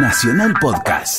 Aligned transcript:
Nacional 0.00 0.54
Podcast. 0.60 1.18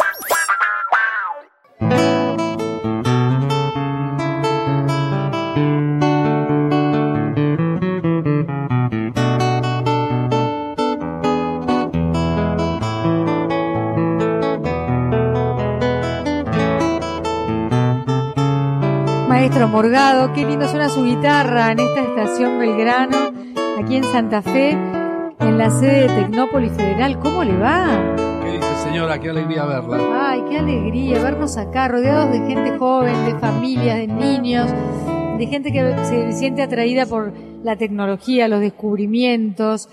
Maestro 19.27 19.67
Morgado, 19.67 20.31
qué 20.33 20.45
lindo 20.45 20.67
suena 20.69 20.87
su 20.87 21.03
guitarra 21.03 21.71
en 21.73 21.79
esta 21.79 22.01
estación 22.01 22.59
Belgrano, 22.59 23.33
aquí 23.83 23.97
en 23.97 24.05
Santa 24.05 24.41
Fe, 24.41 24.71
en 24.71 25.57
la 25.57 25.69
sede 25.69 26.07
de 26.07 26.21
Tecnópolis 26.21 26.71
Federal. 26.71 27.19
¿Cómo 27.19 27.43
le 27.43 27.57
va? 27.57 28.18
¿Qué 28.79 28.85
dice 28.85 28.89
señora? 28.91 29.19
Qué 29.19 29.29
alegría 29.29 29.65
verla. 29.65 30.29
Ay, 30.29 30.41
qué 30.49 30.57
alegría 30.57 31.21
vernos 31.21 31.57
acá, 31.57 31.87
rodeados 31.89 32.31
de 32.31 32.39
gente 32.39 32.77
joven, 32.77 33.25
de 33.25 33.37
familias, 33.39 33.97
de 33.97 34.07
niños, 34.07 34.71
de 35.37 35.47
gente 35.47 35.71
que 35.71 35.95
se 36.05 36.31
siente 36.33 36.61
atraída 36.61 37.05
por 37.05 37.33
la 37.63 37.75
tecnología, 37.75 38.47
los 38.47 38.61
descubrimientos. 38.61 39.89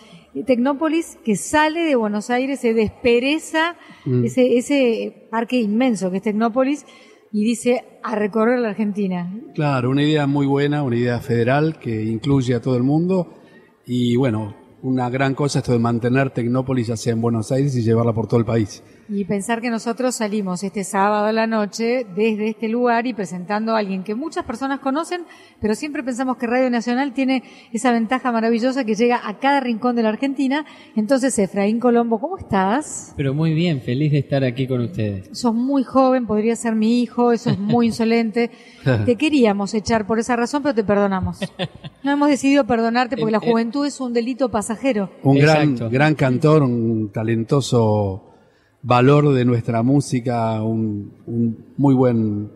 Tecnópolis 0.47 1.19
que 1.25 1.35
sale 1.37 1.81
de 1.85 1.97
Buenos 1.97 2.31
Aires, 2.31 2.61
se 2.61 2.75
despereza 2.75 3.75
Mm. 4.05 4.25
ese, 4.25 4.57
ese 4.59 5.27
parque 5.31 5.57
inmenso 5.61 6.11
que 6.11 6.19
es 6.19 6.23
Tecnópolis 6.23 6.85
y 7.33 7.45
dice 7.45 7.85
a 8.05 8.15
recorrer 8.15 8.61
la 8.61 8.69
Argentina. 8.69 9.33
Claro, 9.55 9.91
una 9.91 10.03
idea 10.05 10.27
muy 10.29 10.47
buena, 10.47 10.83
una 10.85 10.97
idea 10.97 11.19
federal 11.19 11.79
que 11.81 12.05
incluye 12.05 12.55
a 12.55 12.61
todo 12.61 12.77
el 12.77 12.83
mundo 12.85 13.33
y 13.85 14.15
bueno, 14.17 14.55
una 14.87 15.11
gran 15.11 15.35
cosa 15.35 15.59
esto 15.59 15.73
de 15.73 15.81
mantener 15.81 16.31
Tecnópolis 16.31 16.91
hacia 16.91 17.13
en 17.13 17.21
Buenos 17.21 17.51
Aires 17.51 17.75
y 17.75 17.83
llevarla 17.83 18.13
por 18.13 18.29
todo 18.29 18.39
el 18.39 18.47
país. 18.47 18.85
Y 19.09 19.25
pensar 19.25 19.61
que 19.61 19.71
nosotros 19.71 20.17
salimos 20.17 20.65
este 20.65 20.83
sábado 20.83 21.27
a 21.27 21.33
la 21.33 21.47
noche 21.47 22.05
desde 22.17 22.49
este 22.49 22.69
lugar 22.69 23.07
y 23.07 23.15
presentando 23.15 23.75
a 23.75 23.79
alguien 23.79 24.03
que 24.03 24.17
muchas 24.17 24.45
personas 24.45 24.81
conocen, 24.81 25.23
pero 25.61 25.77
siempre 25.77 26.03
pensamos 26.03 26.37
que 26.39 26.49
Radio 26.49 26.71
Nacional 26.71 27.13
tiene 27.13 27.45
esa 27.73 27.93
ventaja 27.93 28.33
maravillosa 28.33 28.85
que 28.85 28.97
llega 28.97 29.21
a 29.25 29.39
cada 29.39 29.61
rincón 29.61 29.95
de 29.95 30.03
la 30.03 30.09
Argentina. 30.09 30.67
Entonces, 30.97 31.39
Efraín 31.39 31.79
Colombo, 31.79 32.19
¿cómo 32.19 32.37
estás? 32.37 33.15
Pero 33.17 33.33
muy 33.33 33.55
bien, 33.55 33.81
feliz 33.81 34.11
de 34.11 34.19
estar 34.19 34.43
aquí 34.43 34.67
con 34.67 34.81
ustedes. 34.81 35.29
Sos 35.39 35.55
muy 35.55 35.85
joven, 35.85 36.27
podría 36.27 36.57
ser 36.57 36.75
mi 36.75 37.01
hijo, 37.01 37.31
eso 37.31 37.51
es 37.51 37.59
muy 37.59 37.87
insolente. 37.87 38.51
Te 39.07 39.17
queríamos 39.17 39.73
echar 39.75 40.07
por 40.07 40.19
esa 40.19 40.35
razón, 40.35 40.63
pero 40.63 40.75
te 40.75 40.85
perdonamos. 40.85 41.39
No 42.03 42.13
hemos 42.13 42.29
decidido 42.29 42.67
perdonarte 42.67 43.17
porque 43.17 43.33
la 43.33 43.41
juventud 43.41 43.87
es 43.87 44.01
un 44.01 44.13
delito 44.13 44.49
pasajero. 44.49 45.11
Un 45.23 45.39
gran, 45.39 45.73
Exacto. 45.73 45.91
gran 45.91 46.15
cantor, 46.15 46.63
un 46.63 47.11
talentoso 47.13 48.36
valor 48.87 49.33
de 49.35 49.45
nuestra 49.45 49.83
música, 49.83 50.63
un, 50.63 51.13
un 51.27 51.75
muy 51.77 51.95
buen 51.95 52.51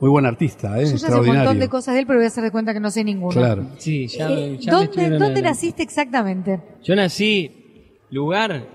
muy 0.00 0.10
buen 0.10 0.26
artista, 0.26 0.80
¿eh? 0.80 0.84
Yo 0.86 0.92
ya 0.96 1.08
sé 1.08 1.14
un 1.14 1.26
montón 1.26 1.58
de 1.58 1.68
cosas 1.68 1.94
de 1.94 2.00
él, 2.00 2.06
pero 2.06 2.18
voy 2.18 2.24
a 2.24 2.28
hacer 2.28 2.44
de 2.44 2.50
cuenta 2.50 2.72
que 2.72 2.80
no 2.80 2.90
sé 2.90 3.02
ninguna. 3.04 3.34
Claro. 3.34 3.66
Sí, 3.78 4.06
ya, 4.06 4.30
Eh, 4.30 4.56
ya 4.60 4.72
¿Dónde, 4.72 5.10
¿dónde 5.18 5.42
naciste 5.42 5.82
exactamente? 5.82 6.60
Yo 6.84 6.94
nací, 6.94 7.50
lugar, 8.10 8.68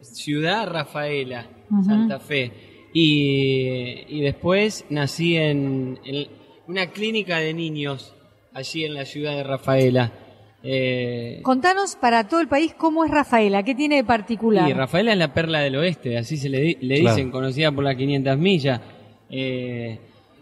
ciudad 0.00 0.68
Rafaela. 0.68 1.48
Santa 1.84 2.18
Fe. 2.18 2.52
Y, 2.92 4.04
y 4.08 4.20
después 4.22 4.84
nací 4.88 5.36
en, 5.36 5.98
en 6.04 6.28
una 6.66 6.86
clínica 6.90 7.38
de 7.38 7.54
niños, 7.54 8.14
allí 8.54 8.84
en 8.84 8.94
la 8.94 9.04
ciudad 9.04 9.36
de 9.36 9.42
Rafaela. 9.44 10.12
Eh, 10.70 11.40
Contanos 11.42 11.96
para 11.96 12.28
todo 12.28 12.40
el 12.40 12.46
país 12.48 12.74
cómo 12.76 13.02
es 13.02 13.10
Rafaela, 13.10 13.62
qué 13.62 13.74
tiene 13.74 13.96
de 13.96 14.04
particular. 14.04 14.68
Y 14.68 14.74
Rafaela 14.74 15.12
es 15.12 15.18
la 15.18 15.32
perla 15.32 15.60
del 15.60 15.76
oeste, 15.76 16.18
así 16.18 16.36
se 16.36 16.50
le, 16.50 16.60
di- 16.60 16.76
le 16.82 17.00
Claro. 17.00 17.16
dicen, 17.16 17.30
conocida 17.30 17.72
por 17.72 17.84
las 17.84 17.96
500 17.96 18.36
millas. 18.36 18.78
Eh, 19.30 19.98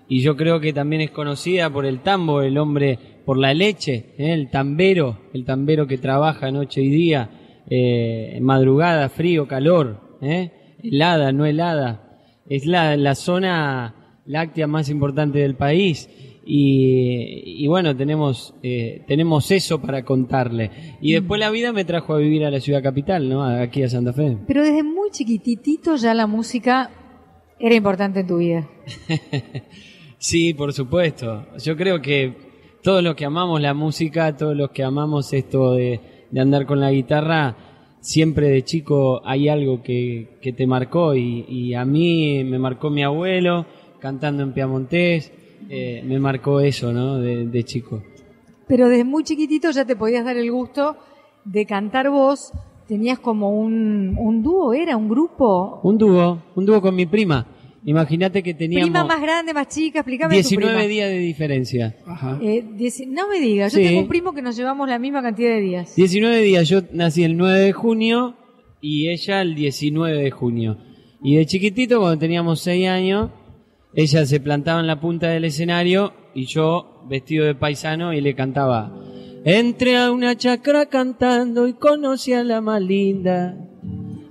y 0.08 0.20
yo 0.20 0.36
creo 0.36 0.58
que 0.58 0.72
también 0.72 1.02
es 1.02 1.10
conocida 1.12 1.70
por 1.70 1.86
el 1.86 2.00
tambo, 2.00 2.42
el 2.42 2.58
hombre, 2.58 2.98
por 3.24 3.38
la 3.38 3.54
leche, 3.54 4.14
¿eh? 4.18 4.32
el 4.32 4.50
tambero, 4.50 5.20
el 5.32 5.44
tambero 5.44 5.86
que 5.86 5.98
trabaja 5.98 6.50
noche 6.50 6.80
y 6.82 6.88
día, 6.88 7.30
eh, 7.70 8.38
madrugada, 8.42 9.08
frío, 9.08 9.46
calor, 9.46 10.18
¿eh? 10.22 10.50
helada, 10.82 11.30
no 11.30 11.46
helada. 11.46 12.18
Es 12.48 12.66
la, 12.66 12.96
la 12.96 13.14
zona 13.14 14.20
láctea 14.26 14.66
más 14.66 14.88
importante 14.88 15.38
del 15.38 15.54
país. 15.54 16.08
Y, 16.48 17.64
y 17.64 17.66
bueno, 17.66 17.96
tenemos, 17.96 18.54
eh, 18.62 19.02
tenemos 19.06 19.50
eso 19.50 19.80
para 19.80 20.04
contarle. 20.04 20.70
Y 21.00 21.12
después 21.12 21.40
la 21.40 21.50
vida 21.50 21.72
me 21.72 21.84
trajo 21.84 22.14
a 22.14 22.18
vivir 22.18 22.44
a 22.44 22.50
la 22.50 22.60
ciudad 22.60 22.82
capital, 22.82 23.28
¿no? 23.28 23.42
Aquí 23.42 23.82
a 23.82 23.88
Santa 23.88 24.12
Fe. 24.12 24.38
Pero 24.46 24.62
desde 24.62 24.84
muy 24.84 25.10
chiquititito 25.10 25.96
ya 25.96 26.14
la 26.14 26.26
música 26.26 26.90
era 27.58 27.74
importante 27.74 28.20
en 28.20 28.26
tu 28.26 28.38
vida. 28.38 28.68
Sí, 30.18 30.54
por 30.54 30.72
supuesto. 30.72 31.46
Yo 31.62 31.76
creo 31.76 32.00
que 32.00 32.78
todos 32.82 33.02
los 33.02 33.14
que 33.14 33.26
amamos 33.26 33.60
la 33.60 33.74
música, 33.74 34.36
todos 34.36 34.56
los 34.56 34.70
que 34.70 34.82
amamos 34.82 35.32
esto 35.32 35.74
de, 35.74 36.00
de 36.30 36.40
andar 36.40 36.66
con 36.66 36.80
la 36.80 36.90
guitarra, 36.90 37.56
siempre 38.00 38.48
de 38.48 38.64
chico 38.64 39.20
hay 39.24 39.48
algo 39.48 39.82
que, 39.82 40.38
que 40.40 40.52
te 40.52 40.66
marcó 40.66 41.14
y, 41.14 41.44
y 41.48 41.74
a 41.74 41.84
mí 41.84 42.44
me 42.44 42.58
marcó 42.58 42.88
mi 42.88 43.02
abuelo 43.02 43.66
cantando 44.00 44.42
en 44.42 44.52
Piamontés, 44.52 45.32
eh, 45.68 46.02
me 46.04 46.18
marcó 46.18 46.60
eso, 46.60 46.92
¿no? 46.92 47.18
De, 47.18 47.46
de 47.46 47.64
chico. 47.64 48.02
Pero 48.68 48.88
desde 48.88 49.04
muy 49.04 49.22
chiquitito 49.24 49.70
ya 49.70 49.84
te 49.84 49.96
podías 49.96 50.24
dar 50.24 50.36
el 50.36 50.50
gusto 50.50 50.96
de 51.44 51.66
cantar 51.66 52.10
vos. 52.10 52.52
Tenías 52.88 53.18
como 53.18 53.50
un, 53.58 54.16
un 54.18 54.42
dúo, 54.42 54.72
¿era? 54.72 54.96
¿Un 54.96 55.08
grupo? 55.08 55.80
Un 55.82 55.98
dúo, 55.98 56.42
un 56.54 56.64
dúo 56.66 56.80
con 56.80 56.94
mi 56.94 57.06
prima. 57.06 57.46
Imagínate 57.84 58.42
que 58.42 58.52
teníamos 58.54 58.90
Prima 58.90 59.04
más 59.04 59.20
grande, 59.22 59.54
más 59.54 59.68
chica, 59.68 60.00
explícame 60.00 60.34
tu 60.34 60.48
19 60.48 60.72
prima. 60.74 60.88
días 60.88 61.08
de 61.08 61.18
diferencia. 61.18 61.96
Ajá. 62.04 62.38
Eh, 62.42 62.64
dieci- 62.76 63.06
no 63.06 63.28
me 63.28 63.38
digas, 63.40 63.72
yo 63.72 63.78
Sí. 63.78 63.84
tengo 63.84 64.00
un 64.00 64.08
primo 64.08 64.32
que 64.32 64.42
nos 64.42 64.56
llevamos 64.56 64.88
la 64.88 64.98
misma 64.98 65.22
cantidad 65.22 65.50
de 65.50 65.60
días. 65.60 65.94
19 65.94 66.40
días, 66.42 66.68
yo 66.68 66.80
nací 66.92 67.22
el 67.22 67.36
9 67.36 67.60
de 67.60 67.72
junio 67.72 68.34
y 68.80 69.08
ella 69.08 69.40
el 69.42 69.54
19 69.54 70.16
de 70.20 70.30
junio. 70.32 70.78
Y 71.22 71.36
de 71.36 71.46
chiquitito, 71.46 72.00
cuando 72.00 72.18
teníamos 72.18 72.60
6 72.60 72.88
años, 72.88 73.30
ella 73.96 74.24
se 74.26 74.38
plantaba 74.38 74.78
en 74.80 74.86
la 74.86 75.00
punta 75.00 75.26
del 75.28 75.44
escenario 75.46 76.12
y 76.34 76.44
yo, 76.46 77.02
vestido 77.08 77.44
de 77.46 77.54
paisano, 77.56 78.12
y 78.12 78.20
le 78.20 78.34
cantaba. 78.36 78.92
Entré 79.44 79.96
a 79.96 80.12
una 80.12 80.36
chacra 80.36 80.86
cantando 80.86 81.66
y 81.66 81.72
conocí 81.74 82.32
a 82.32 82.44
la 82.44 82.60
más 82.60 82.80
linda 82.82 83.56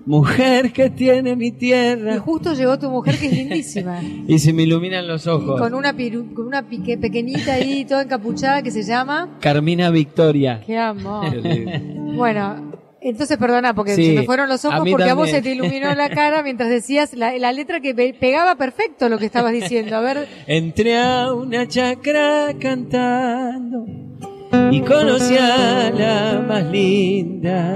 mujer 0.06 0.72
que 0.72 0.92
tiene 0.92 1.36
mi 1.36 1.48
Y 1.48 1.52
tierra. 1.54 2.20
justo 2.20 2.54
llegó 2.54 2.78
tu 2.78 2.92
mujer 2.92 3.18
que 3.18 3.26
es 3.26 3.34
lindísima. 3.34 4.02
Y 4.28 4.38
se 4.38 4.54
me 4.54 4.62
iluminan 4.64 5.08
los 5.08 5.26
ojos. 5.26 5.60
con 5.60 5.74
una 5.74 5.94
piru- 5.98 6.32
con 6.34 6.46
una 6.46 6.68
pique 6.70 6.96
pequeñita 7.00 7.54
ahí, 7.56 7.86
toda 7.86 8.04
encapuchada, 8.04 8.62
que 8.62 8.70
se 8.70 8.84
llama... 8.84 9.38
Carmina 9.42 9.90
Victoria. 9.90 10.62
¡Qué 10.66 10.78
amor! 10.78 11.26
Bueno, 12.16 12.72
entonces 13.10 13.38
perdona, 13.38 13.74
porque 13.74 13.96
Sí, 13.96 14.06
se 14.08 14.14
me 14.14 14.24
fueron 14.24 14.50
los 14.50 14.64
ojos 14.66 14.82
a 14.82 14.84
porque 14.84 15.10
a 15.10 15.14
vos 15.14 15.30
se 15.30 15.42
te 15.42 15.52
iluminó 15.54 15.94
la 15.96 16.10
cara 16.22 16.42
mientras 16.44 16.70
decías 16.70 17.14
la, 17.14 17.38
la 17.38 17.52
letra 17.52 17.80
que 17.80 17.94
pe- 17.96 18.14
pegaba 18.20 18.56
perfecto 18.56 19.10
lo 19.10 19.18
que 19.18 19.26
estabas 19.26 19.54
diciendo. 19.54 19.96
A 19.96 20.02
ver, 20.02 20.28
Entré 20.48 20.98
a 20.98 21.32
una 21.34 21.68
chacra 21.68 22.54
cantando 22.60 23.86
y 24.72 24.82
conocí 24.82 25.36
a 25.38 25.92
la 25.92 26.44
más 26.48 26.64
linda 26.66 27.76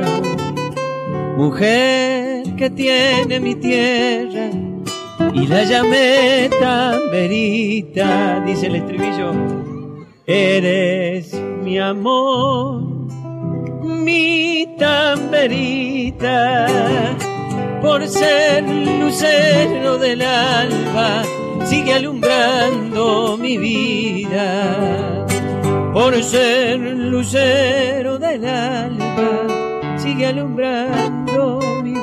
mujer 1.37 2.43
que 2.57 2.69
tiene 2.69 3.39
mi 3.39 3.55
tierra 3.55 4.49
y 5.33 5.47
la 5.47 5.63
llamé 5.63 6.49
Tamberita, 6.59 8.41
dice 8.45 8.67
el 8.67 8.75
estribillo. 8.75 9.31
Eres 10.25 11.33
mi 11.63 11.79
amor, 11.79 12.83
mi 13.89 14.75
Tamberita, 14.77 16.67
por 17.81 18.07
ser 18.07 18.63
lucero 18.63 19.97
del 19.97 20.21
alba, 20.21 21.23
sigue 21.65 21.93
alumbrando 21.95 23.37
mi 23.37 23.57
vida. 23.57 25.25
Por 25.93 26.21
ser 26.23 26.79
lucero 26.79 28.17
del 28.19 28.45
alba, 28.45 29.97
sigue 29.97 30.27
alumbrando 30.27 31.59
mi 31.83 31.93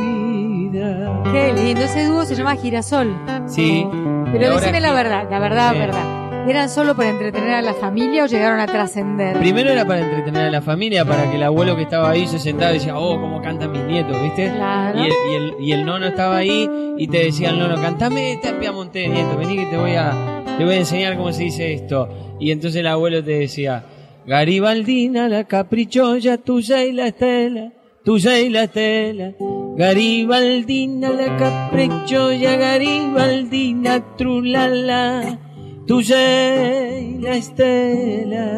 vida. 0.71 1.23
qué 1.33 1.53
lindo. 1.53 1.83
Ese 1.83 2.05
dúo 2.07 2.25
se 2.25 2.35
llama 2.35 2.57
Girasol. 2.57 3.15
Sí. 3.47 3.87
Pero 4.33 4.55
decime 4.57 4.81
la 4.81 4.93
verdad, 4.93 5.29
la 5.31 5.39
verdad, 5.39 5.73
Sí. 5.73 5.79
verdad. 5.79 6.16
¿Eran 6.49 6.69
solo 6.69 6.95
para 6.95 7.11
entretener 7.11 7.55
a 7.55 7.63
la 7.63 7.75
familia 7.75 8.23
o 8.23 8.27
llegaron 8.27 8.61
a 8.61 8.67
trascender? 8.67 9.37
Primero 9.39 9.71
era 9.71 9.85
para 9.85 10.01
entretener 10.01 10.47
a 10.47 10.51
la 10.51 10.63
familia, 10.63 11.05
para 11.05 11.29
que 11.29 11.37
el 11.37 11.43
abuelo 11.43 11.75
que 11.75 11.83
estaba 11.83 12.11
ahí 12.11 12.29
se 12.29 12.39
sentaba 12.39 12.71
y 12.71 12.75
decía, 12.75 12.97
oh, 12.97 13.21
cómo 13.21 13.43
cantan 13.43 13.73
mis 13.73 13.83
nietos, 13.83 14.23
¿viste? 14.23 14.53
Claro. 14.53 14.97
Y 14.97 15.07
el, 15.07 15.13
y, 15.13 15.35
el, 15.35 15.55
y 15.59 15.73
el 15.73 15.85
nono 15.85 16.07
estaba 16.07 16.37
ahí 16.37 16.71
y 16.99 17.09
te 17.09 17.25
decía 17.25 17.51
el 17.51 17.59
nono, 17.59 17.75
cantame 17.83 18.33
esta 18.33 18.57
Piamonte, 18.61 19.09
nieto, 19.09 19.37
vení 19.37 19.57
que 19.57 19.67
te 19.67 19.77
voy 19.77 19.97
a, 19.97 20.45
te 20.57 20.65
voy 20.65 20.75
a 20.75 20.79
enseñar 20.79 21.17
cómo 21.17 21.33
se 21.33 21.43
dice 21.43 21.73
esto. 21.73 22.09
Y 22.39 22.53
entonces 22.53 22.79
el 22.79 22.87
abuelo 22.87 23.25
te 23.25 23.33
decía, 23.33 23.85
Garibaldina, 24.25 25.29
la 25.29 25.45
capricholla, 25.45 26.39
tuya 26.39 26.85
y 26.85 26.93
la 26.93 27.09
estela, 27.09 27.73
tuya 28.05 28.39
y 28.39 28.51
la 28.51 28.63
estela, 28.65 29.33
Garibaldina 29.77 31.11
la 31.11 31.37
capricciosa 31.37 32.57
Garibaldina 32.57 34.17
trulala 34.17 35.41
tu 35.87 36.03
sei 36.03 37.19
la 37.21 37.37
estela 37.37 38.49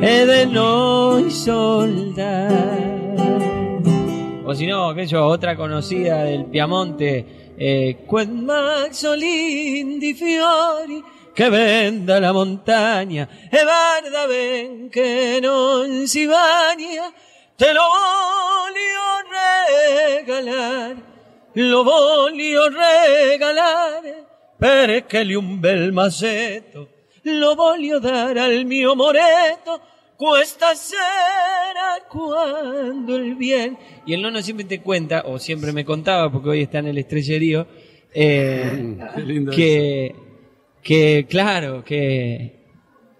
e 0.00 0.26
de 0.26 0.46
noi 0.46 1.30
solda. 1.30 2.48
O 4.44 4.54
si 4.54 4.66
no, 4.66 4.94
yo, 4.94 5.26
otra 5.26 5.56
conocida 5.56 6.22
del 6.22 6.44
Piamonte, 6.46 7.52
eh, 7.56 7.98
Maxolin 8.08 9.98
di 9.98 10.14
fiori 10.14 11.02
che 11.32 11.48
venda 11.48 12.18
la 12.20 12.32
montagna 12.32 13.28
e 13.50 13.62
guarda 13.62 14.26
ben 14.26 14.88
che 14.88 15.38
non 15.40 16.06
si 16.06 16.26
bagna, 16.26 17.12
te 17.56 17.72
lo 17.72 17.82
voglio 17.82 19.06
regalar, 20.26 20.96
lo 21.54 21.82
voglio 21.82 22.68
regalare 22.68 24.29
perché 24.60 25.24
li 25.24 25.34
un 25.34 25.58
bel 25.58 25.90
masetto 25.92 26.88
lo 27.22 27.54
voglio 27.54 28.00
dar 28.00 28.36
al 28.38 28.64
mio 28.64 28.94
moreto 28.94 29.80
cuesta 30.16 30.74
será 30.74 32.06
cuando 32.08 33.16
el 33.16 33.36
bien. 33.36 33.78
Y 34.06 34.12
el 34.12 34.22
nono 34.22 34.42
siempre 34.42 34.66
te 34.66 34.80
cuenta, 34.80 35.22
o 35.26 35.38
siempre 35.38 35.72
me 35.72 35.84
contaba, 35.84 36.30
porque 36.30 36.50
hoy 36.50 36.60
está 36.62 36.78
en 36.78 36.88
el 36.88 36.98
estrellerío, 36.98 37.66
eh, 38.14 38.98
que, 39.54 40.14
que, 40.82 41.26
claro, 41.28 41.84
que, 41.84 42.66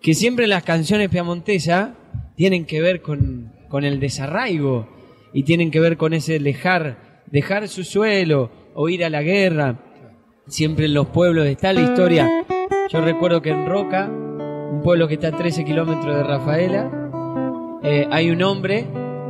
que 0.03 0.15
siempre 0.15 0.47
las 0.47 0.63
canciones 0.63 1.09
piamontesas 1.09 1.91
tienen 2.37 2.67
que 2.67 2.83
ver 2.83 3.01
con, 3.01 3.53
con 3.69 3.85
el 3.85 3.99
desarraigo 3.99 4.89
y 5.33 5.45
tienen 5.45 5.71
que 5.71 5.81
ver 5.81 5.97
con 5.97 6.13
ese 6.13 6.39
dejar, 6.39 7.23
dejar 7.27 7.69
su 7.69 7.85
suelo 7.85 8.51
o 8.75 8.89
ir 8.91 9.05
a 9.05 9.11
la 9.11 9.23
guerra. 9.23 9.90
Siempre 10.51 10.87
en 10.87 10.95
los 10.95 11.07
pueblos 11.07 11.47
está 11.47 11.73
la 11.73 11.81
historia. 11.81 12.29
Yo 12.91 13.01
recuerdo 13.01 13.41
que 13.41 13.51
en 13.51 13.67
Roca, 13.67 14.09
un 14.09 14.81
pueblo 14.83 15.07
que 15.07 15.15
está 15.15 15.29
a 15.29 15.33
13 15.33 15.65
kilómetros 15.65 16.17
de 16.17 16.23
Rafaela, 16.25 16.91
eh, 17.85 18.09
hay 18.11 18.31
un 18.31 18.43
hombre 18.43 18.87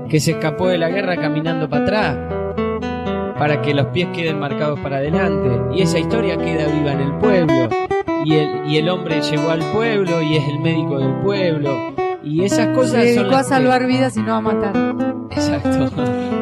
que 0.08 0.19
se 0.19 0.31
escapó 0.32 0.69
de 0.69 0.78
la 0.78 0.88
guerra 0.88 1.17
caminando 1.17 1.69
para 1.69 1.82
atrás 1.84 2.17
para 3.38 3.61
que 3.62 3.72
los 3.75 3.87
pies 3.88 4.08
queden 4.14 4.38
marcados 4.38 4.81
para 4.81 4.96
adelante. 4.96 5.50
Y 5.76 5.82
esa 5.82 5.99
historia 5.99 6.37
queda 6.38 6.67
viva 6.67 6.93
en 6.93 7.00
el 7.00 7.12
pueblo. 7.19 7.69
Y 8.25 8.34
el, 8.34 8.66
y 8.66 8.76
el 8.78 8.88
hombre 8.88 9.20
llegó 9.20 9.50
al 9.50 9.61
pueblo 9.73 10.20
y 10.23 10.37
es 10.37 10.49
el 10.49 10.58
médico 10.61 10.99
del 10.99 11.14
pueblo. 11.23 11.70
Y 12.23 12.44
esas 12.44 12.66
Se 12.69 12.73
cosas 12.73 12.93
son 12.93 13.00
dedicó 13.02 13.34
a 13.37 13.38
que- 13.38 13.44
salvar 13.44 13.87
vidas 13.87 14.16
y 14.16 14.20
no 14.20 14.34
a 14.37 14.40
matar. 14.40 14.73
Exacto. 15.30 15.90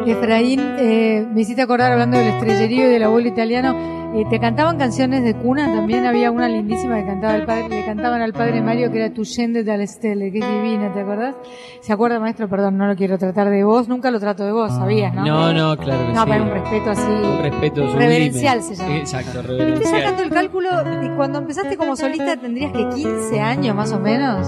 Efraín, 0.06 0.60
eh, 0.78 1.26
me 1.32 1.42
hiciste 1.42 1.62
acordar 1.62 1.92
hablando 1.92 2.18
del 2.18 2.28
estrellerío 2.28 2.86
y 2.88 2.92
del 2.92 3.02
abuelo 3.02 3.28
italiano. 3.28 3.76
eh, 4.14 4.24
¿Te 4.30 4.40
cantaban 4.40 4.78
canciones 4.78 5.22
de 5.22 5.34
cuna? 5.34 5.66
También 5.66 6.06
había 6.06 6.30
una 6.30 6.48
lindísima 6.48 6.96
que 6.96 7.04
cantaba 7.06 7.34
el 7.34 7.44
padre, 7.44 7.68
le 7.68 7.84
cantaban 7.84 8.22
al 8.22 8.32
padre 8.32 8.62
Mario 8.62 8.90
que 8.90 9.04
era 9.04 9.12
Tu 9.12 9.24
Yende 9.24 9.64
dalle 9.64 9.86
Stelle, 9.86 10.32
que 10.32 10.38
es 10.38 10.46
divina, 10.48 10.90
¿te 10.94 11.00
acordás? 11.00 11.34
¿Se 11.82 11.92
acuerda, 11.92 12.18
maestro? 12.18 12.48
Perdón, 12.48 12.78
no 12.78 12.86
lo 12.86 12.96
quiero 12.96 13.18
tratar 13.18 13.50
de 13.50 13.62
vos, 13.64 13.86
nunca 13.86 14.10
lo 14.10 14.18
trato 14.18 14.44
de 14.44 14.52
vos, 14.52 14.72
sabías, 14.72 15.12
¿no? 15.14 15.26
No, 15.26 15.52
no, 15.52 15.76
claro 15.76 16.06
que 16.06 16.12
No, 16.14 16.22
sí. 16.24 16.30
pero 16.30 16.44
un 16.44 16.50
respeto 16.50 16.90
así. 16.90 17.02
Un 17.12 17.42
respeto 17.42 17.76
sublime. 17.82 17.98
Reverencial 18.06 18.62
se 18.62 18.74
llama. 18.76 18.96
Exacto, 18.96 19.40
Estoy 19.40 19.56
reverencial. 19.58 20.00
sacando 20.00 20.22
el 20.22 20.30
cálculo 20.30 20.68
y 21.04 21.08
cuando 21.16 21.38
empezaste 21.40 21.76
como 21.76 21.94
solista 21.94 22.36
tendrías 22.38 22.72
que 22.72 22.88
15 22.88 23.40
años 23.40 23.76
más 23.76 23.92
o 23.92 24.00
menos. 24.00 24.46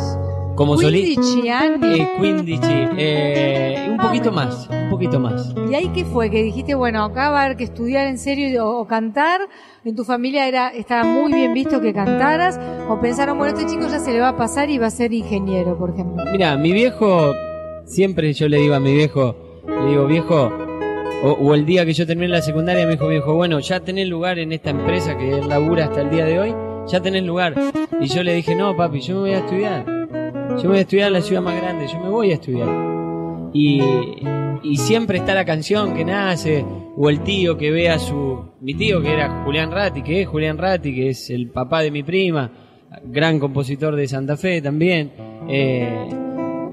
Como 0.60 0.76
solista. 0.76 1.22
15 1.22 1.50
anni. 1.50 2.00
Eh, 2.02 2.08
15, 2.20 2.88
eh, 2.98 3.88
un 3.90 3.96
poquito 3.96 4.30
más, 4.30 4.68
un 4.68 4.90
poquito 4.90 5.18
más. 5.18 5.54
¿Y 5.70 5.74
ahí 5.74 5.88
qué 5.94 6.04
fue? 6.04 6.28
Que 6.28 6.42
dijiste, 6.42 6.74
bueno, 6.74 7.02
acá 7.02 7.30
va 7.30 7.40
a 7.40 7.44
haber 7.46 7.56
que 7.56 7.64
estudiar 7.64 8.08
en 8.08 8.18
serio 8.18 8.68
o, 8.68 8.82
o 8.82 8.86
cantar. 8.86 9.40
¿En 9.86 9.96
tu 9.96 10.04
familia 10.04 10.46
era 10.46 10.68
estaba 10.68 11.04
muy 11.04 11.32
bien 11.32 11.54
visto 11.54 11.80
que 11.80 11.94
cantaras? 11.94 12.60
¿O 12.90 13.00
pensaron, 13.00 13.38
bueno, 13.38 13.56
este 13.58 13.70
chico 13.72 13.88
ya 13.88 14.00
se 14.00 14.12
le 14.12 14.20
va 14.20 14.28
a 14.28 14.36
pasar 14.36 14.68
y 14.68 14.76
va 14.76 14.88
a 14.88 14.90
ser 14.90 15.14
ingeniero, 15.14 15.78
por 15.78 15.94
ejemplo? 15.94 16.22
Mira, 16.30 16.58
mi 16.58 16.74
viejo, 16.74 17.32
siempre 17.86 18.34
yo 18.34 18.46
le 18.46 18.58
digo 18.58 18.74
a 18.74 18.80
mi 18.80 18.92
viejo, 18.92 19.62
le 19.66 19.86
digo, 19.86 20.06
viejo, 20.06 20.52
o, 21.24 21.30
o 21.40 21.54
el 21.54 21.64
día 21.64 21.86
que 21.86 21.94
yo 21.94 22.06
terminé 22.06 22.28
la 22.28 22.42
secundaria 22.42 22.84
me 22.84 22.92
dijo, 22.92 23.08
viejo, 23.08 23.34
bueno, 23.34 23.60
ya 23.60 23.80
tenés 23.80 24.08
lugar 24.08 24.38
en 24.38 24.52
esta 24.52 24.68
empresa 24.68 25.16
que 25.16 25.40
labura 25.40 25.86
hasta 25.86 26.02
el 26.02 26.10
día 26.10 26.26
de 26.26 26.38
hoy, 26.38 26.54
ya 26.86 27.00
tenés 27.00 27.24
lugar. 27.24 27.54
Y 27.98 28.08
yo 28.08 28.22
le 28.22 28.34
dije, 28.34 28.54
no, 28.54 28.76
papi, 28.76 29.00
yo 29.00 29.14
me 29.14 29.20
voy 29.20 29.30
a 29.30 29.38
estudiar. 29.38 29.99
Yo 30.58 30.68
voy 30.68 30.78
a 30.78 30.80
estudiar 30.80 31.08
en 31.08 31.12
la 31.14 31.22
ciudad 31.22 31.42
más 31.42 31.56
grande, 31.60 31.86
yo 31.86 32.00
me 32.00 32.08
voy 32.08 32.30
a 32.30 32.34
estudiar. 32.34 32.68
Y, 33.52 33.82
y 34.62 34.76
siempre 34.76 35.18
está 35.18 35.34
la 35.34 35.44
canción 35.44 35.94
que 35.94 36.04
nace, 36.04 36.64
o 36.96 37.08
el 37.08 37.20
tío 37.20 37.56
que 37.56 37.70
ve 37.70 37.88
a 37.88 37.98
su... 37.98 38.50
Mi 38.60 38.74
tío 38.74 39.02
que 39.02 39.12
era 39.12 39.42
Julián 39.44 39.70
Ratti, 39.70 40.02
que 40.02 40.22
es 40.22 40.28
Julián 40.28 40.58
Ratti, 40.58 40.94
que 40.94 41.10
es 41.10 41.30
el 41.30 41.48
papá 41.48 41.80
de 41.82 41.90
mi 41.90 42.02
prima, 42.02 42.50
gran 43.04 43.38
compositor 43.38 43.96
de 43.96 44.06
Santa 44.06 44.36
Fe 44.36 44.60
también. 44.60 45.12
Eh, 45.48 46.08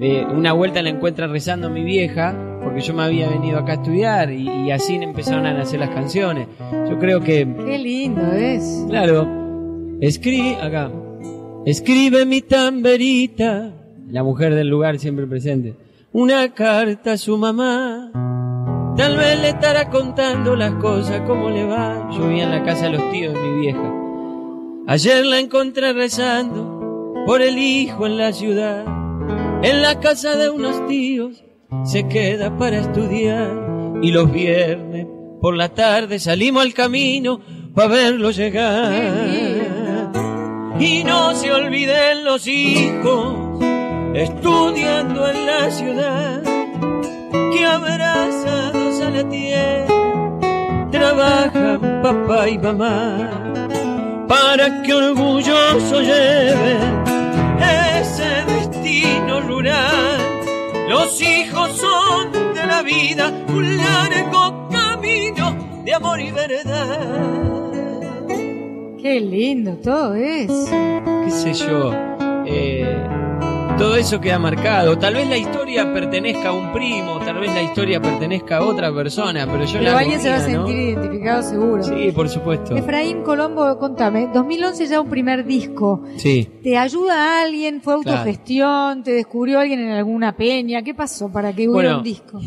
eh, 0.00 0.26
una 0.30 0.52
vuelta 0.52 0.82
la 0.82 0.90
encuentra 0.90 1.26
rezando 1.26 1.70
mi 1.70 1.82
vieja, 1.82 2.60
porque 2.62 2.80
yo 2.80 2.92
me 2.94 3.04
había 3.04 3.28
venido 3.28 3.58
acá 3.58 3.72
a 3.72 3.74
estudiar, 3.76 4.30
y, 4.30 4.48
y 4.48 4.70
así 4.70 4.96
empezaron 4.96 5.46
a 5.46 5.54
nacer 5.54 5.80
las 5.80 5.90
canciones. 5.90 6.46
Yo 6.88 6.98
creo 6.98 7.20
que 7.20 7.46
Qué 7.64 7.78
lindo 7.78 8.32
es. 8.32 8.84
Claro. 8.88 9.26
Escribe 10.00 10.56
acá. 10.60 10.90
Escribe 11.68 12.24
mi 12.24 12.40
tamberita, 12.40 13.74
la 14.10 14.22
mujer 14.22 14.54
del 14.54 14.68
lugar 14.68 14.98
siempre 14.98 15.26
presente, 15.26 15.74
una 16.12 16.54
carta 16.54 17.12
a 17.12 17.18
su 17.18 17.36
mamá. 17.36 18.94
Tal 18.96 19.18
vez 19.18 19.38
le 19.38 19.50
estará 19.50 19.90
contando 19.90 20.56
las 20.56 20.72
cosas, 20.76 21.20
cómo 21.26 21.50
le 21.50 21.64
va. 21.64 22.08
Yo 22.10 22.26
vivía 22.26 22.44
en 22.44 22.52
la 22.52 22.62
casa 22.62 22.86
de 22.86 22.92
los 22.92 23.10
tíos 23.10 23.34
de 23.34 23.40
mi 23.40 23.60
vieja. 23.60 23.92
Ayer 24.86 25.26
la 25.26 25.40
encontré 25.40 25.92
rezando 25.92 27.24
por 27.26 27.42
el 27.42 27.58
hijo 27.58 28.06
en 28.06 28.16
la 28.16 28.32
ciudad. 28.32 28.86
En 29.62 29.82
la 29.82 30.00
casa 30.00 30.36
de 30.36 30.48
unos 30.48 30.86
tíos 30.86 31.44
se 31.84 32.08
queda 32.08 32.56
para 32.56 32.78
estudiar. 32.78 33.98
Y 34.00 34.10
los 34.10 34.32
viernes 34.32 35.06
por 35.42 35.54
la 35.54 35.68
tarde 35.68 36.18
salimos 36.18 36.62
al 36.62 36.72
camino 36.72 37.42
para 37.74 37.88
verlo 37.88 38.30
llegar. 38.30 39.98
Y 40.80 41.02
no 41.28 41.34
se 41.34 41.52
olviden 41.52 42.24
los 42.24 42.46
hijos 42.46 43.62
estudiando 44.14 45.28
en 45.28 45.46
la 45.46 45.70
ciudad 45.70 46.42
que 47.52 47.66
abrazados 47.66 49.02
a 49.02 49.10
la 49.10 49.28
tierra 49.28 50.88
trabajan 50.90 52.00
papá 52.02 52.48
y 52.48 52.56
mamá 52.56 53.28
para 54.26 54.80
que 54.80 54.94
orgulloso 54.94 56.00
lleven 56.00 57.04
ese 58.00 58.44
destino 58.46 59.42
rural. 59.42 60.20
Los 60.88 61.20
hijos 61.20 61.76
son 61.76 62.32
de 62.54 62.66
la 62.66 62.80
vida 62.80 63.30
un 63.48 63.76
largo 63.76 64.66
camino 64.70 65.54
de 65.84 65.92
amor 65.92 66.20
y 66.20 66.30
verdad. 66.30 67.67
Qué 69.00 69.20
lindo 69.20 69.72
todo 69.82 70.14
es. 70.14 70.46
qué 71.24 71.30
sé 71.30 71.52
yo, 71.54 71.92
eh, 72.46 72.96
todo 73.78 73.96
eso 73.96 74.20
queda 74.20 74.38
marcado. 74.38 74.98
Tal 74.98 75.14
vez 75.14 75.28
la 75.28 75.36
historia 75.36 75.92
pertenezca 75.92 76.48
a 76.48 76.52
un 76.52 76.72
primo, 76.72 77.18
tal 77.20 77.38
vez 77.38 77.52
la 77.54 77.62
historia 77.62 78.00
pertenezca 78.02 78.56
a 78.58 78.64
otra 78.64 78.92
persona, 78.92 79.46
pero 79.46 79.64
yo 79.64 79.78
Pero 79.78 79.92
la 79.92 79.98
alguien 79.98 80.20
se 80.20 80.30
va 80.30 80.36
a 80.36 80.40
sentir 80.40 80.76
identificado 80.76 81.42
seguro. 81.42 81.82
Sí, 81.84 82.10
por 82.12 82.28
supuesto. 82.28 82.76
Efraín 82.76 83.22
Colombo, 83.22 83.78
contame, 83.78 84.28
2011 84.34 84.86
ya 84.86 85.00
un 85.00 85.08
primer 85.08 85.44
disco. 85.44 86.04
Sí. 86.16 86.48
¿Te 86.62 86.76
ayuda 86.76 87.14
a 87.38 87.42
alguien? 87.42 87.80
¿Fue 87.80 88.00
Claro. 88.02 88.18
autogestión? 88.18 89.04
¿Te 89.04 89.12
descubrió 89.12 89.60
alguien 89.60 89.80
en 89.80 89.90
alguna 89.92 90.36
peña? 90.36 90.82
¿Qué 90.82 90.94
pasó 90.94 91.30
para 91.30 91.52
que 91.52 91.68
hubiera 91.68 91.88
Bueno, 91.90 91.98
un 91.98 92.04
disco? 92.04 92.40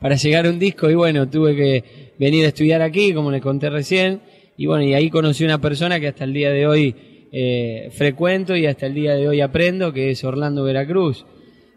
para 0.00 0.16
llegar 0.16 0.46
a 0.46 0.50
un 0.50 0.58
disco 0.58 0.90
y 0.90 0.94
bueno, 0.96 1.28
tuve 1.30 1.54
que 1.56 2.12
venir 2.18 2.44
a 2.44 2.48
estudiar 2.48 2.82
aquí, 2.82 3.14
como 3.14 3.30
les 3.30 3.40
conté 3.40 3.70
recién, 3.70 4.20
y 4.56 4.66
bueno, 4.66 4.84
y 4.84 4.94
ahí 4.94 5.10
conocí 5.10 5.44
una 5.44 5.60
persona 5.60 5.98
que 5.98 6.08
hasta 6.08 6.24
el 6.24 6.32
día 6.32 6.50
de 6.50 6.66
hoy 6.66 6.94
eh, 7.32 7.88
frecuento 7.90 8.56
y 8.56 8.66
hasta 8.66 8.86
el 8.86 8.94
día 8.94 9.14
de 9.14 9.28
hoy 9.28 9.40
aprendo, 9.40 9.92
que 9.92 10.10
es 10.10 10.22
Orlando 10.22 10.62
Veracruz. 10.62 11.26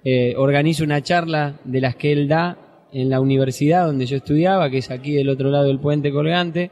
Eh, 0.03 0.35
organizo 0.37 0.83
una 0.83 1.01
charla 1.01 1.59
de 1.63 1.81
las 1.81 1.95
que 1.95 2.11
él 2.11 2.27
da 2.27 2.87
en 2.93 3.09
la 3.09 3.19
universidad 3.19 3.87
donde 3.87 4.05
yo 4.05 4.17
estudiaba, 4.17 4.69
que 4.69 4.77
es 4.77 4.91
aquí 4.91 5.13
del 5.13 5.29
otro 5.29 5.49
lado 5.49 5.65
del 5.65 5.79
puente 5.79 6.11
colgante, 6.11 6.71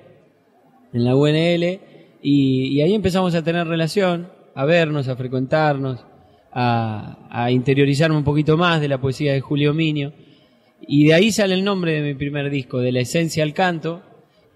en 0.93 1.03
la 1.03 1.15
UNL, 1.15 1.79
y, 2.21 2.67
y 2.67 2.81
ahí 2.81 2.93
empezamos 2.93 3.33
a 3.35 3.43
tener 3.43 3.67
relación, 3.67 4.29
a 4.53 4.65
vernos, 4.65 5.07
a 5.07 5.15
frecuentarnos, 5.15 6.05
a, 6.53 7.27
a 7.29 7.51
interiorizarme 7.51 8.15
un 8.15 8.23
poquito 8.23 8.55
más 8.55 8.79
de 8.79 8.87
la 8.87 9.01
poesía 9.01 9.33
de 9.33 9.41
Julio 9.41 9.73
Minio. 9.73 10.13
Y 10.87 11.05
de 11.07 11.15
ahí 11.15 11.31
sale 11.31 11.55
el 11.55 11.63
nombre 11.63 11.93
de 11.93 12.01
mi 12.01 12.13
primer 12.13 12.49
disco, 12.49 12.79
de 12.79 12.91
la 12.91 13.01
esencia 13.01 13.43
al 13.43 13.53
canto, 13.53 14.03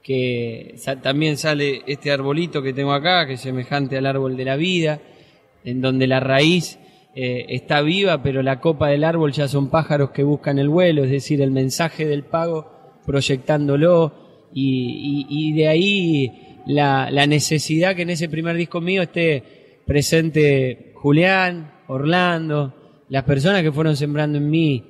que 0.03 0.73
sa- 0.77 1.01
también 1.01 1.37
sale 1.37 1.81
este 1.87 2.11
arbolito 2.11 2.61
que 2.61 2.73
tengo 2.73 2.93
acá, 2.93 3.25
que 3.27 3.33
es 3.33 3.41
semejante 3.41 3.97
al 3.97 4.05
árbol 4.05 4.37
de 4.37 4.45
la 4.45 4.55
vida, 4.55 4.99
en 5.63 5.81
donde 5.81 6.07
la 6.07 6.19
raíz 6.19 6.79
eh, 7.15 7.45
está 7.49 7.81
viva, 7.81 8.21
pero 8.23 8.41
la 8.41 8.59
copa 8.61 8.87
del 8.89 9.03
árbol 9.03 9.31
ya 9.31 9.47
son 9.47 9.69
pájaros 9.69 10.11
que 10.11 10.23
buscan 10.23 10.57
el 10.59 10.69
vuelo, 10.69 11.03
es 11.03 11.11
decir, 11.11 11.41
el 11.41 11.51
mensaje 11.51 12.05
del 12.05 12.23
pago 12.23 12.71
proyectándolo. 13.05 14.13
Y, 14.53 15.25
y- 15.29 15.49
y 15.49 15.53
de 15.53 15.67
ahí 15.67 16.31
la, 16.65 17.11
la 17.11 17.27
necesidad 17.27 17.95
que 17.95 18.01
en 18.03 18.09
ese 18.11 18.29
primer 18.29 18.55
disco 18.55 18.81
mío 18.81 19.01
esté 19.03 19.43
presente 19.85 20.91
Julián, 20.95 21.71
Orlando, 21.87 22.73
las 23.09 23.23
personas 23.23 23.61
que 23.63 23.71
fueron 23.71 23.95
sembrando 23.95 24.37
en 24.37 24.49
mí 24.49 24.83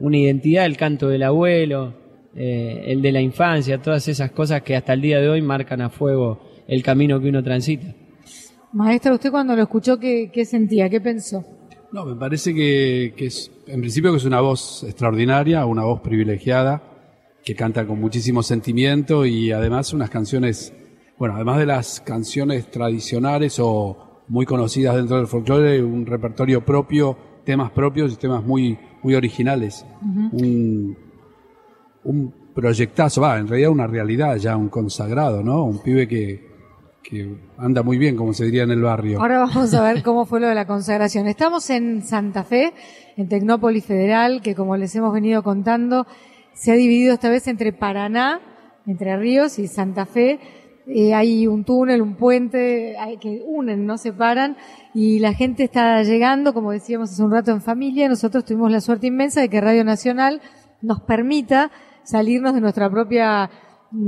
una 0.00 0.18
identidad, 0.18 0.66
el 0.66 0.76
canto 0.76 1.08
del 1.08 1.22
abuelo, 1.22 1.94
eh, 2.36 2.84
el 2.88 3.00
de 3.00 3.12
la 3.12 3.20
infancia, 3.20 3.80
todas 3.80 4.06
esas 4.08 4.30
cosas 4.30 4.62
que 4.62 4.76
hasta 4.76 4.92
el 4.92 5.00
día 5.00 5.20
de 5.20 5.28
hoy 5.28 5.40
marcan 5.40 5.80
a 5.80 5.88
fuego 5.88 6.38
el 6.68 6.82
camino 6.82 7.18
que 7.18 7.30
uno 7.30 7.42
transita. 7.42 7.94
Maestra, 8.72 9.14
¿usted 9.14 9.30
cuando 9.30 9.56
lo 9.56 9.62
escuchó 9.62 9.98
qué, 9.98 10.30
qué 10.30 10.44
sentía? 10.44 10.90
¿Qué 10.90 11.00
pensó? 11.00 11.44
No, 11.92 12.04
me 12.04 12.14
parece 12.14 12.52
que, 12.52 13.14
que 13.16 13.26
es, 13.26 13.50
en 13.66 13.80
principio 13.80 14.10
que 14.10 14.18
es 14.18 14.24
una 14.26 14.40
voz 14.40 14.84
extraordinaria, 14.84 15.64
una 15.64 15.84
voz 15.84 16.02
privilegiada, 16.02 16.82
que 17.42 17.54
canta 17.54 17.86
con 17.86 18.00
muchísimo 18.00 18.42
sentimiento 18.42 19.24
y 19.24 19.52
además 19.52 19.94
unas 19.94 20.10
canciones, 20.10 20.74
bueno, 21.16 21.36
además 21.36 21.58
de 21.58 21.66
las 21.66 22.00
canciones 22.00 22.70
tradicionales 22.70 23.58
o 23.60 24.24
muy 24.28 24.44
conocidas 24.44 24.96
dentro 24.96 25.16
del 25.16 25.26
folclore, 25.26 25.82
un 25.82 26.04
repertorio 26.04 26.64
propio, 26.64 27.16
temas 27.44 27.70
propios 27.70 28.12
y 28.12 28.16
temas 28.16 28.44
muy, 28.44 28.76
muy 29.02 29.14
originales. 29.14 29.86
un, 30.02 31.05
un 32.06 32.32
proyectazo, 32.54 33.20
va, 33.20 33.38
en 33.38 33.46
realidad 33.48 33.70
una 33.70 33.86
realidad 33.86 34.36
ya, 34.36 34.56
un 34.56 34.68
consagrado, 34.68 35.42
¿no? 35.42 35.64
Un 35.64 35.82
pibe 35.82 36.08
que, 36.08 36.46
que 37.02 37.36
anda 37.58 37.82
muy 37.82 37.98
bien, 37.98 38.16
como 38.16 38.32
se 38.32 38.44
diría 38.46 38.62
en 38.62 38.70
el 38.70 38.80
barrio. 38.82 39.20
Ahora 39.20 39.40
vamos 39.40 39.74
a 39.74 39.82
ver 39.82 40.02
cómo 40.02 40.24
fue 40.24 40.40
lo 40.40 40.48
de 40.48 40.54
la 40.54 40.66
consagración. 40.66 41.26
Estamos 41.26 41.68
en 41.70 42.02
Santa 42.02 42.44
Fe, 42.44 42.72
en 43.16 43.28
Tecnópolis 43.28 43.84
Federal, 43.84 44.40
que 44.42 44.54
como 44.54 44.76
les 44.76 44.94
hemos 44.96 45.12
venido 45.12 45.42
contando, 45.42 46.06
se 46.54 46.72
ha 46.72 46.74
dividido 46.74 47.12
esta 47.14 47.28
vez 47.28 47.46
entre 47.48 47.72
Paraná, 47.72 48.40
Entre 48.86 49.16
Ríos 49.16 49.58
y 49.58 49.66
Santa 49.68 50.06
Fe. 50.06 50.38
Eh, 50.86 51.12
hay 51.12 51.48
un 51.48 51.64
túnel, 51.64 52.00
un 52.00 52.14
puente 52.14 52.96
hay- 52.96 53.16
que 53.18 53.42
unen, 53.44 53.84
no 53.84 53.98
separan, 53.98 54.56
y 54.94 55.18
la 55.18 55.34
gente 55.34 55.64
está 55.64 56.00
llegando, 56.04 56.54
como 56.54 56.70
decíamos 56.70 57.10
hace 57.10 57.22
un 57.24 57.32
rato, 57.32 57.50
en 57.50 57.60
familia. 57.60 58.08
Nosotros 58.08 58.44
tuvimos 58.44 58.70
la 58.70 58.80
suerte 58.80 59.08
inmensa 59.08 59.40
de 59.40 59.48
que 59.48 59.60
Radio 59.60 59.84
Nacional 59.84 60.40
nos 60.82 61.00
permita 61.00 61.72
salirnos 62.06 62.54
de 62.54 62.60
nuestra 62.60 62.88
propia, 62.88 63.50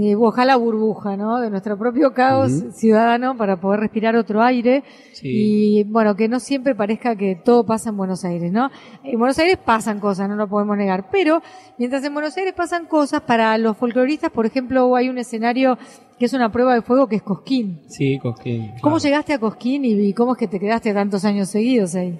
eh, 0.00 0.14
ojalá 0.16 0.56
burbuja, 0.56 1.16
¿no? 1.16 1.40
De 1.40 1.50
nuestro 1.50 1.76
propio 1.76 2.14
caos 2.14 2.52
ciudadano 2.72 3.36
para 3.36 3.60
poder 3.60 3.80
respirar 3.80 4.16
otro 4.16 4.42
aire. 4.42 4.84
Sí. 5.12 5.80
Y 5.80 5.84
bueno, 5.84 6.14
que 6.16 6.28
no 6.28 6.40
siempre 6.40 6.74
parezca 6.74 7.16
que 7.16 7.34
todo 7.36 7.66
pasa 7.66 7.90
en 7.90 7.96
Buenos 7.96 8.24
Aires, 8.24 8.52
¿no? 8.52 8.70
En 9.04 9.18
Buenos 9.18 9.38
Aires 9.38 9.58
pasan 9.62 10.00
cosas, 10.00 10.28
no 10.28 10.36
lo 10.36 10.48
podemos 10.48 10.76
negar. 10.76 11.08
Pero 11.10 11.42
mientras 11.76 12.04
en 12.04 12.14
Buenos 12.14 12.36
Aires 12.36 12.54
pasan 12.56 12.86
cosas, 12.86 13.20
para 13.22 13.58
los 13.58 13.76
folcloristas, 13.76 14.30
por 14.30 14.46
ejemplo, 14.46 14.94
hay 14.94 15.08
un 15.08 15.18
escenario 15.18 15.76
que 16.18 16.24
es 16.24 16.32
una 16.32 16.50
prueba 16.50 16.74
de 16.74 16.82
fuego 16.82 17.08
que 17.08 17.16
es 17.16 17.22
Cosquín. 17.22 17.80
Sí, 17.88 18.18
Cosquín. 18.18 18.72
¿Cómo 18.80 18.98
llegaste 18.98 19.34
a 19.34 19.38
Cosquín 19.38 19.84
y, 19.84 19.92
y 19.92 20.12
cómo 20.12 20.32
es 20.32 20.38
que 20.38 20.48
te 20.48 20.58
quedaste 20.58 20.94
tantos 20.94 21.24
años 21.24 21.48
seguidos 21.48 21.94
ahí? 21.94 22.18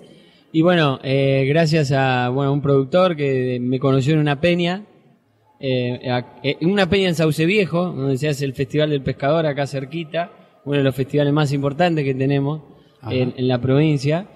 Y 0.51 0.63
bueno, 0.63 0.99
eh, 1.03 1.45
gracias 1.47 1.93
a 1.93 2.31
bueno, 2.31 2.53
un 2.53 2.63
productor 2.63 3.17
que 3.17 3.59
me 3.61 3.79
conoció 3.79 4.15
en 4.15 4.21
una 4.21 4.41
peña, 4.41 4.87
eh, 5.61 6.01
eh, 6.43 6.57
una 6.63 6.89
peña 6.89 7.09
en 7.09 7.15
Sauce 7.15 7.45
Viejo, 7.47 7.87
donde 7.87 8.17
se 8.19 8.29
hace 8.29 8.45
el 8.45 8.55
Festival 8.55 8.91
del 8.91 9.03
Pescador 9.03 9.47
acá 9.47 9.67
cerquita, 9.67 10.33
uno 10.65 10.79
de 10.79 10.85
los 10.85 10.95
festivales 10.95 11.33
más 11.33 11.53
importantes 11.53 12.05
que 12.05 12.15
tenemos 12.15 12.63
en, 13.11 13.35
en 13.37 13.49
la 13.49 13.61
provincia. 13.61 14.27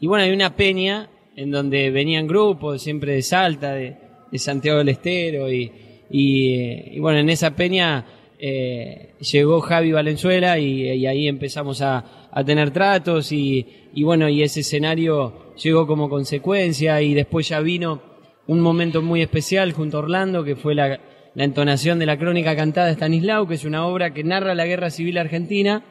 Y 0.00 0.06
bueno, 0.06 0.24
hay 0.24 0.32
una 0.32 0.56
peña 0.56 1.08
en 1.36 1.50
donde 1.50 1.90
venían 1.90 2.26
grupos, 2.26 2.82
siempre 2.82 3.14
de 3.14 3.22
Salta, 3.22 3.74
de, 3.74 3.96
de 4.30 4.38
Santiago 4.38 4.78
del 4.78 4.88
Estero, 4.88 5.50
y, 5.50 5.70
y, 6.10 6.54
eh, 6.54 6.90
y 6.94 6.98
bueno, 6.98 7.18
en 7.20 7.30
esa 7.30 7.54
peña 7.54 8.04
eh, 8.38 9.14
llegó 9.20 9.60
Javi 9.60 9.92
Valenzuela 9.92 10.58
y, 10.58 10.90
y 10.90 11.06
ahí 11.06 11.28
empezamos 11.28 11.80
a, 11.80 12.28
a 12.30 12.44
tener 12.44 12.70
tratos 12.70 13.30
y, 13.32 13.66
y 13.94 14.02
bueno, 14.02 14.28
y 14.28 14.42
ese 14.42 14.60
escenario 14.60 15.54
llegó 15.62 15.86
como 15.86 16.08
consecuencia 16.08 17.00
y 17.02 17.14
después 17.14 17.48
ya 17.48 17.60
vino 17.60 18.11
un 18.46 18.60
momento 18.60 19.02
muy 19.02 19.22
especial 19.22 19.72
junto 19.72 19.96
a 19.96 20.00
Orlando 20.00 20.44
que 20.44 20.56
fue 20.56 20.74
la, 20.74 21.00
la 21.34 21.44
entonación 21.44 21.98
de 21.98 22.06
la 22.06 22.18
crónica 22.18 22.56
cantada 22.56 22.88
de 22.88 22.94
Stanislao, 22.94 23.46
que 23.46 23.54
es 23.54 23.64
una 23.64 23.86
obra 23.86 24.12
que 24.12 24.24
narra 24.24 24.54
la 24.54 24.66
guerra 24.66 24.90
civil 24.90 25.18
argentina 25.18 25.84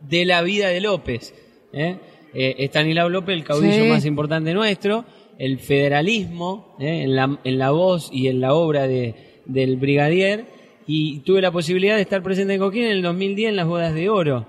de 0.00 0.24
la 0.24 0.42
vida 0.42 0.68
de 0.68 0.80
López. 0.80 1.34
¿eh? 1.72 1.96
Eh, 2.34 2.56
Estanislao 2.58 3.08
López, 3.08 3.34
el 3.36 3.44
caudillo 3.44 3.84
Sí. 3.84 3.88
más 3.88 4.04
importante 4.06 4.54
nuestro, 4.54 5.04
el 5.38 5.58
federalismo 5.58 6.76
¿eh? 6.78 7.02
en, 7.02 7.16
la, 7.16 7.38
en 7.44 7.58
la 7.58 7.70
voz 7.70 8.10
y 8.12 8.28
en 8.28 8.40
la 8.40 8.54
obra 8.54 8.86
de, 8.86 9.14
del 9.46 9.76
brigadier, 9.76 10.44
y 10.86 11.20
tuve 11.20 11.40
la 11.40 11.52
posibilidad 11.52 11.96
de 11.96 12.02
estar 12.02 12.22
presente 12.22 12.54
en 12.54 12.60
Coquín 12.60 12.84
en 12.84 12.90
el 12.90 13.02
2010 13.02 13.50
en 13.50 13.56
las 13.56 13.66
bodas 13.66 13.94
de 13.94 14.08
oro. 14.08 14.46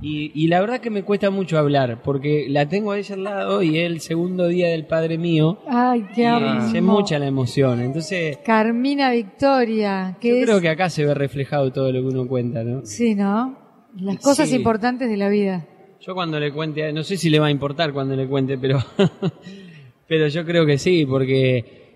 Y, 0.00 0.30
y 0.34 0.46
la 0.46 0.60
verdad 0.60 0.80
que 0.80 0.90
me 0.90 1.02
cuesta 1.02 1.28
mucho 1.30 1.58
hablar, 1.58 2.02
porque 2.04 2.46
la 2.48 2.68
tengo 2.68 2.92
a 2.92 2.98
ella 2.98 3.14
al 3.16 3.24
lado 3.24 3.62
y 3.62 3.78
es 3.78 3.86
el 3.90 4.00
segundo 4.00 4.46
día 4.46 4.68
del 4.68 4.86
padre 4.86 5.18
mío. 5.18 5.58
Ay, 5.68 6.06
qué 6.14 6.22
y 6.22 6.24
amo. 6.24 6.72
es 6.72 6.82
mucha 6.82 7.18
la 7.18 7.26
emoción. 7.26 7.80
Entonces, 7.80 8.38
Carmina 8.44 9.10
Victoria, 9.10 10.16
que 10.20 10.28
yo 10.28 10.36
es... 10.36 10.44
creo 10.44 10.60
que 10.60 10.68
acá 10.68 10.88
se 10.88 11.04
ve 11.04 11.14
reflejado 11.14 11.72
todo 11.72 11.90
lo 11.90 12.00
que 12.00 12.06
uno 12.14 12.28
cuenta, 12.28 12.62
¿no? 12.62 12.84
Sí, 12.86 13.14
¿no? 13.16 13.58
Las 13.96 14.18
cosas 14.18 14.48
Sí. 14.48 14.54
importantes 14.56 15.10
de 15.10 15.16
la 15.16 15.28
vida. 15.28 15.66
Yo 16.00 16.14
cuando 16.14 16.38
le 16.38 16.52
cuente, 16.52 16.92
no 16.92 17.02
sé 17.02 17.16
si 17.16 17.28
le 17.28 17.40
va 17.40 17.46
a 17.46 17.50
importar 17.50 17.92
cuando 17.92 18.14
le 18.14 18.28
cuente, 18.28 18.56
pero, 18.56 18.78
pero 20.06 20.28
yo 20.28 20.44
creo 20.44 20.64
que 20.64 20.78
sí, 20.78 21.04
porque 21.06 21.87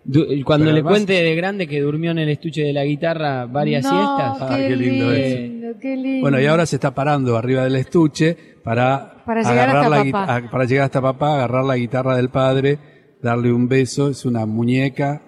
cuando 0.45 0.65
Pero 0.65 0.75
le 0.75 0.81
además- 0.81 0.91
cuente 0.93 1.13
de 1.13 1.35
grande 1.37 1.67
que 1.69 1.81
durmió 1.81 2.11
en 2.11 2.19
el 2.19 2.29
estuche 2.29 2.63
de 2.63 2.73
la 2.73 2.85
guitarra 2.85 3.47
varias 3.47 3.85
no, 3.85 3.91
siestas, 3.91 4.39
Ah, 4.51 4.57
Qué, 4.57 4.69
qué 4.69 4.77
lindo 4.77 5.09
qué 5.81 5.97
lindo. 5.97 6.21
Bueno, 6.23 6.41
y 6.41 6.47
ahora 6.47 6.67
se 6.67 6.77
está 6.77 6.95
parando 6.95 7.37
arriba 7.37 7.65
del 7.65 7.77
estuche 7.77 8.37
para, 8.65 9.23
Para 9.25 9.43
llegar 9.43 9.71
agarrar 9.71 9.77
hasta 9.85 10.05
la 10.05 10.13
papá. 10.13 10.51
para 10.51 10.65
llegar 10.65 10.85
hasta 10.85 11.01
papá, 11.01 11.35
agarrar 11.37 11.65
la 11.65 11.77
guitarra 11.77 12.17
del 12.17 12.29
padre, 12.31 12.79
darle 13.23 13.53
un 13.53 13.69
beso. 13.69 14.09
Es 14.11 14.25
una 14.25 14.45
muñeca 14.47 15.23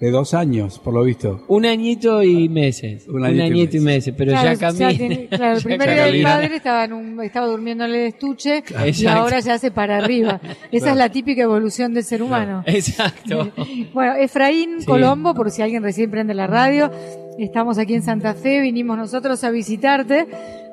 de 0.00 0.10
dos 0.10 0.32
años, 0.32 0.78
por 0.78 0.94
lo 0.94 1.04
visto. 1.04 1.44
un 1.48 1.66
añito 1.66 2.22
y 2.22 2.48
meses, 2.48 3.06
Un 3.06 3.16
un 3.16 3.24
añito 3.26 3.44
añito, 3.44 3.76
y 3.76 3.80
y 3.80 3.82
meses. 3.82 4.14
pero 4.16 4.32
Claro, 4.32 4.52
ya 4.52 4.58
camina. 4.58 4.88
tiene- 4.90 5.26
claro, 5.30 5.52
el 5.52 5.58
ya 5.58 5.64
primer 5.64 5.90
día 5.94 6.04
del 6.06 6.22
padre 6.22 6.56
estaba, 6.56 6.84
en 6.84 6.92
un, 6.94 7.22
estaba 7.22 7.46
durmiendo 7.46 7.84
en 7.84 7.90
el 7.90 7.96
estuche 8.06 8.64
y 8.84 8.88
Exacto. 8.88 9.20
ahora 9.20 9.40
ya 9.40 9.54
hace 9.54 9.70
para 9.70 9.98
arriba. 9.98 10.40
Esa 10.72 10.90
es 10.92 10.96
la 10.96 11.10
típica 11.10 11.42
evolución 11.42 11.92
del 11.92 12.04
ser 12.04 12.22
humano. 12.22 12.62
Exacto. 12.66 13.52
Bueno, 13.92 14.14
Efraín 14.14 14.80
Sí. 14.80 14.86
Colombo, 14.86 15.34
por 15.34 15.50
si 15.50 15.60
alguien 15.62 15.82
recién 15.82 16.10
prende 16.10 16.32
la 16.32 16.46
radio, 16.46 16.90
estamos 17.38 17.76
aquí 17.78 17.94
en 17.94 18.02
Santa 18.02 18.34
Fe, 18.34 18.60
vinimos 18.60 18.96
nosotros 18.96 19.42
a 19.44 19.50
visitarte 19.50 20.26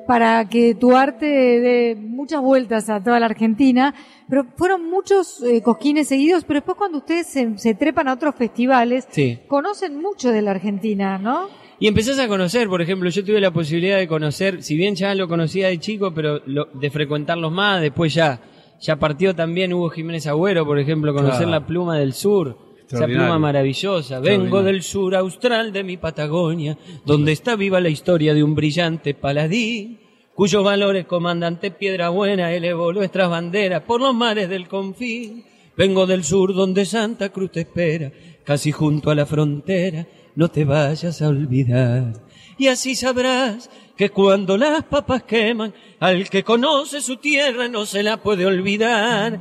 para 0.08 0.48
que 0.48 0.74
tu 0.74 0.96
arte 0.96 1.26
dé 1.26 1.94
muchas 1.94 2.40
vueltas 2.40 2.88
a 2.88 3.02
toda 3.02 3.20
la 3.20 3.26
Argentina, 3.26 3.94
pero 4.26 4.46
fueron 4.56 4.88
muchos 4.88 5.42
eh, 5.42 5.60
cosquines 5.60 6.08
seguidos, 6.08 6.44
pero 6.44 6.60
después 6.60 6.78
cuando 6.78 6.96
ustedes 6.96 7.26
se, 7.26 7.58
se 7.58 7.74
trepan 7.74 8.08
a 8.08 8.14
otros 8.14 8.34
festivales, 8.34 9.06
Sí. 9.10 9.38
conocen 9.48 10.00
mucho 10.00 10.30
de 10.30 10.40
la 10.40 10.52
Argentina, 10.52 11.18
¿no? 11.18 11.48
Y 11.78 11.88
empezás 11.88 12.18
a 12.18 12.26
conocer, 12.26 12.68
por 12.68 12.80
ejemplo, 12.80 13.10
yo 13.10 13.22
tuve 13.22 13.38
la 13.38 13.50
posibilidad 13.50 13.98
de 13.98 14.08
conocer, 14.08 14.62
si 14.62 14.76
bien 14.76 14.94
ya 14.94 15.14
lo 15.14 15.28
conocía 15.28 15.68
de 15.68 15.78
chico, 15.78 16.14
pero 16.14 16.40
lo- 16.46 16.68
de 16.72 16.88
frecuentarlos 16.90 17.52
más, 17.52 17.82
después 17.82 18.14
ya, 18.14 18.40
ya 18.80 18.96
partió 18.96 19.34
también 19.36 19.74
Hugo 19.74 19.90
Jiménez 19.90 20.26
Agüero, 20.26 20.64
por 20.64 20.78
ejemplo, 20.78 21.12
conocer 21.12 21.46
Claro. 21.46 21.50
la 21.60 21.66
pluma 21.66 21.98
del 21.98 22.14
sur, 22.14 22.56
esa 22.90 23.06
pluma 23.06 23.38
maravillosa. 23.38 24.20
Vengo 24.20 24.62
del 24.62 24.82
sur 24.82 25.14
austral 25.14 25.72
de 25.72 25.84
mi 25.84 25.96
Patagonia, 25.96 26.78
donde 27.04 27.32
está 27.32 27.56
viva 27.56 27.80
la 27.80 27.88
historia 27.88 28.34
de 28.34 28.42
un 28.42 28.54
brillante 28.54 29.14
paladín, 29.14 30.00
cuyos 30.34 30.64
valores 30.64 31.06
comandante 31.06 31.70
Piedra 31.70 32.08
Buena 32.08 32.52
elevó 32.52 32.92
nuestras 32.92 33.28
banderas 33.28 33.82
por 33.82 34.00
los 34.00 34.14
mares 34.14 34.48
del 34.48 34.68
confín. 34.68 35.44
Vengo 35.76 36.06
del 36.06 36.24
sur 36.24 36.54
donde 36.54 36.84
Santa 36.84 37.28
Cruz 37.28 37.52
te 37.52 37.60
espera, 37.60 38.10
casi 38.44 38.72
junto 38.72 39.10
a 39.10 39.14
la 39.14 39.26
frontera, 39.26 40.06
no 40.34 40.48
te 40.48 40.64
vayas 40.64 41.20
a 41.22 41.28
olvidar. 41.28 42.12
Y 42.56 42.66
así 42.66 42.96
sabrás 42.96 43.70
que 43.96 44.10
cuando 44.10 44.56
las 44.56 44.84
papas 44.84 45.22
queman, 45.22 45.72
al 46.00 46.28
que 46.28 46.42
conoce 46.42 47.00
su 47.00 47.16
tierra 47.16 47.68
no 47.68 47.86
se 47.86 48.02
la 48.02 48.16
puede 48.16 48.46
olvidar. 48.46 49.40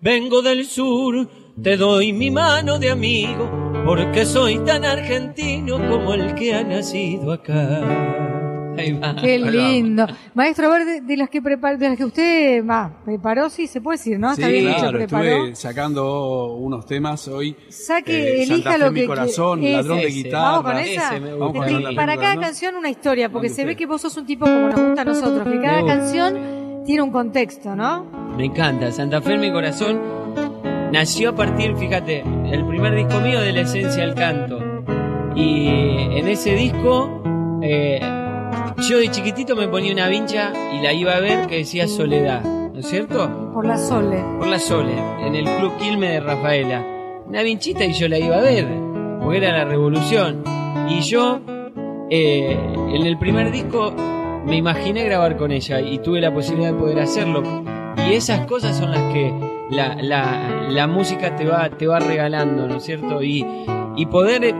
Vengo 0.00 0.42
del 0.42 0.66
sur, 0.66 1.28
te 1.62 1.76
doy 1.76 2.12
mi 2.12 2.30
mano 2.30 2.78
de 2.78 2.90
amigo, 2.90 3.50
porque 3.86 4.24
soy 4.26 4.58
tan 4.60 4.84
argentino 4.84 5.76
como 5.88 6.14
el 6.14 6.34
que 6.34 6.54
ha 6.54 6.62
nacido 6.64 7.32
acá. 7.32 7.80
Ahí 8.76 8.90
va. 8.92 9.14
Qué 9.14 9.38
lindo. 9.38 10.04
Maestro, 10.34 10.66
a 10.66 10.78
ver, 10.78 10.84
de, 10.84 11.00
de 11.02 11.16
las 11.16 11.30
que 11.30 11.40
prepar, 11.40 11.78
de 11.78 11.90
las 11.90 11.96
que 11.96 12.04
usted 12.04 12.66
va, 12.66 12.92
preparó, 13.04 13.48
sí, 13.48 13.68
se 13.68 13.80
puede 13.80 13.98
decir, 13.98 14.18
¿no? 14.18 14.32
Está 14.32 14.46
sí, 14.46 14.52
bien 14.52 14.74
claro, 14.74 14.98
preparó. 14.98 15.24
estuve 15.24 15.54
sacando 15.54 16.54
unos 16.54 16.84
temas 16.84 17.28
hoy. 17.28 17.54
Saque, 17.68 18.12
Eh, 18.40 18.42
elija 18.42 18.54
Santa 18.56 18.72
Fe, 18.72 18.78
lo 18.78 18.90
mi 18.90 19.00
que 19.02 19.06
corazón, 19.06 19.60
que- 19.60 19.72
ladrón 19.74 19.98
de 20.00 20.06
guitarra. 20.08 20.42
Vamos 20.58 20.62
con 20.72 20.76
esa. 20.80 21.08
Ese 21.14 21.20
me 21.20 21.30
gusta. 21.34 21.38
Vamos 21.38 21.56
con 21.56 21.64
Este, 21.68 21.88
Fe, 21.88 21.94
para 21.94 22.12
mi 22.12 22.18
cada 22.18 22.34
corazón. 22.34 22.40
canción 22.42 22.74
una 22.74 22.90
historia, 22.90 23.28
porque 23.30 23.48
se 23.48 23.64
ve 23.64 23.76
que 23.76 23.86
vos 23.86 24.00
sos 24.00 24.16
un 24.16 24.26
tipo 24.26 24.44
como 24.44 24.68
nos 24.68 24.80
gusta 24.82 25.02
a 25.02 25.04
nosotros, 25.04 25.46
que 25.48 25.60
cada 25.60 25.86
canción 25.86 26.82
tiene 26.84 27.00
un 27.02 27.12
contexto, 27.12 27.76
¿no? 27.76 28.06
Me 28.36 28.46
encanta, 28.46 28.90
Santa 28.90 29.22
Fe 29.22 29.34
en 29.34 29.40
mi 29.40 29.52
corazón 29.52 30.00
nació 30.94 31.30
a 31.30 31.34
partir, 31.34 31.74
fíjate, 31.76 32.22
el 32.52 32.64
primer 32.66 32.94
disco 32.94 33.20
mío 33.20 33.40
de 33.40 33.52
la 33.52 33.62
esencia 33.62 34.06
del 34.06 34.14
canto. 34.14 34.60
Y 35.34 35.66
en 35.66 36.28
ese 36.28 36.54
disco, 36.54 37.20
eh, 37.62 37.98
yo 38.88 38.98
de 38.98 39.10
chiquitito 39.10 39.56
me 39.56 39.66
ponía 39.66 39.92
una 39.92 40.06
vincha 40.06 40.52
y 40.72 40.80
la 40.80 40.92
iba 40.92 41.16
a 41.16 41.18
ver 41.18 41.48
que 41.48 41.56
decía 41.56 41.88
Soledad, 41.88 42.44
¿no 42.44 42.78
es 42.78 42.86
cierto? 42.86 43.50
Por 43.52 43.66
la 43.66 43.76
Sole. 43.76 44.22
Por 44.38 44.46
la 44.46 44.60
Sole, 44.60 44.94
en 45.20 45.34
el 45.34 45.44
Club 45.56 45.76
Quilme 45.78 46.10
de 46.10 46.20
Rafaela. 46.20 46.86
Una 47.26 47.42
vinchita 47.42 47.84
y 47.84 47.92
yo 47.92 48.06
la 48.06 48.20
iba 48.20 48.36
a 48.36 48.42
ver, 48.42 48.68
porque 49.20 49.38
era 49.38 49.50
la 49.50 49.64
revolución. 49.64 50.44
Y 50.88 51.00
yo, 51.00 51.40
eh, 52.08 52.56
en 52.92 53.04
el 53.04 53.18
primer 53.18 53.50
disco, 53.50 53.92
me 54.46 54.58
imaginé 54.58 55.02
grabar 55.02 55.36
con 55.38 55.50
ella 55.50 55.80
y 55.80 55.98
tuve 55.98 56.20
la 56.20 56.32
posibilidad 56.32 56.72
de 56.72 56.78
poder 56.78 57.00
hacerlo. 57.00 57.42
Y 57.96 58.12
esas 58.12 58.46
cosas 58.46 58.76
son 58.76 58.92
las 58.92 59.12
que 59.12 59.32
la, 59.70 59.96
la, 60.00 60.68
la 60.68 60.86
música 60.86 61.36
te 61.36 61.46
va, 61.46 61.70
te 61.70 61.86
va 61.86 61.98
regalando, 62.00 62.66
¿no 62.66 62.76
es 62.76 62.84
cierto? 62.84 63.22
Y, 63.22 63.44
y 63.96 64.06
poder 64.06 64.54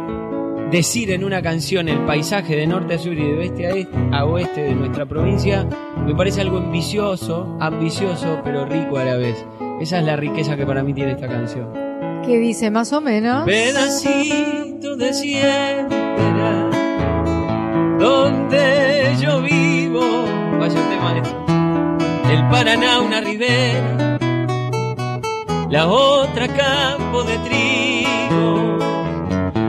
decir 0.70 1.11
en 1.11 1.25
una 1.25 1.42
canción 1.42 1.88
el 1.88 1.99
paisaje 2.00 2.56
de 2.56 2.66
norte 2.66 2.94
a 2.94 2.99
sur 2.99 3.12
y 3.12 3.16
de 3.16 3.38
oeste 3.38 3.66
a, 3.66 3.70
este, 3.70 3.96
a 4.12 4.25
oeste 4.25 4.62
de 4.62 4.75
nuestra 4.75 5.06
provincia, 5.06 5.66
me 6.04 6.14
parece 6.14 6.40
algo 6.40 6.58
ambicioso, 6.58 7.56
ambicioso, 7.61 8.40
pero 8.44 8.64
rico 8.64 8.99
a 8.99 9.04
la 9.04 9.16
vez. 9.16 9.44
Esa 9.80 9.99
es 9.99 10.04
la 10.04 10.16
riqueza 10.16 10.56
que 10.56 10.66
para 10.66 10.82
mí 10.82 10.94
tiene 10.94 11.12
esta 11.12 11.28
canción. 11.28 11.68
¿Qué 12.25 12.38
dice 12.38 12.70
más 12.70 12.92
o 12.92 13.00
menos? 13.00 13.44
Pedacito 13.44 14.96
de 14.96 15.12
siembra, 15.12 16.70
donde 17.99 19.14
yo 19.20 19.42
vivo, 19.42 20.25
vaya 20.58 20.75
tema 20.75 21.18
esto. 21.23 21.44
El 22.32 22.49
Paraná 22.49 23.00
una 23.00 23.20
ribera, 23.20 24.18
la 25.75 25.88
otra 25.88 26.47
campo 26.47 27.25
de 27.25 27.37
trigo, 27.38 28.78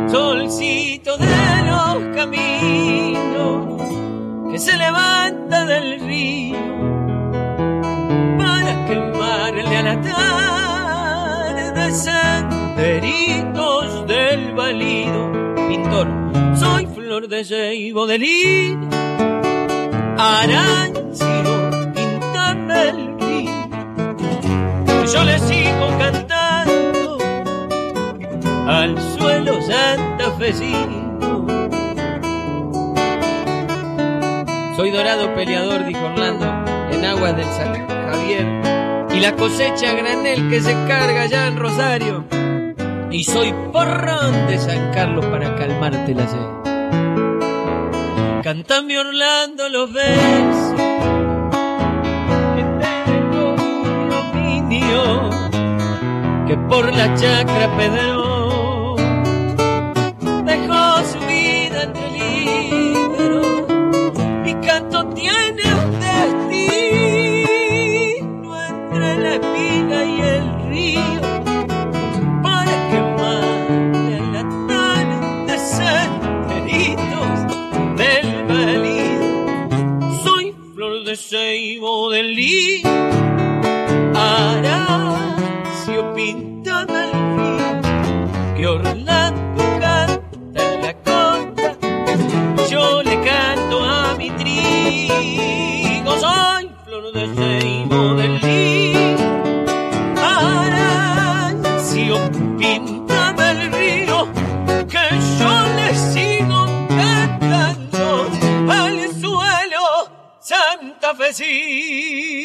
solcito 0.08 1.18
de 1.18 1.26
los 1.66 2.16
caminos 2.16 3.82
que 4.52 4.60
se 4.60 4.78
levanta 4.78 5.66
del 5.66 6.00
río 6.02 6.60
para 8.38 8.86
quemarle 8.86 9.78
a 9.78 9.82
la 9.82 10.00
tarde 10.04 11.92
senderitos 11.92 14.06
del 14.06 14.54
valido. 14.54 15.32
Pintor, 15.68 16.08
soy 16.56 16.86
flor 16.86 17.28
de 17.28 17.44
ceibo 17.44 18.06
de 18.06 18.20
lin, 18.20 18.88
arancio, 20.20 21.72
pintame 21.96 22.90
el 22.90 23.18
río. 23.18 23.70
Yo 25.12 25.24
le 25.24 25.40
sigo 25.40 25.65
al 28.68 29.00
suelo 29.18 29.62
santafesino. 29.62 31.46
Soy 34.76 34.92
dorado 34.92 35.34
peleador, 35.36 35.86
dijo 35.86 36.06
Orlando, 36.06 36.46
en 36.92 37.06
aguas 37.06 37.38
del 37.38 37.46
San 37.46 37.88
Javier. 37.88 38.46
Y 39.12 39.20
la 39.20 39.36
cosecha 39.36 39.94
granel 39.94 40.50
que 40.50 40.62
se 40.62 40.74
carga 40.88 41.22
allá 41.22 41.48
en 41.48 41.58
Rosario. 41.58 42.26
Y 43.12 43.24
soy 43.24 43.54
porrón 43.72 44.48
de 44.48 44.58
San 44.58 44.92
Carlos 44.94 45.26
para 45.28 45.56
calmarte 45.56 46.14
la 46.14 46.28
sed. 46.28 46.40
Cantame 48.44 49.00
Orlando 49.00 49.70
los 49.70 49.94
besos 49.94 50.82
que 52.56 52.64
tengo 52.84 53.56
mi 54.34 54.70
dominio, 54.70 55.30
que 56.48 56.58
por 56.58 56.94
la 56.94 57.16
chacra 57.16 57.76
pedró 57.78 58.25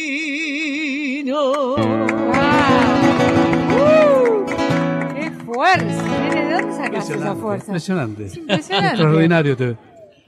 santafesino. 0.01 1.75
¡Uh! 3.73 4.47
¡Qué 5.15 5.31
fuerza! 5.45 6.03
¿De 6.35 6.53
dónde 6.53 6.77
sacaste 6.77 7.15
esa 7.15 7.35
fuerza? 7.35 7.67
Impresionante. 7.67 8.25
Es 8.27 8.37
impresionante. 8.37 8.89
Extraordinario. 8.95 9.57
te- 9.57 9.77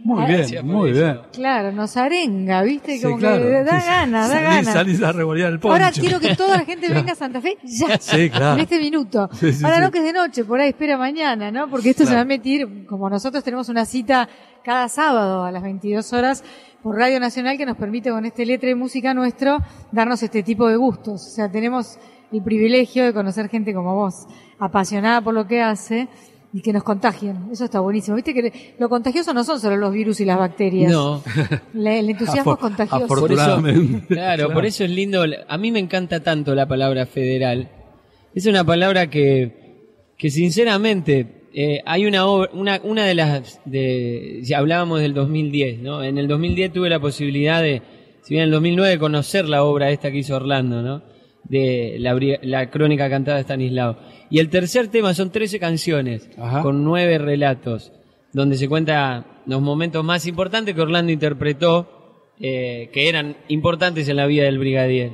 Muy 0.04 0.20
Ah, 0.20 0.26
bien, 0.26 0.38
gracias 0.38 0.64
muy 0.64 0.90
eso. 0.90 0.98
bien. 1.00 1.20
Claro, 1.32 1.70
nos 1.70 1.96
arenga, 1.96 2.62
¿viste? 2.62 2.96
Sí, 2.96 3.02
Como 3.04 3.18
claro. 3.18 3.40
que 3.44 3.62
da 3.62 3.80
Sí, 3.80 3.86
ganas, 3.86 4.28
da 4.30 4.40
ganas. 4.40 4.72
Salís 4.74 5.00
a 5.00 5.12
revolear 5.12 5.52
el 5.52 5.60
poncho. 5.60 5.74
Ahora 5.74 5.92
quiero 5.92 6.18
que 6.18 6.34
toda 6.34 6.56
la 6.56 6.64
gente 6.64 6.88
venga 6.92 7.12
a 7.12 7.14
Santa 7.14 7.40
Fe 7.40 7.56
ya. 7.62 7.98
Sí, 8.00 8.28
claro. 8.28 8.54
En 8.54 8.60
este 8.60 8.80
minuto. 8.80 9.30
Sí, 9.34 9.52
sí, 9.52 9.64
Ahora 9.64 9.76
sí. 9.76 9.82
no 9.82 9.90
que 9.92 9.98
es 9.98 10.04
de 10.04 10.12
noche, 10.12 10.44
por 10.44 10.58
ahí 10.60 10.70
espera 10.70 10.98
mañana, 10.98 11.52
¿no? 11.52 11.68
Porque 11.70 11.90
esto 11.90 12.02
se 12.02 12.08
Claro. 12.10 12.16
va 12.18 12.22
a 12.22 12.24
meter, 12.24 12.66
como 12.86 13.08
nosotros 13.08 13.44
tenemos 13.44 13.68
una 13.68 13.84
cita 13.84 14.28
cada 14.64 14.88
sábado 14.88 15.44
a 15.44 15.52
las 15.52 15.62
22 15.62 16.12
horas 16.12 16.42
por 16.82 16.96
Radio 16.96 17.20
Nacional 17.20 17.56
que 17.56 17.66
nos 17.66 17.76
permite 17.76 18.10
con 18.10 18.24
este 18.24 18.44
letra 18.44 18.68
de 18.68 18.74
música 18.74 19.14
nuestro 19.14 19.58
darnos 19.92 20.22
este 20.22 20.42
tipo 20.42 20.68
de 20.68 20.76
gustos. 20.76 21.26
O 21.26 21.30
sea, 21.30 21.50
tenemos 21.50 21.98
el 22.32 22.42
privilegio 22.42 23.04
de 23.04 23.12
conocer 23.12 23.48
gente 23.48 23.72
como 23.74 23.94
vos, 23.94 24.26
apasionada 24.58 25.20
por 25.20 25.34
lo 25.34 25.46
que 25.46 25.60
hace 25.60 26.08
y 26.54 26.60
que 26.60 26.72
nos 26.72 26.82
contagien. 26.82 27.48
Eso 27.52 27.64
está 27.64 27.80
buenísimo. 27.80 28.16
Viste 28.16 28.34
que 28.34 28.74
lo 28.78 28.88
contagioso 28.88 29.32
no 29.32 29.42
son 29.44 29.60
solo 29.60 29.76
los 29.76 29.92
virus 29.92 30.20
y 30.20 30.24
las 30.24 30.38
bacterias. 30.38 30.90
No, 30.92 31.22
el 31.74 32.10
entusiasmo 32.10 32.52
Afor- 32.52 32.56
es 32.56 32.60
contagioso. 32.60 33.06
por 33.06 33.16
eso, 33.32 33.40
Afortunadamente. 33.40 34.06
claro, 34.08 34.52
por 34.52 34.66
eso 34.66 34.84
es 34.84 34.90
lindo. 34.90 35.24
A 35.48 35.58
mí 35.58 35.70
me 35.72 35.78
encanta 35.78 36.22
tanto 36.22 36.54
la 36.54 36.66
palabra 36.66 37.06
federal. 37.06 37.70
Es 38.34 38.46
una 38.46 38.64
palabra 38.64 39.08
que, 39.08 39.86
que 40.18 40.30
sinceramente, 40.30 41.41
eh, 41.54 41.82
hay 41.84 42.06
una 42.06 42.26
obra, 42.26 42.50
una, 42.54 42.80
una 42.82 43.04
de 43.04 43.14
las, 43.14 43.60
de, 43.66 44.40
ya 44.42 44.58
hablábamos 44.58 45.00
del 45.00 45.12
2010, 45.12 45.80
¿no? 45.80 46.02
En 46.02 46.16
el 46.16 46.26
2010 46.26 46.72
tuve 46.72 46.88
la 46.88 47.00
posibilidad 47.00 47.62
de, 47.62 47.82
si 48.22 48.34
bien 48.34 48.44
en 48.44 48.48
el 48.48 48.52
2009, 48.52 48.98
conocer 48.98 49.48
la 49.48 49.64
obra 49.64 49.90
esta 49.90 50.10
que 50.10 50.18
hizo 50.18 50.36
Orlando, 50.36 50.80
¿no? 50.82 51.02
De 51.44 51.96
la, 51.98 52.18
la 52.42 52.70
crónica 52.70 53.10
cantada 53.10 53.36
de 53.36 53.42
Stanislao. 53.42 53.98
Y 54.30 54.38
el 54.38 54.48
tercer 54.48 54.88
tema 54.88 55.12
son 55.12 55.30
13 55.30 55.58
canciones, 55.58 56.30
Ajá. 56.38 56.62
con 56.62 56.84
nueve 56.84 57.18
relatos, 57.18 57.92
donde 58.32 58.56
se 58.56 58.68
cuenta 58.68 59.26
los 59.44 59.60
momentos 59.60 60.02
más 60.04 60.26
importantes 60.26 60.74
que 60.74 60.80
Orlando 60.80 61.12
interpretó, 61.12 62.30
eh, 62.40 62.88
que 62.94 63.08
eran 63.10 63.36
importantes 63.48 64.08
en 64.08 64.16
la 64.16 64.26
vida 64.26 64.44
del 64.44 64.58
brigadier. 64.58 65.10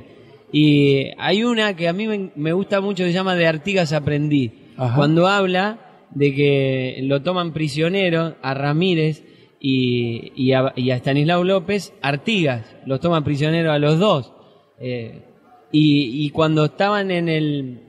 Y 0.53 1.07
hay 1.17 1.43
una 1.43 1.75
que 1.75 1.89
a 1.89 1.93
mí 1.93 2.07
me, 2.07 2.31
me 2.35 2.53
gusta 2.53 2.79
mucho, 2.79 3.03
se 3.03 3.11
llama 3.11 3.35
De 3.35 3.45
Artigas 3.45 3.91
aprendí, 3.91 4.53
Ajá. 4.77 4.95
cuando 4.95 5.27
habla 5.27 5.88
de 6.11 6.33
que 6.33 6.99
lo 7.03 7.21
toman 7.21 7.53
prisionero 7.53 8.35
a 8.41 8.53
Ramírez 8.53 9.23
y, 9.59 10.31
y, 10.35 10.53
a, 10.53 10.73
y 10.75 10.91
a 10.91 10.97
Stanislao 10.97 11.43
López, 11.43 11.93
Artigas, 12.01 12.75
los 12.85 12.99
toman 12.99 13.23
prisioneros 13.23 13.73
a 13.73 13.79
los 13.79 13.99
dos. 13.99 14.33
Eh, 14.79 15.23
y, 15.71 16.25
y 16.25 16.29
cuando 16.31 16.65
estaban 16.65 17.11
en 17.11 17.29
el 17.29 17.79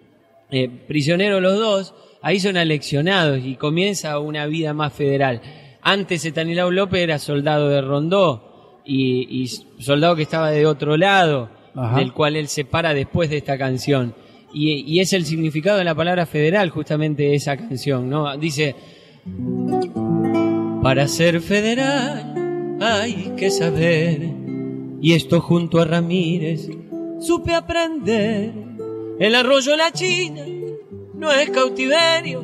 eh, 0.50 0.68
prisionero 0.68 1.40
los 1.40 1.58
dos, 1.58 1.94
ahí 2.22 2.40
son 2.40 2.56
aleccionados 2.56 3.40
y 3.44 3.54
comienza 3.54 4.18
una 4.18 4.46
vida 4.46 4.74
más 4.74 4.92
federal. 4.92 5.40
Antes 5.82 6.24
Stanislao 6.24 6.70
López 6.70 7.02
era 7.02 7.18
soldado 7.18 7.68
de 7.68 7.80
Rondó 7.80 8.82
y, 8.84 9.42
y 9.42 9.46
soldado 9.82 10.16
que 10.16 10.22
estaba 10.22 10.50
de 10.50 10.66
otro 10.66 10.96
lado, 10.96 11.50
Ajá. 11.74 11.98
del 11.98 12.12
cual 12.12 12.36
él 12.36 12.48
se 12.48 12.64
para 12.64 12.92
después 12.92 13.30
de 13.30 13.38
esta 13.38 13.56
canción. 13.56 14.14
Y, 14.52 14.98
es 15.00 15.12
el 15.12 15.24
significado 15.24 15.78
de 15.78 15.84
la 15.84 15.94
palabra 15.94 16.26
federal, 16.26 16.70
justamente 16.70 17.34
esa 17.34 17.56
canción, 17.56 18.08
¿no? 18.10 18.36
Dice, 18.36 18.74
para 20.82 21.06
ser 21.08 21.40
federal 21.40 22.78
hay 22.80 23.32
que 23.36 23.50
saber, 23.50 24.22
y 25.00 25.12
esto 25.12 25.40
junto 25.40 25.80
a 25.80 25.84
Ramírez 25.84 26.68
supe 27.20 27.54
aprender. 27.54 28.52
El 29.18 29.34
arroyo 29.34 29.76
La 29.76 29.92
China 29.92 30.42
no 31.14 31.30
es 31.30 31.50
cautiverio, 31.50 32.42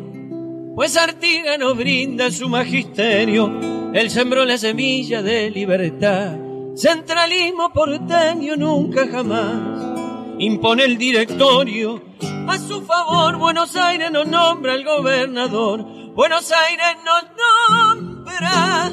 pues 0.74 0.96
Artigas 0.96 1.58
nos 1.58 1.76
brinda 1.76 2.30
su 2.30 2.48
magisterio, 2.50 3.90
él 3.94 4.10
sembró 4.10 4.44
la 4.44 4.58
semilla 4.58 5.22
de 5.22 5.50
libertad, 5.50 6.36
centralismo 6.74 7.72
porteño 7.72 8.56
nunca 8.56 9.08
jamás, 9.08 9.85
impone 10.38 10.84
el 10.84 10.98
directorio, 10.98 12.02
a 12.48 12.58
su 12.58 12.82
favor 12.82 13.36
Buenos 13.36 13.74
Aires 13.76 14.10
nos 14.10 14.26
nombra 14.26 14.74
el 14.74 14.84
gobernador, 14.84 15.84
Buenos 16.14 16.52
Aires 16.52 16.96
nos 17.04 17.24
nombra 18.24 18.92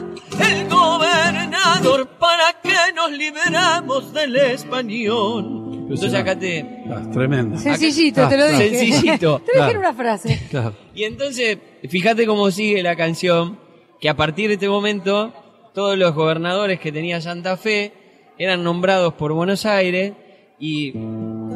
el 0.50 0.70
gobernador 0.70 2.08
para 2.20 2.62
que 2.62 2.94
nos 2.96 3.12
liberamos 3.12 4.14
del 4.14 4.36
español. 4.36 5.60
Entonces 5.84 6.14
acá 6.14 6.38
te... 6.40 6.66
Ah, 6.90 7.02
tremendo. 7.12 7.58
Sencillito, 7.58 8.28
te 8.28 8.38
lo 8.38 8.46
Ah, 8.46 8.48
dije. 8.58 8.78
Sencillito. 8.80 9.42
te 9.46 9.60
dije 9.62 9.78
una 9.78 9.94
frase. 9.94 10.48
Claro. 10.50 10.74
Y 10.96 11.04
entonces, 11.04 11.58
fíjate 11.88 12.26
cómo 12.26 12.50
sigue 12.52 12.82
la 12.82 12.96
canción, 12.96 13.60
que 14.00 14.10
a 14.10 14.16
partir 14.16 14.48
de 14.48 14.54
este 14.56 14.70
momento, 14.70 15.34
todos 15.74 15.98
los 15.98 16.16
gobernadores 16.16 16.80
que 16.80 16.92
tenía 16.92 17.22
Santa 17.22 17.58
Fe 17.58 17.94
eran 18.38 18.64
nombrados 18.64 19.14
por 19.14 19.34
Buenos 19.34 19.66
Aires, 19.66 20.14
y, 20.60 20.94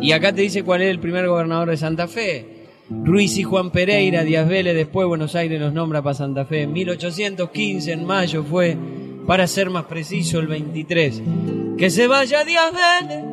y 0.01 0.11
acá 0.11 0.33
te 0.33 0.41
dice 0.41 0.63
cuál 0.63 0.81
es 0.81 0.89
el 0.89 0.99
primer 0.99 1.27
gobernador 1.27 1.69
de 1.69 1.77
Santa 1.77 2.07
Fe. 2.07 2.57
Ruiz 2.89 3.37
y 3.37 3.43
Juan 3.43 3.71
Pereira, 3.71 4.23
Díaz 4.23 4.47
Vélez, 4.47 4.73
después 4.75 5.07
Buenos 5.07 5.35
Aires 5.35 5.59
los 5.59 5.73
nombra 5.73 6.01
para 6.01 6.13
Santa 6.13 6.45
Fe. 6.45 6.61
En 6.61 6.73
1815, 6.73 7.91
en 7.91 8.05
mayo 8.05 8.43
fue, 8.43 8.77
para 9.25 9.45
ser 9.47 9.69
más 9.69 9.85
preciso, 9.85 10.39
el 10.39 10.47
23. 10.47 11.21
Que 11.77 11.89
se 11.89 12.07
vaya 12.07 12.45
Díaz 12.45 12.71
Vélez, 12.71 13.23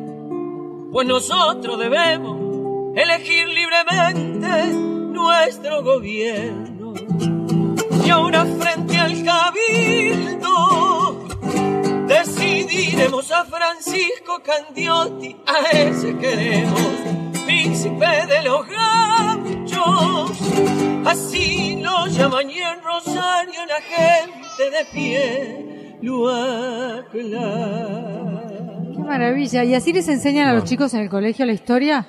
pues 0.91 1.07
nosotros 1.07 1.79
debemos 1.79 2.97
elegir 2.97 3.47
libremente 3.47 4.73
nuestro 5.13 5.83
gobierno. 5.83 6.93
Y 8.05 8.09
ahora 8.09 8.45
frente 8.45 8.97
al 8.97 9.23
cabildo 9.23 10.84
decidiremos 12.25 13.31
a 13.31 13.45
Francisco 13.45 14.41
Candiotti, 14.43 15.37
a 15.45 15.69
ese 15.77 16.17
queremos, 16.17 16.81
príncipe 17.45 18.25
de 18.27 18.41
los 18.43 18.65
gauchos. 18.67 20.31
Así 21.05 21.77
lo 21.81 22.07
llaman 22.07 22.49
y 22.49 22.57
en 22.57 22.81
Rosario 22.81 23.61
la 23.67 23.79
gente 23.81 24.71
de 24.71 24.85
pie 24.91 25.95
lo 26.01 26.27
aclara. 26.29 28.41
Qué 28.91 28.99
maravilla. 28.99 29.63
¿Y 29.63 29.75
así 29.75 29.93
les 29.93 30.07
enseñan 30.07 30.47
a 30.47 30.53
los 30.53 30.63
chicos 30.63 30.95
en 30.95 31.01
el 31.01 31.09
colegio 31.09 31.45
la 31.45 31.53
historia? 31.53 32.07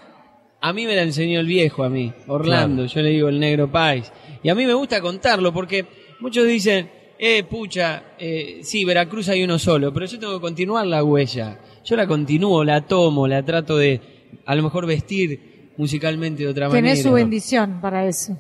A 0.63 0.73
mí 0.73 0.87
me 0.87 0.97
la 0.97 1.03
enseñó 1.03 1.41
el 1.41 1.47
viejo, 1.47 1.85
a 1.85 1.91
mí, 1.91 2.15
Orlando, 2.27 2.87
yo 2.87 3.03
le 3.03 3.11
digo 3.11 3.29
el 3.29 3.39
negro 3.39 3.71
país. 3.71 4.11
Y 4.43 4.49
a 4.49 4.55
mí 4.55 4.65
me 4.65 4.73
gusta 4.73 5.03
contarlo 5.03 5.53
porque 5.53 5.85
muchos 6.21 6.47
dicen, 6.47 6.91
eh, 7.19 7.43
pucha, 7.45 8.03
eh, 8.19 8.61
sí, 8.63 8.85
Veracruz 8.85 9.29
hay 9.29 9.43
uno 9.45 9.59
solo, 9.59 9.93
pero 9.93 10.07
yo 10.07 10.19
tengo 10.19 10.35
que 10.35 10.41
continuar 10.41 10.87
la 10.87 11.03
huella. 11.05 11.59
Yo 11.85 11.97
la 11.97 12.07
continúo, 12.07 12.65
la 12.65 12.81
tomo, 12.87 13.27
la 13.29 13.45
trato 13.45 13.77
de, 13.77 14.01
a 14.45 14.55
lo 14.55 14.63
mejor, 14.63 14.87
vestir 14.87 15.73
musicalmente 15.77 16.43
de 16.43 16.49
otra 16.49 16.69
Tenés 16.71 17.03
su 17.03 17.09
manera. 17.11 17.25
bendición 17.25 17.81
para 17.81 18.07
eso. 18.07 18.37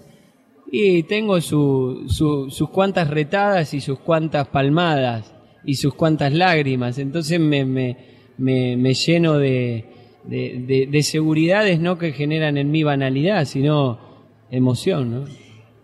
Y 0.71 1.05
tengo 1.05 1.41
su, 1.41 2.07
su- 2.09 2.51
sus 2.51 2.71
cuantas 2.71 3.09
retadas 3.09 3.73
y 3.73 3.81
sus 3.81 3.99
cuantas 4.01 4.49
palmadas 4.49 5.33
y 5.65 5.75
sus 5.77 5.95
cuantas 5.95 6.33
lágrimas. 6.33 6.99
Entonces 6.99 7.39
me, 7.39 7.65
me, 7.65 7.97
me, 8.37 8.77
me 8.77 8.95
lleno 8.95 9.39
de, 9.39 9.85
de, 10.25 10.65
de- 10.67 10.87
de 10.91 11.03
seguridades 11.03 11.79
no 11.79 11.99
que 11.99 12.13
generan 12.13 12.57
en 12.59 12.71
mí 12.73 12.83
banalidad, 12.83 13.45
sino 13.45 13.99
emoción. 14.51 15.11
¿no? 15.13 15.25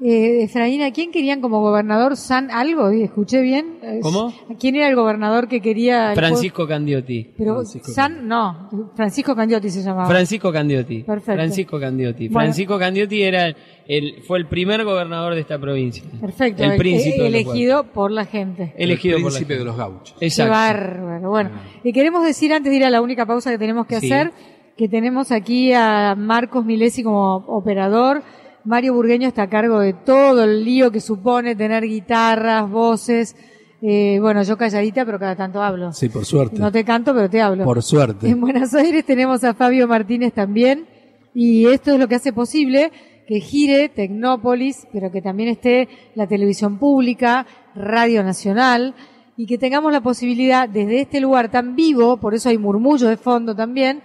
Eh, 0.04 0.42
Efraín, 0.44 0.82
¿a 0.82 0.90
quién 0.90 1.12
querían 1.12 1.40
como 1.40 1.60
gobernador? 1.60 2.16
¿San 2.16 2.50
algo? 2.50 2.88
¿Escuché 2.90 3.40
bien? 3.40 3.78
¿Cómo? 4.02 4.32
¿A 4.50 4.54
quién 4.58 4.74
era 4.74 4.88
el 4.88 4.96
gobernador 4.96 5.46
que 5.46 5.60
quería? 5.60 6.10
el 6.10 6.16
Francisco 6.16 6.66
Candiotti. 6.66 7.32
Pero 7.38 7.54
Francisco 7.54 7.92
San, 7.92 8.26
no, 8.26 8.68
Francisco 8.96 9.36
Candiotti 9.36 9.70
se 9.70 9.82
llamaba. 9.82 10.06
Francisco 10.06 10.50
Candiotti. 10.52 11.02
Perfecto. 11.04 11.34
Francisco 11.34 11.78
Candiotti. 11.78 12.28
Bueno. 12.28 12.40
Francisco 12.40 12.78
Candiotti 12.78 13.22
era 13.22 13.54
el, 13.86 14.22
fue 14.26 14.38
el 14.38 14.46
primer 14.46 14.82
gobernador 14.84 15.34
de 15.34 15.40
esta 15.40 15.58
provincia. 15.60 16.02
Perfecto, 16.20 16.64
El 16.64 16.72
eh, 16.72 16.76
príncipe 16.78 17.22
eh, 17.22 17.26
elegido 17.28 17.84
por 17.92 18.10
la 18.10 18.24
gente. 18.24 18.72
Elegido 18.76 19.18
el 19.18 19.22
por 19.22 19.30
la 19.32 19.36
príncipe 19.38 19.54
gente. 19.54 19.58
de 19.60 19.64
los 19.64 19.76
gauchos. 19.76 20.16
Qué 20.18 20.26
Exacto. 20.26 20.52
bárbaro. 20.52 21.30
Bueno, 21.30 21.50
y 21.84 21.92
queremos 21.92 22.24
decir 22.24 22.52
antes 22.52 22.70
de 22.72 22.76
ir 22.76 22.84
a 22.84 22.90
la 22.90 23.00
única 23.02 23.24
pausa 23.24 23.52
que 23.52 23.58
tenemos 23.58 23.86
que 23.86 24.00
Sí. 24.00 24.12
hacer, 24.12 24.32
que 24.76 24.88
tenemos 24.88 25.30
aquí 25.30 25.72
a 25.72 26.16
Marcos 26.18 26.64
Milesi 26.64 27.04
como 27.04 27.36
operador. 27.46 28.22
Mario 28.64 28.94
Burgueño 28.94 29.28
está 29.28 29.42
a 29.42 29.48
cargo 29.48 29.80
de 29.80 29.92
todo 29.92 30.44
el 30.44 30.64
lío 30.64 30.90
que 30.90 31.00
supone 31.00 31.56
tener 31.56 31.84
guitarras, 31.84 32.68
voces. 32.70 33.36
Eh, 33.80 34.18
bueno, 34.20 34.42
yo 34.44 34.56
calladita, 34.56 35.04
pero 35.04 35.18
cada 35.18 35.34
tanto 35.34 35.60
hablo. 35.60 35.92
Sí, 35.92 36.08
por 36.08 36.24
suerte. 36.24 36.58
No 36.58 36.70
te 36.70 36.84
canto, 36.84 37.12
pero 37.14 37.28
te 37.28 37.40
hablo. 37.40 37.64
Por 37.64 37.82
suerte. 37.82 38.28
En 38.28 38.40
Buenos 38.40 38.72
Aires 38.74 39.04
tenemos 39.04 39.42
a 39.42 39.54
Fabio 39.54 39.88
Martínez 39.88 40.32
también 40.32 40.86
y 41.34 41.66
esto 41.66 41.92
es 41.92 41.98
lo 41.98 42.06
que 42.06 42.16
hace 42.16 42.32
posible 42.32 42.92
que 43.26 43.40
gire 43.40 43.88
Tecnópolis, 43.88 44.86
pero 44.92 45.10
que 45.10 45.22
también 45.22 45.48
esté 45.48 45.88
la 46.14 46.26
televisión 46.26 46.78
pública, 46.78 47.46
Radio 47.74 48.22
Nacional 48.22 48.94
y 49.36 49.46
que 49.46 49.58
tengamos 49.58 49.92
la 49.92 50.02
posibilidad 50.02 50.68
desde 50.68 51.00
este 51.00 51.20
lugar 51.20 51.50
tan 51.50 51.74
vivo, 51.74 52.18
por 52.18 52.34
eso 52.34 52.48
hay 52.48 52.58
murmullo 52.58 53.08
de 53.08 53.16
fondo 53.16 53.56
también, 53.56 54.02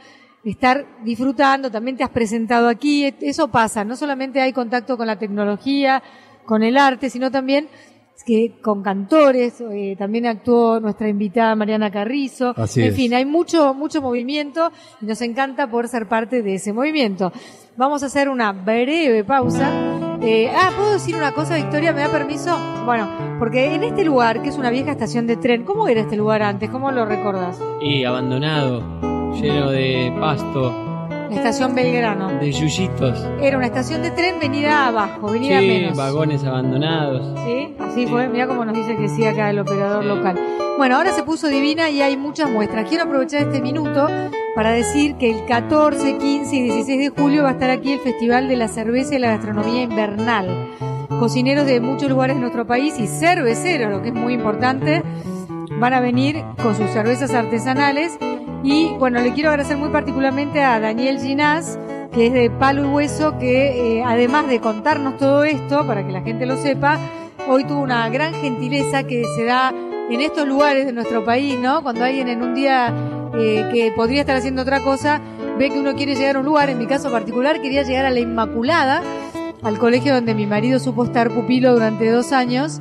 estar 0.51 0.86
disfrutando, 1.03 1.69
también 1.71 1.97
te 1.97 2.03
has 2.03 2.10
presentado 2.10 2.67
aquí, 2.67 3.13
eso 3.21 3.47
pasa, 3.49 3.83
no 3.83 3.95
solamente 3.95 4.41
hay 4.41 4.53
contacto 4.53 4.97
con 4.97 5.07
la 5.07 5.17
tecnología, 5.17 6.01
con 6.45 6.63
el 6.63 6.77
arte, 6.77 7.10
sino 7.10 7.31
también 7.31 7.67
que 8.27 8.60
con 8.62 8.83
cantores, 8.83 9.62
eh, 9.62 9.95
también 9.97 10.25
actuó 10.25 10.81
nuestra 10.81 11.07
invitada 11.07 11.55
Mariana 11.55 11.89
Carrizo, 11.89 12.53
Así 12.57 12.81
en 12.81 12.89
es. 12.89 12.95
fin, 12.95 13.13
hay 13.13 13.25
mucho, 13.25 13.73
mucho 13.73 14.01
movimiento 14.01 14.69
y 15.01 15.05
nos 15.05 15.21
encanta 15.21 15.69
poder 15.69 15.88
ser 15.88 16.10
parte 16.10 16.41
de 16.43 16.55
ese 16.55 16.73
movimiento. 16.73 17.31
Vamos 17.77 18.03
a 18.03 18.07
hacer 18.07 18.27
una 18.27 18.51
breve 18.51 19.23
pausa. 19.23 19.71
Eh, 20.21 20.51
ah, 20.53 20.71
¿puedo 20.75 20.93
decir 20.93 21.15
una 21.15 21.31
cosa, 21.31 21.55
Victoria? 21.55 21.93
¿Me 21.93 22.01
da 22.01 22.12
permiso? 22.12 22.57
Bueno, 22.86 23.07
porque 23.39 23.73
en 23.73 23.83
este 23.83 24.03
lugar, 24.03 24.41
que 24.41 24.49
es 24.49 24.57
una 24.57 24.71
vieja 24.71 24.91
estación 24.91 25.25
de 25.25 25.38
tren, 25.38 25.63
¿cómo 25.63 25.88
era 25.88 26.01
este 26.01 26.17
lugar 26.17 26.41
antes? 26.41 26.69
¿Cómo 26.69 26.91
lo 26.91 27.05
recordás? 27.05 27.62
Y 27.81 28.03
abandonado, 28.03 28.83
lleno 29.41 29.69
de 29.69 30.13
pasto, 30.19 31.08
La 31.30 31.36
estación 31.36 31.76
Belgrano. 31.76 32.30
de 32.39 32.52
yuyitos. 32.52 33.26
Era 33.41 33.58
una 33.58 33.65
estación 33.67 34.02
de 34.02 34.12
tren 34.12 34.39
venida 34.39 34.88
abajo, 34.88 35.28
venida 35.32 35.60
Sí, 35.60 35.67
menos. 35.67 35.97
vagones 35.97 36.43
abandonados. 36.43 37.39
¿Sí? 37.45 37.76
Así 37.80 38.08
fue, 38.08 38.28
mira 38.30 38.47
cómo 38.47 38.63
nos 38.65 38.76
dice 38.76 38.95
que 38.95 39.10
sí 39.10 39.26
acá 39.26 39.50
el 39.50 39.60
operador 39.60 40.04
Sí. 40.04 40.10
local. 40.10 40.39
Bueno, 40.78 40.97
ahora 40.97 41.12
se 41.12 41.23
puso 41.23 41.47
divina 41.47 41.89
y 41.89 42.02
hay 42.02 42.15
muchas 42.17 42.50
muestras. 42.50 42.88
Quiero 42.88 43.06
aprovechar 43.06 43.41
este 43.41 43.62
minuto 43.62 44.08
para 44.56 44.71
decir 44.71 45.15
que 45.15 45.32
el 45.32 45.45
14, 45.45 46.17
15 46.17 46.56
y 46.56 46.62
16 46.63 47.00
de 47.00 47.10
julio 47.21 47.43
va 47.43 47.50
a 47.50 47.52
estar 47.54 47.69
aquí 47.71 47.93
el 47.93 48.00
Festival 48.00 48.47
de 48.47 48.56
la 48.58 48.67
Cerveza 48.67 49.15
y 49.15 49.19
la 49.19 49.30
Gastronomía 49.30 49.84
Invernal. 49.84 50.47
Cocineros 51.19 51.65
de 51.65 51.80
muchos 51.82 52.10
lugares 52.10 52.36
de 52.36 52.41
nuestro 52.41 52.67
país 52.67 53.00
y 53.00 53.08
cerveceros, 53.08 53.89
lo 53.91 54.02
que 54.04 54.10
es 54.10 54.13
muy 54.13 54.34
importante, 54.34 55.02
van 55.80 55.93
a 55.93 56.00
venir 56.00 56.43
con 56.62 56.76
sus 56.76 56.89
cervezas 56.91 57.34
artesanales. 57.34 58.17
Y 58.63 58.89
bueno, 59.00 59.22
le 59.22 59.34
quiero 59.34 59.50
agradecer 59.50 59.78
muy 59.78 59.89
particularmente 59.89 60.62
a 60.63 60.80
Daniel 60.80 61.20
Ginás, 61.20 61.78
que 62.12 62.28
es 62.28 62.34
de 62.34 62.50
Palo 62.50 62.84
y 62.84 62.88
Hueso, 62.88 63.38
que 63.38 64.00
eh, 64.00 64.04
además 64.04 64.48
de 64.48 64.60
contarnos 64.60 65.17
todo 65.17 65.43
esto, 65.43 65.86
para 65.86 66.06
que 66.06 66.12
la 66.12 66.22
gente 66.22 66.46
lo 66.46 66.58
sepa, 66.58 66.98
hoy 67.48 67.63
tuvo 67.63 67.82
una 67.82 68.10
gran 68.10 68.34
gentileza 68.34 69.04
que 69.04 69.24
se 69.36 69.46
da 69.46 69.74
en 70.10 70.22
estos 70.22 70.48
lugares 70.48 70.86
de 70.86 70.93
nuestro 70.93 71.24
país, 71.24 71.58
¿no? 71.60 71.84
Cuando 71.84 72.04
alguien 72.04 72.28
en 72.30 72.41
un 72.41 72.56
día 72.56 72.93
eh, 73.36 73.70
que 73.74 73.91
podría 73.96 74.22
estar 74.22 74.36
haciendo 74.36 74.62
otra 74.62 74.82
cosa, 74.82 75.22
ve 75.58 75.70
que 75.70 75.80
uno 75.80 75.96
quiere 75.96 76.15
llegar 76.15 76.38
a 76.38 76.39
un 76.39 76.46
lugar, 76.46 76.70
en 76.70 76.78
mi 76.78 76.88
caso 76.88 77.12
particular, 77.12 77.62
quería 77.62 77.84
llegar 77.84 78.06
a 78.06 78.10
la 78.10 78.20
Inmaculada, 78.20 79.02
al 79.63 79.78
colegio 79.78 80.13
donde 80.13 80.34
mi 80.34 80.46
marido 80.46 80.80
supo 80.80 81.04
estar 81.06 81.30
pupilo 81.30 81.74
durante 81.74 82.10
dos 82.10 82.32
años. 82.32 82.80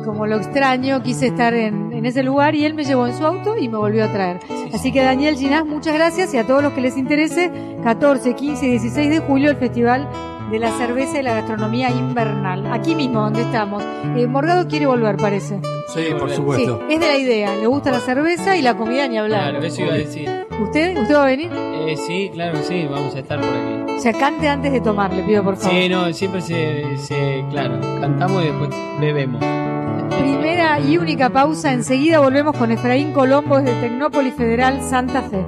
Y 0.00 0.04
como 0.04 0.26
lo 0.26 0.36
extraño, 0.36 1.02
quise 1.02 1.26
estar 1.26 1.54
en, 1.54 1.87
en 1.98 2.06
ese 2.06 2.22
lugar 2.22 2.54
y 2.54 2.64
él 2.64 2.74
me 2.74 2.84
llevó 2.84 3.06
en 3.06 3.16
su 3.16 3.24
auto 3.24 3.56
y 3.58 3.68
me 3.68 3.76
volvió 3.76 4.04
a 4.04 4.12
traer. 4.12 4.38
Así 4.72 4.92
que 4.92 5.02
Daniel 5.02 5.36
Ginás, 5.36 5.64
muchas 5.66 5.94
gracias 5.94 6.32
y 6.34 6.38
a 6.38 6.44
todos 6.46 6.62
los 6.62 6.72
que 6.72 6.80
les 6.80 6.96
interese, 6.96 7.50
14, 7.82 8.34
15 8.34 8.66
y 8.66 8.70
16 8.70 9.10
de 9.10 9.18
julio 9.20 9.50
el 9.50 9.56
Festival 9.56 10.08
de 10.50 10.58
la 10.58 10.70
Cerveza 10.72 11.18
y 11.20 11.22
la 11.22 11.34
Gastronomía 11.34 11.90
Invernal. 11.90 12.72
Aquí 12.72 12.94
mismo 12.94 13.20
donde 13.20 13.42
estamos. 13.42 13.82
Eh, 14.16 14.26
Morgado 14.26 14.66
quiere 14.66 14.86
volver, 14.86 15.16
parece. 15.16 15.60
Sí, 15.94 16.00
por 16.18 16.30
Sí, 16.30 16.36
supuesto. 16.36 16.80
es 16.88 17.00
de 17.00 17.06
la 17.06 17.16
idea. 17.18 17.54
Le 17.56 17.66
gusta 17.66 17.90
la 17.90 18.00
cerveza 18.00 18.56
y 18.56 18.62
la 18.62 18.76
comida 18.76 19.06
ni 19.08 19.18
hablar. 19.18 19.50
Claro, 19.50 19.64
eso 19.66 19.82
iba 19.82 19.92
a 19.92 19.96
decir. 19.96 20.28
¿Usted? 20.62 20.96
¿Usted 20.98 21.14
va 21.14 21.22
a 21.22 21.26
venir? 21.26 21.50
Eh, 21.54 21.96
sí, 21.96 22.30
claro, 22.32 22.58
sí, 22.62 22.86
vamos 22.90 23.14
a 23.14 23.18
estar 23.20 23.38
por 23.40 23.48
aquí. 23.48 23.92
O 23.96 24.00
sea, 24.00 24.12
cante 24.12 24.48
antes 24.48 24.72
de 24.72 24.80
tomar, 24.80 25.12
le 25.12 25.22
pido 25.22 25.42
por 25.44 25.56
favor. 25.56 25.72
Sí, 25.78 25.88
no, 25.88 26.12
siempre 26.12 26.40
se, 26.40 26.96
se, 26.98 27.44
claro, 27.50 27.78
cantamos 28.00 28.42
y 28.42 28.46
después 28.46 28.70
bebemos. 29.00 29.42
Y 30.76 30.98
única 30.98 31.30
pausa. 31.30 31.72
Enseguida 31.72 32.20
volvemos 32.20 32.56
con 32.56 32.70
Efraín 32.70 33.12
Colombo 33.12 33.60
desde 33.60 33.80
Tecnópolis 33.80 34.34
Federal, 34.34 34.80
Santa 34.82 35.22
Fe. 35.22 35.44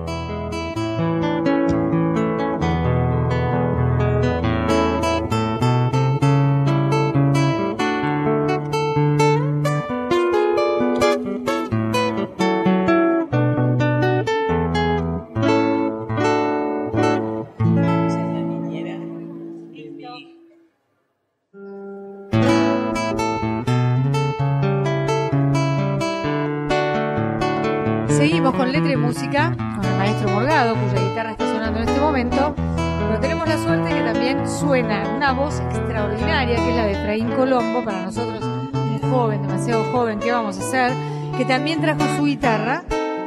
Voz 35.40 35.58
extraordinaria, 35.58 36.56
que 36.56 36.70
es 36.70 36.76
la 36.76 36.84
de 36.84 36.92
Efraín 36.92 37.30
Colombo, 37.30 37.82
para 37.82 38.04
nosotros 38.04 38.42
un 38.42 38.98
joven, 39.10 39.40
demasiado 39.40 39.84
joven, 39.90 40.18
¿qué 40.18 40.30
vamos 40.30 40.58
a 40.58 40.60
hacer? 40.60 40.92
Que 41.38 41.46
también 41.46 41.80
trajo 41.80 42.02
su 42.18 42.26
guitarra. 42.26 42.84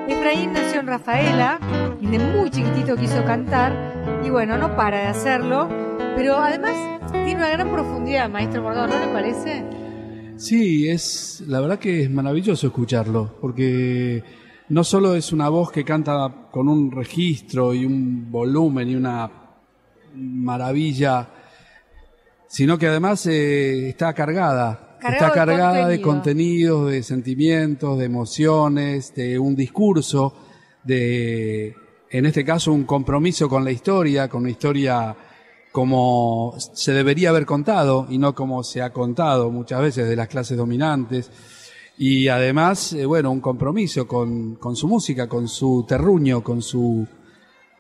Efraín 0.08 0.54
nació 0.54 0.82
en 0.82 0.88
Rafaela 0.88 1.60
y 2.00 2.06
de 2.06 2.20
muy 2.20 2.52
chiquitito 2.52 2.96
quiso 2.98 3.26
cantar 3.26 4.22
y 4.24 4.30
bueno, 4.30 4.60
no 4.60 4.76
para 4.76 5.00
de 5.00 5.08
hacerlo, 5.08 5.68
pero 6.16 6.38
además 6.38 6.74
tiene 7.12 7.38
una 7.38 7.50
gran 7.50 7.72
profundidad, 7.72 8.30
maestro 8.30 8.62
Morgado, 8.62 8.90
¿no 8.90 9.00
le 9.00 9.08
parece? 9.08 9.64
Sí, 10.38 10.88
es 10.88 11.44
la 11.48 11.62
verdad 11.62 11.80
que 11.80 12.04
es 12.04 12.12
maravilloso 12.12 12.68
escucharlo, 12.68 13.38
porque 13.42 14.24
no 14.70 14.84
solo 14.84 15.16
es 15.16 15.34
una 15.34 15.50
voz 15.50 15.72
que 15.72 15.84
canta 15.84 16.50
con 16.52 16.68
un 16.68 16.92
registro 16.92 17.74
y 17.74 17.86
un 17.86 18.32
volumen 18.32 18.88
y 18.88 18.96
una 18.96 19.32
maravilla, 20.14 21.28
sino 22.54 22.78
que 22.78 22.86
además 22.86 23.26
eh, 23.26 23.90
está 23.90 24.14
cargada, 24.14 24.98
Cargado 25.00 25.16
está 25.16 25.26
de 25.26 25.34
cargada 25.34 25.88
de 25.88 26.00
contenido. 26.00 26.76
contenidos, 26.76 26.92
de 26.92 27.02
sentimientos, 27.02 27.98
de 27.98 28.06
emociones, 28.06 29.16
de 29.16 29.40
un 29.40 29.56
discurso, 29.56 30.36
de, 30.84 31.76
en 32.12 32.26
este 32.28 32.46
caso, 32.46 32.72
un 32.72 32.84
compromiso 32.84 33.50
con 33.50 33.66
la 33.66 33.72
historia, 33.72 34.30
con 34.30 34.44
la 34.44 34.52
historia 34.52 35.16
como 35.72 36.54
se 36.60 36.94
debería 36.94 37.30
haber 37.30 37.48
contado 37.48 38.06
y 38.12 38.20
no 38.20 38.36
como 38.36 38.64
se 38.64 38.84
ha 38.84 38.94
contado 38.94 39.50
muchas 39.50 39.82
veces 39.82 40.08
de 40.08 40.16
las 40.16 40.28
clases 40.28 40.56
dominantes. 40.56 41.32
Y 41.98 42.28
además, 42.28 42.94
eh, 42.94 43.08
bueno, 43.08 43.32
un 43.32 43.42
compromiso 43.42 44.08
con, 44.08 44.58
con 44.58 44.76
su 44.76 44.88
música, 44.88 45.28
con 45.28 45.48
su 45.48 45.86
terruño, 45.88 46.44
con 46.44 46.62
su 46.62 47.08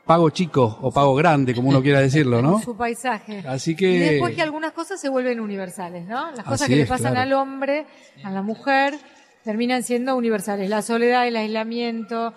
pago 0.05 0.29
chico 0.29 0.77
o 0.81 0.91
pago 0.91 1.15
grande, 1.15 1.53
como 1.55 1.69
uno 1.69 1.81
quiera 1.81 1.99
decirlo, 2.01 2.41
¿no? 2.41 2.59
Su 2.61 2.75
paisaje. 2.75 3.43
Así 3.47 3.75
que- 3.75 3.91
Y 3.91 3.99
después 3.99 4.35
que 4.35 4.41
algunas 4.41 4.71
cosas 4.73 4.99
se 4.99 5.09
vuelven 5.09 5.39
universales, 5.39 6.05
¿no? 6.07 6.31
Las 6.31 6.43
cosas 6.43 6.63
Así 6.63 6.71
que 6.73 6.79
le 6.79 6.85
pasan 6.85 7.13
claro. 7.13 7.21
al 7.21 7.33
hombre, 7.33 7.85
a 8.23 8.29
la 8.31 8.41
mujer, 8.41 8.95
terminan 9.43 9.83
siendo 9.83 10.15
universales. 10.15 10.69
La 10.69 10.81
soledad, 10.81 11.27
el 11.27 11.35
aislamiento, 11.35 12.33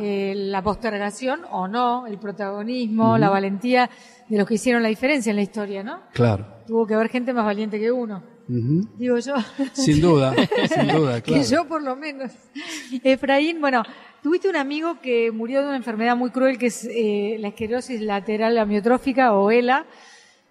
eh, 0.00 0.32
la 0.36 0.62
postergación 0.62 1.40
o 1.50 1.68
no, 1.68 2.06
el 2.06 2.18
protagonismo, 2.18 3.16
la 3.18 3.30
valentía 3.30 3.88
de 4.28 4.38
los 4.38 4.46
que 4.46 4.54
hicieron 4.54 4.82
la 4.82 4.88
diferencia 4.88 5.30
en 5.30 5.36
la 5.36 5.42
historia, 5.42 5.82
¿no? 5.82 6.00
Claro. 6.12 6.46
Tuvo 6.66 6.86
que 6.86 6.94
haber 6.94 7.08
gente 7.08 7.32
más 7.32 7.44
valiente 7.44 7.78
que 7.80 7.90
uno, 7.90 8.22
digo 8.46 9.18
yo. 9.18 9.34
Sin 9.72 10.00
duda, 10.00 10.34
sin 10.68 10.88
duda, 10.88 11.20
claro. 11.22 11.42
Que 11.42 11.44
yo 11.48 11.66
por 11.66 11.82
lo 11.82 11.96
menos. 11.96 12.32
Efraín, 13.04 13.60
bueno, 13.60 13.82
tuviste 14.22 14.48
un 14.48 14.56
amigo 14.56 15.00
que 15.00 15.30
murió 15.30 15.60
de 15.62 15.68
una 15.68 15.76
enfermedad 15.76 16.16
muy 16.16 16.30
cruel 16.30 16.58
que 16.58 16.66
es 16.66 16.84
eh, 16.84 17.36
la 17.40 17.48
esclerosis 17.48 18.00
lateral 18.00 18.58
amiotrófica 18.58 19.32
o 19.32 19.50
ELA. 19.50 19.86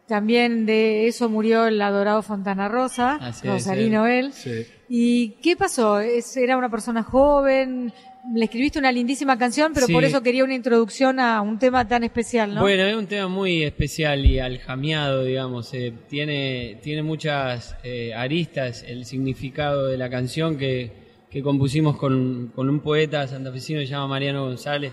También 0.08 0.66
de 0.66 1.08
eso 1.08 1.28
murió 1.28 1.68
el 1.68 1.82
adorado 1.82 2.22
Fontana 2.22 2.70
Rosa, 2.70 3.20
Rosalino 3.44 4.08
él. 4.08 4.32
Sí. 4.32 4.66
¿Y 4.88 5.30
qué 5.42 5.58
pasó? 5.58 6.00
Es- 6.00 6.38
era 6.38 6.56
una 6.56 6.70
persona 6.70 7.04
joven, 7.04 7.92
le 8.34 8.46
escribiste 8.46 8.80
una 8.80 8.92
lindísima 8.94 9.38
canción, 9.38 9.74
pero 9.74 9.86
Sí. 9.88 9.92
por 9.94 10.06
eso 10.06 10.24
quería 10.24 10.46
una 10.46 10.54
introducción 10.56 11.20
a 11.20 11.42
un 11.42 11.60
tema 11.60 11.86
tan 11.90 12.06
especial, 12.06 12.56
¿no? 12.56 12.62
Bueno, 12.62 12.84
es 12.84 12.96
un 12.96 13.08
tema 13.08 13.28
muy 13.28 13.64
especial 13.64 14.26
y 14.26 14.40
aljameado, 14.40 15.26
digamos. 15.26 15.74
eh, 15.74 15.92
tiene, 16.08 16.80
tiene 16.82 17.04
muchas 17.04 17.76
eh, 17.84 18.14
aristas 18.14 18.84
el 18.88 19.04
significado 19.04 19.88
de 19.88 19.98
la 19.98 20.10
canción 20.10 20.58
que, 20.58 21.07
que 21.38 21.44
compusimos 21.44 21.98
con, 21.98 22.52
con 22.56 22.68
un 22.68 22.80
poeta 22.80 23.28
santafesino 23.28 23.80
que 23.80 23.86
se 23.86 23.92
llama 23.92 24.08
Mariano 24.08 24.46
González, 24.46 24.92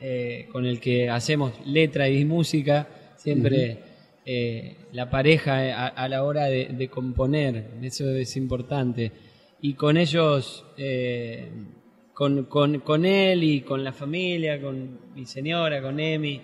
eh, 0.00 0.48
con 0.50 0.66
el 0.66 0.80
que 0.80 1.08
hacemos 1.08 1.52
letra 1.64 2.08
y 2.08 2.24
música. 2.24 2.88
Siempre 3.16 3.78
eh, 4.26 4.76
la 4.92 5.08
pareja 5.08 5.64
eh, 5.64 5.72
a, 5.72 5.86
a 5.86 6.08
la 6.08 6.24
hora 6.24 6.46
de, 6.46 6.70
de 6.72 6.88
componer, 6.88 7.70
eso 7.82 8.10
es 8.10 8.36
importante. 8.36 9.12
Y 9.60 9.74
con 9.74 9.96
ellos... 9.96 10.64
eh, 10.76 11.48
con, 12.12 12.44
con, 12.46 12.80
con 12.80 13.06
él 13.06 13.42
y 13.44 13.60
con 13.62 13.82
la 13.82 13.92
familia, 13.92 14.60
con 14.60 15.14
mi 15.14 15.24
señora, 15.24 15.80
con 15.80 15.98
Emi. 15.98 16.38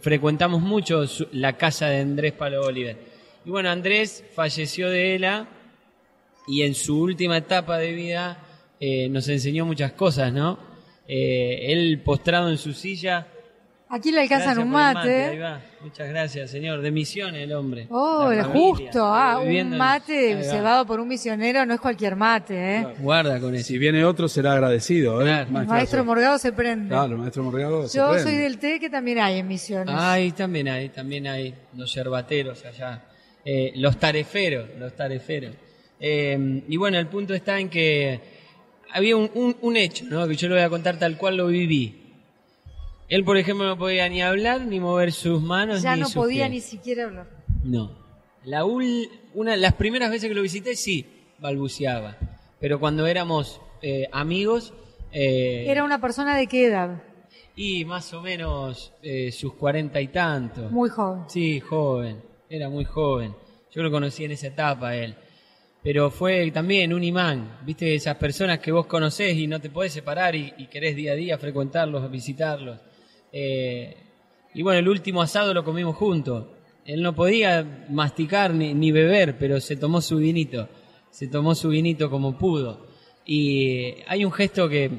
frecuentamos 0.00 0.60
mucho 0.60 1.06
su- 1.06 1.28
la 1.32 1.56
casa 1.56 1.88
de 1.88 2.00
Andrés 2.00 2.32
Palo 2.32 2.62
Oliver. 2.66 2.98
Y 3.46 3.50
bueno, 3.50 3.70
Andrés 3.70 4.22
falleció 4.34 4.90
de 4.90 5.14
ELA 5.14 5.48
y 6.46 6.62
en 6.62 6.74
su 6.74 7.00
última 7.00 7.36
etapa 7.38 7.78
de 7.78 7.92
vida 7.92 8.38
eh, 8.80 9.08
nos 9.08 9.28
enseñó 9.28 9.64
muchas 9.64 9.92
cosas, 9.92 10.32
¿no? 10.32 10.58
Eh, 11.06 11.72
él 11.72 12.00
postrado 12.04 12.50
en 12.50 12.58
su 12.58 12.72
silla. 12.72 13.26
Aquí 13.88 14.10
le 14.10 14.22
alcanzan 14.22 14.58
un 14.58 14.64
el 14.64 14.70
mate. 14.70 15.24
ahí 15.24 15.38
va. 15.38 15.60
Muchas 15.82 16.08
gracias, 16.08 16.50
señor. 16.50 16.80
De 16.80 16.90
misiones 16.90 17.42
el 17.42 17.52
hombre. 17.52 17.86
Oh, 17.90 18.24
familia. 18.24 18.44
justo. 18.44 19.04
Ah, 19.04 19.38
un 19.38 19.76
mate 19.76 20.42
cebado 20.42 20.86
por 20.86 20.98
un 20.98 21.06
misionero 21.06 21.64
no 21.66 21.74
es 21.74 21.80
cualquier 21.80 22.16
mate, 22.16 22.76
¿eh? 22.76 22.86
Guarda 22.98 23.38
con 23.38 23.54
eso. 23.54 23.66
Si 23.66 23.78
viene 23.78 24.04
otro 24.04 24.26
será 24.26 24.54
agradecido, 24.54 25.20
¿eh? 25.20 25.24
Claro. 25.26 25.60
El 25.60 25.66
maestro 25.66 26.04
Morgado 26.04 26.38
se 26.38 26.52
prende. 26.52 26.88
Claro, 26.88 27.18
maestro 27.18 27.44
Morgado. 27.44 27.86
se 27.86 27.98
Yo 27.98 28.10
prende. 28.10 28.30
soy 28.30 28.36
del 28.36 28.58
té 28.58 28.80
que 28.80 28.90
también 28.90 29.18
hay 29.18 29.38
en 29.38 29.46
Misiones. 29.46 29.94
Ay, 29.96 30.32
también 30.32 30.68
hay, 30.68 30.88
también 30.88 31.26
hay 31.26 31.54
los 31.76 31.94
yerbateros 31.94 32.64
allá. 32.64 33.02
Eh, 33.44 33.72
los 33.76 33.98
tareferos, 33.98 34.70
los 34.78 34.96
tareferos. 34.96 35.54
Eh, 36.06 36.62
y 36.68 36.76
bueno, 36.76 36.98
el 36.98 37.06
punto 37.06 37.32
está 37.32 37.58
en 37.58 37.70
que 37.70 38.20
había 38.92 39.16
un, 39.16 39.30
un- 39.34 39.56
un 39.62 39.76
hecho, 39.78 40.04
¿no? 40.04 40.28
Que 40.28 40.34
yo 40.36 40.48
lo 40.48 40.54
voy 40.54 40.62
a 40.64 40.68
contar 40.68 40.98
tal 40.98 41.16
cual 41.16 41.38
lo 41.38 41.46
viví. 41.46 42.02
Él, 43.08 43.24
por 43.24 43.38
ejemplo, 43.38 43.66
no 43.66 43.78
podía 43.78 44.06
ni 44.10 44.20
hablar, 44.22 44.60
ni 44.62 44.80
mover 44.80 45.12
sus 45.12 45.40
manos, 45.40 45.80
ya 45.82 45.94
ni 45.94 46.00
no 46.02 46.06
sus 46.06 46.14
podía 46.16 46.48
pies. 46.48 46.50
ni 46.50 46.60
siquiera 46.60 47.04
hablar. 47.04 47.26
No. 47.62 47.92
La 48.44 48.64
ul- 48.64 49.08
una, 49.32 49.56
las 49.56 49.72
primeras 49.74 50.10
veces 50.10 50.28
que 50.28 50.34
lo 50.34 50.42
visité, 50.42 50.76
sí, 50.76 51.06
balbuceaba. 51.38 52.18
Pero 52.60 52.78
cuando 52.80 53.06
éramos 53.06 53.60
eh, 53.80 54.06
amigos... 54.12 54.74
eh, 55.12 55.64
Era 55.68 55.84
una 55.84 56.00
persona 56.02 56.36
de 56.36 56.46
qué 56.46 56.66
edad? 56.66 57.02
Y 57.56 57.84
más 57.86 58.12
o 58.12 58.20
menos 58.20 58.92
eh, 59.02 59.32
sus 59.32 59.54
cuarenta 59.54 60.00
y 60.02 60.08
tantos. 60.08 60.70
Muy 60.70 60.90
joven. 60.90 61.24
Sí, 61.28 61.60
joven, 61.60 62.20
era 62.50 62.68
muy 62.68 62.84
joven. 62.84 63.34
Yo 63.72 63.82
lo 63.82 63.90
conocí 63.90 64.24
en 64.24 64.32
esa 64.32 64.48
etapa 64.48 64.94
él. 64.96 65.14
Pero 65.84 66.10
fue 66.10 66.50
también 66.50 66.94
un 66.94 67.04
imán, 67.04 67.58
viste, 67.62 67.94
esas 67.94 68.16
personas 68.16 68.58
que 68.58 68.72
vos 68.72 68.86
conocés 68.86 69.36
y 69.36 69.46
no 69.46 69.60
te 69.60 69.68
podés 69.68 69.92
separar 69.92 70.34
y, 70.34 70.54
y 70.56 70.66
querés 70.68 70.96
día 70.96 71.12
a 71.12 71.14
día 71.14 71.36
frecuentarlos, 71.36 72.10
visitarlos. 72.10 72.80
Eh, 73.30 73.94
y 74.54 74.62
bueno, 74.62 74.78
el 74.78 74.88
último 74.88 75.20
asado 75.20 75.52
lo 75.52 75.62
comimos 75.62 75.94
juntos. 75.94 76.46
Él 76.86 77.02
no 77.02 77.14
podía 77.14 77.86
masticar 77.90 78.54
ni, 78.54 78.72
ni 78.72 78.92
beber, 78.92 79.36
pero 79.36 79.60
se 79.60 79.76
tomó 79.76 80.00
su 80.00 80.16
vinito. 80.16 80.70
Se 81.10 81.26
tomó 81.26 81.54
su 81.54 81.68
vinito 81.68 82.08
como 82.08 82.38
pudo. 82.38 82.86
Y 83.26 83.96
hay 84.06 84.24
un 84.24 84.32
gesto 84.32 84.70
que, 84.70 84.90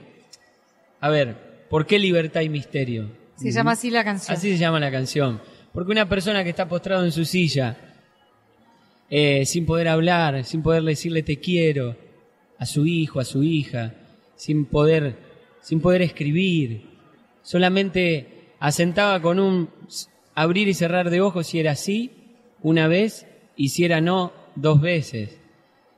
a 1.00 1.10
ver, 1.10 1.66
¿por 1.68 1.88
qué 1.88 1.98
libertad 1.98 2.42
y 2.42 2.50
misterio? 2.50 3.10
Se 3.38 3.52
llama 3.52 3.72
así 3.72 3.90
la 3.90 4.04
canción. 4.04 4.38
Así 4.38 4.52
se 4.52 4.60
llama 4.60 4.80
la 4.80 4.92
canción. 4.92 5.42
Porque 5.74 5.92
una 5.92 6.08
persona 6.08 6.44
que 6.44 6.52
está 6.52 6.68
postrado 6.68 7.04
en 7.04 7.12
su 7.12 7.26
silla, 7.26 7.76
eh, 9.10 9.46
sin 9.46 9.66
poder 9.66 9.88
hablar, 9.88 10.44
sin 10.44 10.62
poder 10.62 10.84
decirle 10.84 11.24
te 11.24 11.40
quiero 11.40 11.96
a 12.58 12.66
su 12.66 12.86
hijo, 12.86 13.20
a 13.20 13.26
su 13.26 13.44
hija, 13.44 13.94
sin 14.36 14.66
poder, 14.66 15.18
sin 15.62 15.80
poder 15.80 16.02
escribir, 16.02 16.90
solamente 17.42 18.54
asentaba 18.60 19.22
con 19.22 19.40
un 19.40 19.70
abrir 20.34 20.68
y 20.68 20.74
cerrar 20.74 21.10
de 21.10 21.22
ojos 21.22 21.48
si 21.48 21.60
era 21.60 21.76
sí 21.76 22.12
una 22.62 22.88
vez 22.88 23.28
y 23.56 23.70
si 23.70 23.86
era 23.86 24.02
no 24.02 24.34
dos 24.56 24.82
veces. 24.82 25.40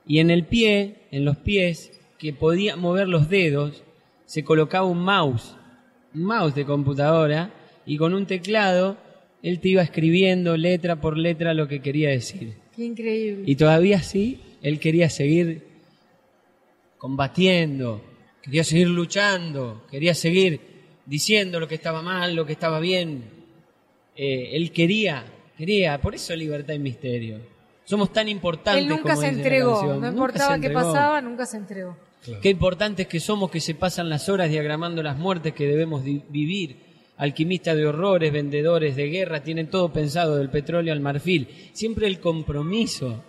Y 0.06 0.20
en 0.20 0.30
el 0.30 0.46
pie, 0.46 1.06
en 1.10 1.24
los 1.24 1.36
pies, 1.36 2.00
que 2.18 2.32
podía 2.32 2.76
mover 2.76 3.08
los 3.08 3.28
dedos, 3.28 3.84
se 4.24 4.44
colocaba 4.44 4.86
un 4.86 5.02
mouse, 5.02 5.56
un 6.14 6.24
mouse 6.24 6.54
de 6.54 6.64
computadora, 6.64 7.52
y 7.86 7.96
con 7.96 8.14
un 8.14 8.26
teclado 8.26 8.98
él 9.42 9.60
te 9.60 9.68
iba 9.68 9.82
escribiendo 9.82 10.56
letra 10.56 11.00
por 11.00 11.16
letra 11.16 11.54
lo 11.54 11.68
que 11.68 11.80
quería 11.80 12.10
decir. 12.10 12.56
Qué 12.78 12.84
increíble. 12.84 13.42
Y 13.44 13.56
todavía 13.56 14.00
sí, 14.00 14.40
él 14.62 14.78
quería 14.78 15.10
seguir 15.10 15.66
combatiendo, 16.96 18.04
quería 18.40 18.62
seguir 18.62 18.86
luchando, 18.86 19.84
quería 19.90 20.14
seguir 20.14 20.60
diciendo 21.04 21.58
lo 21.58 21.66
que 21.66 21.74
estaba 21.74 22.02
mal, 22.02 22.36
lo 22.36 22.46
que 22.46 22.52
estaba 22.52 22.78
bien. 22.78 23.24
Eh, 24.14 24.50
él 24.52 24.70
quería, 24.70 25.24
quería, 25.56 26.00
por 26.00 26.14
eso 26.14 26.36
libertad 26.36 26.74
y 26.74 26.78
misterio. 26.78 27.40
Somos 27.82 28.12
tan 28.12 28.28
importantes. 28.28 28.84
Él 28.84 28.88
nunca 28.88 29.14
como 29.14 29.22
se 29.22 29.26
entregó. 29.26 29.82
No 29.82 29.94
Nunca 29.94 30.08
importaba 30.10 30.60
qué 30.60 30.70
pasaba, 30.70 31.20
nunca 31.20 31.46
se 31.46 31.56
entregó. 31.56 31.96
Qué 32.40 32.48
importantes 32.48 33.08
que 33.08 33.18
somos 33.18 33.50
que 33.50 33.60
se 33.60 33.74
pasan 33.74 34.08
las 34.08 34.28
horas 34.28 34.50
diagramando 34.50 35.02
las 35.02 35.18
muertes 35.18 35.52
que 35.52 35.66
debemos 35.66 36.04
vivir. 36.04 36.76
Alquimistas 37.18 37.76
de 37.76 37.86
horrores, 37.86 38.32
vendedores 38.32 38.96
de 38.96 39.08
guerra, 39.08 39.42
tienen 39.42 39.68
todo 39.68 39.92
pensado, 39.92 40.36
del 40.36 40.50
petróleo 40.50 40.92
al 40.92 41.00
marfil. 41.00 41.48
Siempre 41.72 42.06
el 42.06 42.20
compromiso. 42.20 43.24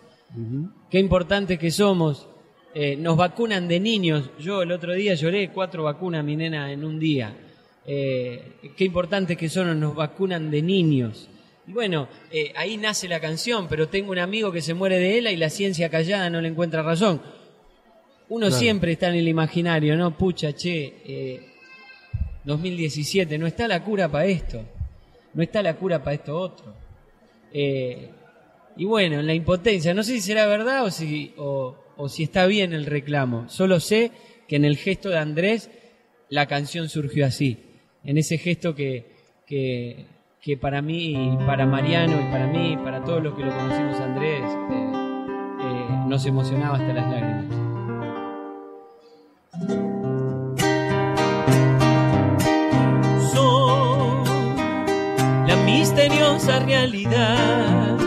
Qué 0.89 0.99
importantes 0.99 1.57
que 1.59 1.71
somos 1.71 2.27
Eh, 2.75 2.95
nos 2.95 3.17
vacunan 3.17 3.67
de 3.67 3.79
niños. 3.79 4.29
Yo 4.39 4.61
el 4.61 4.71
otro 4.71 4.93
día 4.93 5.15
lloré 5.15 5.49
cuatro 5.49 5.85
vacunas 5.85 6.23
mi 6.23 6.35
nena 6.35 6.71
en 6.71 6.85
un 6.85 6.99
día. 6.99 7.35
Eh, 7.83 8.71
qué 8.77 8.85
importante 8.85 9.35
que 9.35 9.49
son, 9.49 9.79
nos 9.79 9.95
vacunan 9.95 10.51
de 10.51 10.61
niños. 10.61 11.29
Y 11.65 11.71
bueno, 11.73 12.07
eh, 12.31 12.53
ahí 12.55 12.77
nace 12.77 13.07
la 13.07 13.19
canción, 13.19 13.67
pero 13.67 13.87
tengo 13.89 14.11
un 14.11 14.19
amigo 14.19 14.51
que 14.51 14.61
se 14.61 14.75
muere 14.75 14.99
de 14.99 15.17
ELA 15.17 15.31
y 15.31 15.37
la 15.37 15.49
ciencia 15.49 15.89
callada 15.89 16.29
no 16.29 16.41
le 16.41 16.49
encuentra 16.49 16.83
razón. 16.83 17.19
Uno 18.29 18.45
Claro. 18.49 18.59
siempre 18.61 18.91
está 18.91 19.09
en 19.09 19.15
el 19.15 19.27
imaginario, 19.27 19.97
¿no? 19.97 20.15
Pucha, 20.15 20.53
che, 20.53 20.93
2017, 22.49 23.37
no 23.37 23.45
está 23.45 23.67
la 23.67 23.83
cura 23.83 24.09
para 24.09 24.25
esto, 24.25 24.63
no 25.33 25.43
está 25.43 25.61
la 25.61 25.75
cura 25.75 26.03
para 26.03 26.15
esto 26.15 26.35
otro. 26.35 26.73
Eh, 27.53 28.09
y 28.75 28.85
bueno, 28.85 29.19
en 29.19 29.27
la 29.27 29.33
impotencia, 29.33 29.93
no 29.93 30.03
sé 30.03 30.13
si 30.13 30.21
será 30.21 30.47
verdad 30.47 30.83
o 30.83 30.89
si, 30.89 31.33
o, 31.37 31.75
si 32.07 32.23
está 32.23 32.47
bien 32.47 32.73
el 32.73 32.85
reclamo. 32.85 33.47
Solo 33.49 33.79
sé 33.79 34.11
que 34.47 34.55
en 34.55 34.65
el 34.65 34.77
gesto 34.77 35.09
de 35.09 35.19
Andrés 35.19 35.69
la 36.29 36.47
canción 36.47 36.89
surgió 36.89 37.25
así. 37.25 37.57
En 38.03 38.17
ese 38.17 38.37
gesto 38.37 38.73
que, 38.73 39.05
para 40.59 40.81
mí, 40.81 41.11
y 41.11 41.37
para 41.45 41.67
Mariano 41.67 42.19
y 42.19 42.31
para 42.31 42.47
mí, 42.47 42.77
para 42.83 43.03
todos 43.03 43.21
los 43.21 43.35
que 43.35 43.43
lo 43.43 43.51
conocimos 43.51 43.99
Andrés, 43.99 44.43
eh, 44.43 44.91
eh, 45.61 45.87
nos 46.07 46.25
emocionaba 46.25 46.77
hasta 46.77 46.93
las 46.93 47.11
lágrimas. 47.11 47.58
Misteriosa 55.71 56.59
realidad, 56.59 57.97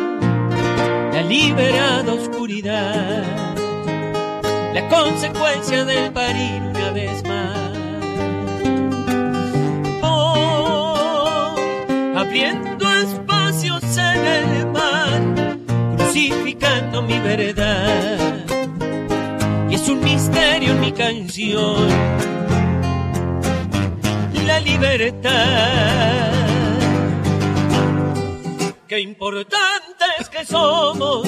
la 1.13 1.23
liberada 1.23 2.13
oscuridad, 2.13 3.25
la 4.75 4.89
consecuencia 4.89 5.85
del 5.85 6.13
parir 6.13 6.63
una 6.63 6.91
vez 6.91 7.23
más. 7.25 7.59
Voy 10.01 11.53
abriendo 12.17 12.91
espacios 12.91 13.83
en 13.97 14.27
el 14.27 14.67
mar, 14.67 15.57
crucificando 15.97 17.03
mi 17.03 17.19
verdad. 17.21 18.45
Y 19.71 19.75
es 19.75 19.89
un 19.89 20.01
misterio 20.03 20.73
en 20.73 20.81
mi 20.81 20.93
canción 20.93 21.89
la 24.47 24.61
libertad. 24.61 26.42
Qué 28.93 29.01
importantes 29.01 30.29
que 30.31 30.45
somos, 30.45 31.27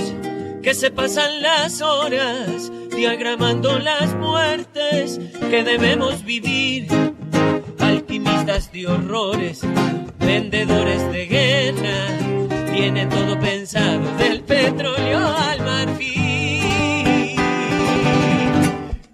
que 0.63 0.75
se 0.75 0.91
pasan 0.91 1.41
las 1.41 1.81
horas 1.81 2.71
diagramando 2.95 3.79
las 3.79 4.15
muertes 4.17 5.19
que 5.49 5.65
debemos 5.65 6.23
vivir. 6.27 6.89
Alquimistas 7.79 8.71
de 8.71 8.87
horrores, 8.87 9.63
vendedores 10.19 11.11
de 11.11 11.25
guerra, 11.25 12.69
tienen 12.71 13.09
todo 13.09 13.41
pensado 13.41 14.15
del 14.19 14.43
petróleo 14.43 15.27
al 15.27 15.61
marfil. 15.63 17.35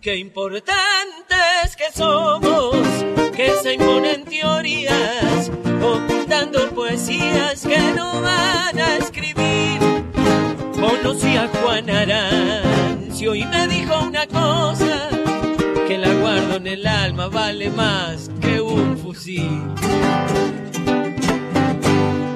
Qué 0.01 0.17
importantes 0.17 1.77
que 1.79 1.93
somos, 1.95 2.77
que 3.33 3.53
se 3.63 3.75
imponen 3.75 4.25
teorías, 4.25 5.53
ocultando 5.83 6.71
poesías 6.71 7.63
que 7.63 7.79
no 7.95 8.21
van 8.21 8.79
a 8.79 8.97
escribir. 8.97 9.81
Conocí 10.75 11.37
a 11.37 11.49
Juan 11.49 11.91
Arancio 11.91 13.35
y 13.35 13.45
me 13.45 13.69
dijo 13.69 14.01
una 14.05 14.27
cosa, 14.27 15.09
que 15.89 15.99
la 15.99 16.13
guardo 16.15 16.57
en 16.57 16.67
el 16.67 16.87
alma 16.87 17.29
vale 17.29 17.71
más 17.71 18.31
que 18.41 18.61
un 18.61 18.97
fusil. 18.99 19.61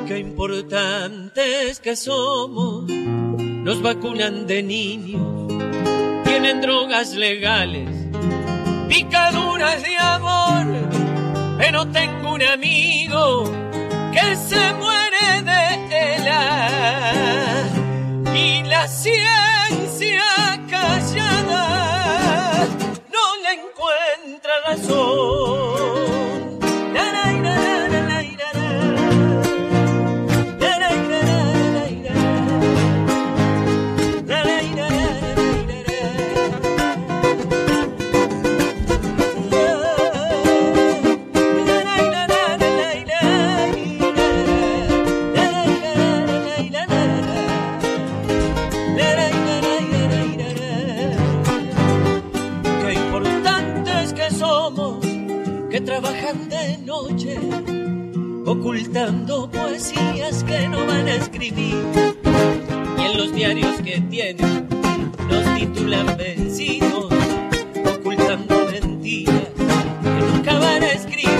Qué 0.07 0.19
importantes 0.19 1.81
que 1.81 1.97
somos, 1.97 2.85
nos 2.89 3.81
vacunan 3.83 4.47
de 4.47 4.63
niños, 4.63 5.49
tienen 6.25 6.61
drogas 6.61 7.15
legales, 7.15 7.89
picaduras 8.89 9.83
de 9.83 9.97
amor, 9.97 10.94
pero 11.59 11.87
tengo 11.87 12.35
un 12.35 12.43
amigo 12.43 13.45
que 14.12 14.37
se 14.37 14.73
muere 14.75 15.43
de 15.43 16.14
ELA 16.17 17.67
y 18.35 18.62
la 18.64 18.87
ciencia 18.88 20.23
callada 20.69 22.67
no 23.12 23.37
le 23.43 23.53
encuentra 23.61 24.53
razón. 24.67 25.63
Trabajan 56.01 56.49
de 56.49 56.79
noche, 56.79 57.39
ocultando 58.47 59.49
poesías 59.49 60.43
que 60.43 60.67
no 60.67 60.85
van 60.87 61.07
a 61.07 61.15
escribir. 61.15 61.77
Y 62.99 63.03
en 63.03 63.17
los 63.17 63.33
diarios 63.33 63.81
que 63.81 64.01
tienen, 64.01 64.69
nos 65.31 65.55
titulan 65.55 66.17
vencidos, 66.17 67.13
ocultando 67.95 68.67
mentiras 68.73 69.51
que 70.03 70.21
nunca 70.33 70.59
van 70.59 70.83
a 70.83 70.91
escribir. 70.91 71.31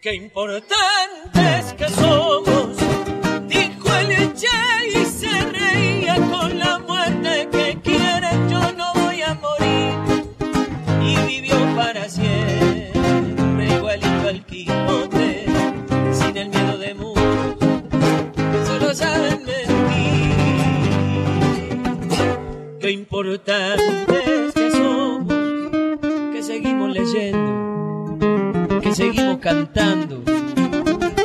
Qué 0.00 0.14
importantes 0.14 1.74
que 1.76 1.88
somos, 1.90 2.47
siempre, 12.08 13.66
igualito 13.76 14.28
al 14.28 14.44
Quijote, 14.46 15.44
sin 16.12 16.36
el 16.36 16.48
miedo 16.48 16.78
de 16.78 16.94
muchos, 16.94 17.56
solo 18.66 18.94
saben 18.94 19.44
mentir. 19.44 19.68
Qué 22.80 22.90
importantes 22.90 24.54
que 24.54 24.70
somos, 24.70 25.34
que 26.32 26.42
seguimos 26.42 26.90
leyendo, 26.90 28.18
que 28.80 28.94
seguimos 28.94 29.38
cantando, 29.38 30.22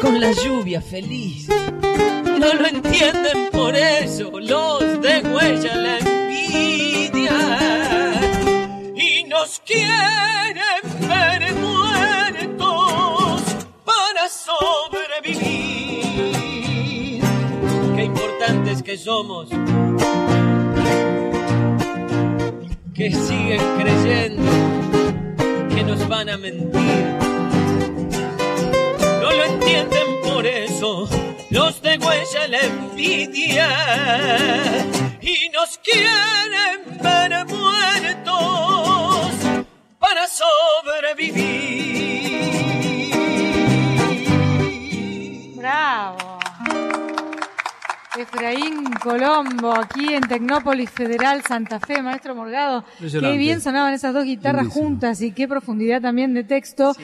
con 0.02 0.20
la 0.20 0.32
lluvia 0.32 0.82
feliz. 0.82 1.48
No 1.48 2.54
lo 2.54 2.68
entienden 2.68 3.50
por 3.52 3.74
eso, 3.76 4.32
los 4.40 5.02
de 5.02 5.22
huella 5.22 5.76
la 5.76 6.00
envidia. 6.00 6.93
Que 18.94 19.00
somos, 19.00 19.50
que 22.94 23.12
siguen 23.12 23.62
creyendo 23.80 24.52
que 25.74 25.84
nos 25.84 26.08
van 26.08 26.30
a 26.30 26.38
mentir. 26.38 27.06
No 29.20 29.32
lo 29.32 29.44
entienden 29.46 30.22
por 30.24 30.46
eso 30.46 31.10
los 31.50 31.82
de 31.82 31.98
huella 31.98 32.48
la 32.50 32.60
envidia 32.62 33.68
y 35.22 35.50
nos 35.50 35.80
quieren 35.80 37.00
ver 37.02 37.48
muertos 37.48 39.32
para 39.98 40.28
sobrevivir. 40.28 41.56
Bravo. 45.56 46.23
Efraín 48.18 48.84
Colombo, 49.02 49.74
aquí 49.74 50.14
en 50.14 50.22
Tecnópolis 50.22 50.90
Federal 50.92 51.42
Santa 51.44 51.80
Fe, 51.80 52.02
maestro 52.02 52.36
Morgado. 52.36 52.86
Qué 53.00 53.38
bien 53.38 53.60
sonaban 53.60 53.94
esas 53.94 54.14
dos 54.14 54.24
guitarras 54.26 54.68
juntas 54.68 55.22
y 55.22 55.32
qué 55.32 55.48
profundidad 55.48 56.02
también 56.02 56.34
de 56.34 56.44
texto. 56.44 56.96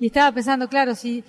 Y 0.00 0.06
estaba 0.06 0.32
pensando, 0.32 0.68
claro, 0.68 0.94
si 0.96 1.22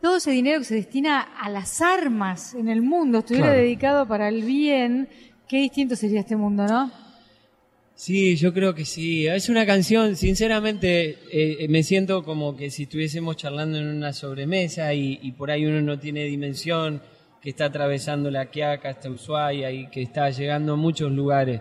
todo 0.00 0.16
ese 0.18 0.30
dinero 0.32 0.58
que 0.58 0.66
se 0.66 0.74
destina 0.74 1.20
a 1.20 1.48
las 1.48 1.80
armas 1.80 2.54
en 2.54 2.68
el 2.68 2.82
mundo 2.82 3.20
estuviera 3.20 3.46
Claro. 3.48 3.62
dedicado 3.62 4.06
para 4.06 4.28
el 4.28 4.42
bien, 4.42 5.08
qué 5.48 5.58
distinto 5.58 5.96
sería 5.96 6.20
este 6.20 6.36
mundo, 6.36 6.66
¿no? 6.66 6.90
Sí, 7.94 8.36
yo 8.36 8.52
creo 8.52 8.74
que 8.74 8.84
sí. 8.84 9.26
Es 9.26 9.48
una 9.48 9.64
canción, 9.64 10.16
sinceramente, 10.16 11.18
eh, 11.30 11.66
me 11.68 11.82
siento 11.82 12.24
como 12.24 12.56
que 12.56 12.70
si 12.70 12.82
estuviésemos 12.84 13.36
charlando 13.36 13.78
en 13.78 13.86
una 13.86 14.12
sobremesa 14.12 14.92
y, 14.92 15.18
y 15.22 15.32
por 15.32 15.50
ahí 15.50 15.64
uno 15.64 15.80
no 15.80 15.98
tiene 15.98 16.24
dimensión, 16.24 17.00
que 17.42 17.50
está 17.50 17.66
atravesando 17.66 18.30
la 18.30 18.46
Quiaca 18.46 18.90
hasta 18.90 19.10
Ushuaia 19.10 19.72
y 19.72 19.88
que 19.88 20.00
está 20.00 20.30
llegando 20.30 20.74
a 20.74 20.76
muchos 20.76 21.10
lugares. 21.10 21.60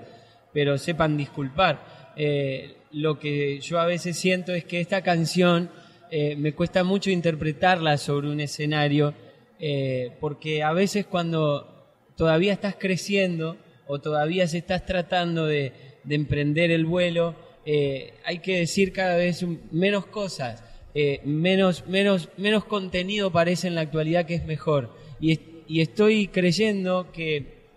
Pero 0.53 0.77
sepan 0.77 1.17
disculpar. 1.17 2.13
Eh, 2.15 2.75
lo 2.91 3.17
que 3.17 3.59
yo 3.61 3.79
a 3.79 3.87
veces 3.87 4.15
siento 4.15 4.53
es 4.53 4.63
que 4.63 4.79
esta 4.79 5.01
canción 5.01 5.71
eh, 6.11 6.35
me 6.35 6.53
cuesta 6.53 6.83
mucho 6.83 7.09
interpretarla 7.09 7.97
sobre 7.97 8.29
un 8.29 8.39
escenario, 8.41 9.15
eh, 9.59 10.11
porque 10.19 10.61
a 10.61 10.71
veces 10.71 11.07
cuando 11.07 11.95
todavía 12.15 12.53
estás 12.53 12.75
creciendo 12.77 13.57
o 13.87 13.99
todavía 13.99 14.47
se 14.47 14.59
estás 14.59 14.85
tratando 14.85 15.47
de, 15.47 15.73
de 16.03 16.15
emprender 16.15 16.69
el 16.69 16.85
vuelo, 16.85 17.35
hay 18.25 18.39
que 18.39 18.57
decir 18.57 18.91
cada 18.91 19.17
vez 19.17 19.45
menos 19.71 20.07
cosas, 20.07 20.63
menos, 21.23 21.87
menos, 21.87 22.29
menos 22.37 22.65
contenido 22.65 23.31
parece 23.31 23.67
en 23.67 23.75
la 23.75 23.81
actualidad 23.81 24.25
que 24.25 24.33
es 24.35 24.45
mejor. 24.45 24.95
Y, 25.19 25.50
y 25.71 25.79
estoy 25.79 26.27
creyendo 26.27 27.13
que 27.13 27.69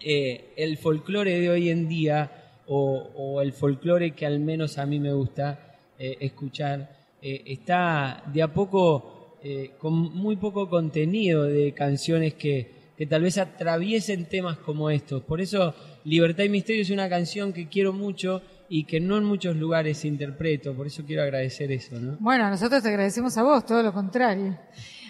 eh, 0.00 0.54
el 0.56 0.78
folclore 0.78 1.38
de 1.38 1.50
hoy 1.50 1.68
en 1.68 1.86
día, 1.86 2.32
o, 2.66 3.42
el 3.42 3.52
folclore 3.52 4.12
que 4.12 4.24
al 4.24 4.40
menos 4.40 4.78
a 4.78 4.86
mí 4.86 4.98
me 4.98 5.12
gusta 5.12 5.76
eh, 5.98 6.16
escuchar, 6.20 6.96
eh, 7.20 7.42
está 7.44 8.22
de 8.32 8.42
a 8.42 8.48
poco 8.48 9.36
con 9.78 9.92
muy 9.92 10.36
poco 10.36 10.70
contenido 10.70 11.42
de 11.42 11.72
canciones 11.72 12.34
que, 12.34 12.70
que 12.96 13.06
tal 13.06 13.22
vez 13.22 13.36
atraviesen 13.36 14.26
temas 14.26 14.56
como 14.58 14.88
estos. 14.88 15.22
Por 15.24 15.40
eso 15.40 15.74
Libertad 16.04 16.44
y 16.44 16.48
Misterio 16.48 16.82
es 16.82 16.90
una 16.90 17.08
canción 17.08 17.52
que 17.52 17.68
quiero 17.68 17.92
mucho 17.92 18.40
y 18.68 18.84
que 18.84 19.00
no 19.00 19.18
en 19.18 19.24
muchos 19.24 19.56
lugares 19.56 20.06
interpreto. 20.06 20.74
Por 20.74 20.86
eso 20.86 21.02
quiero 21.04 21.22
agradecer 21.22 21.70
eso, 21.72 21.98
¿no? 22.00 22.16
Bueno, 22.20 22.48
nosotros 22.48 22.82
te 22.82 22.88
agradecemos 22.88 23.36
a 23.36 23.42
vos, 23.42 23.66
todo 23.66 23.82
lo 23.82 23.92
contrario. 23.92 24.56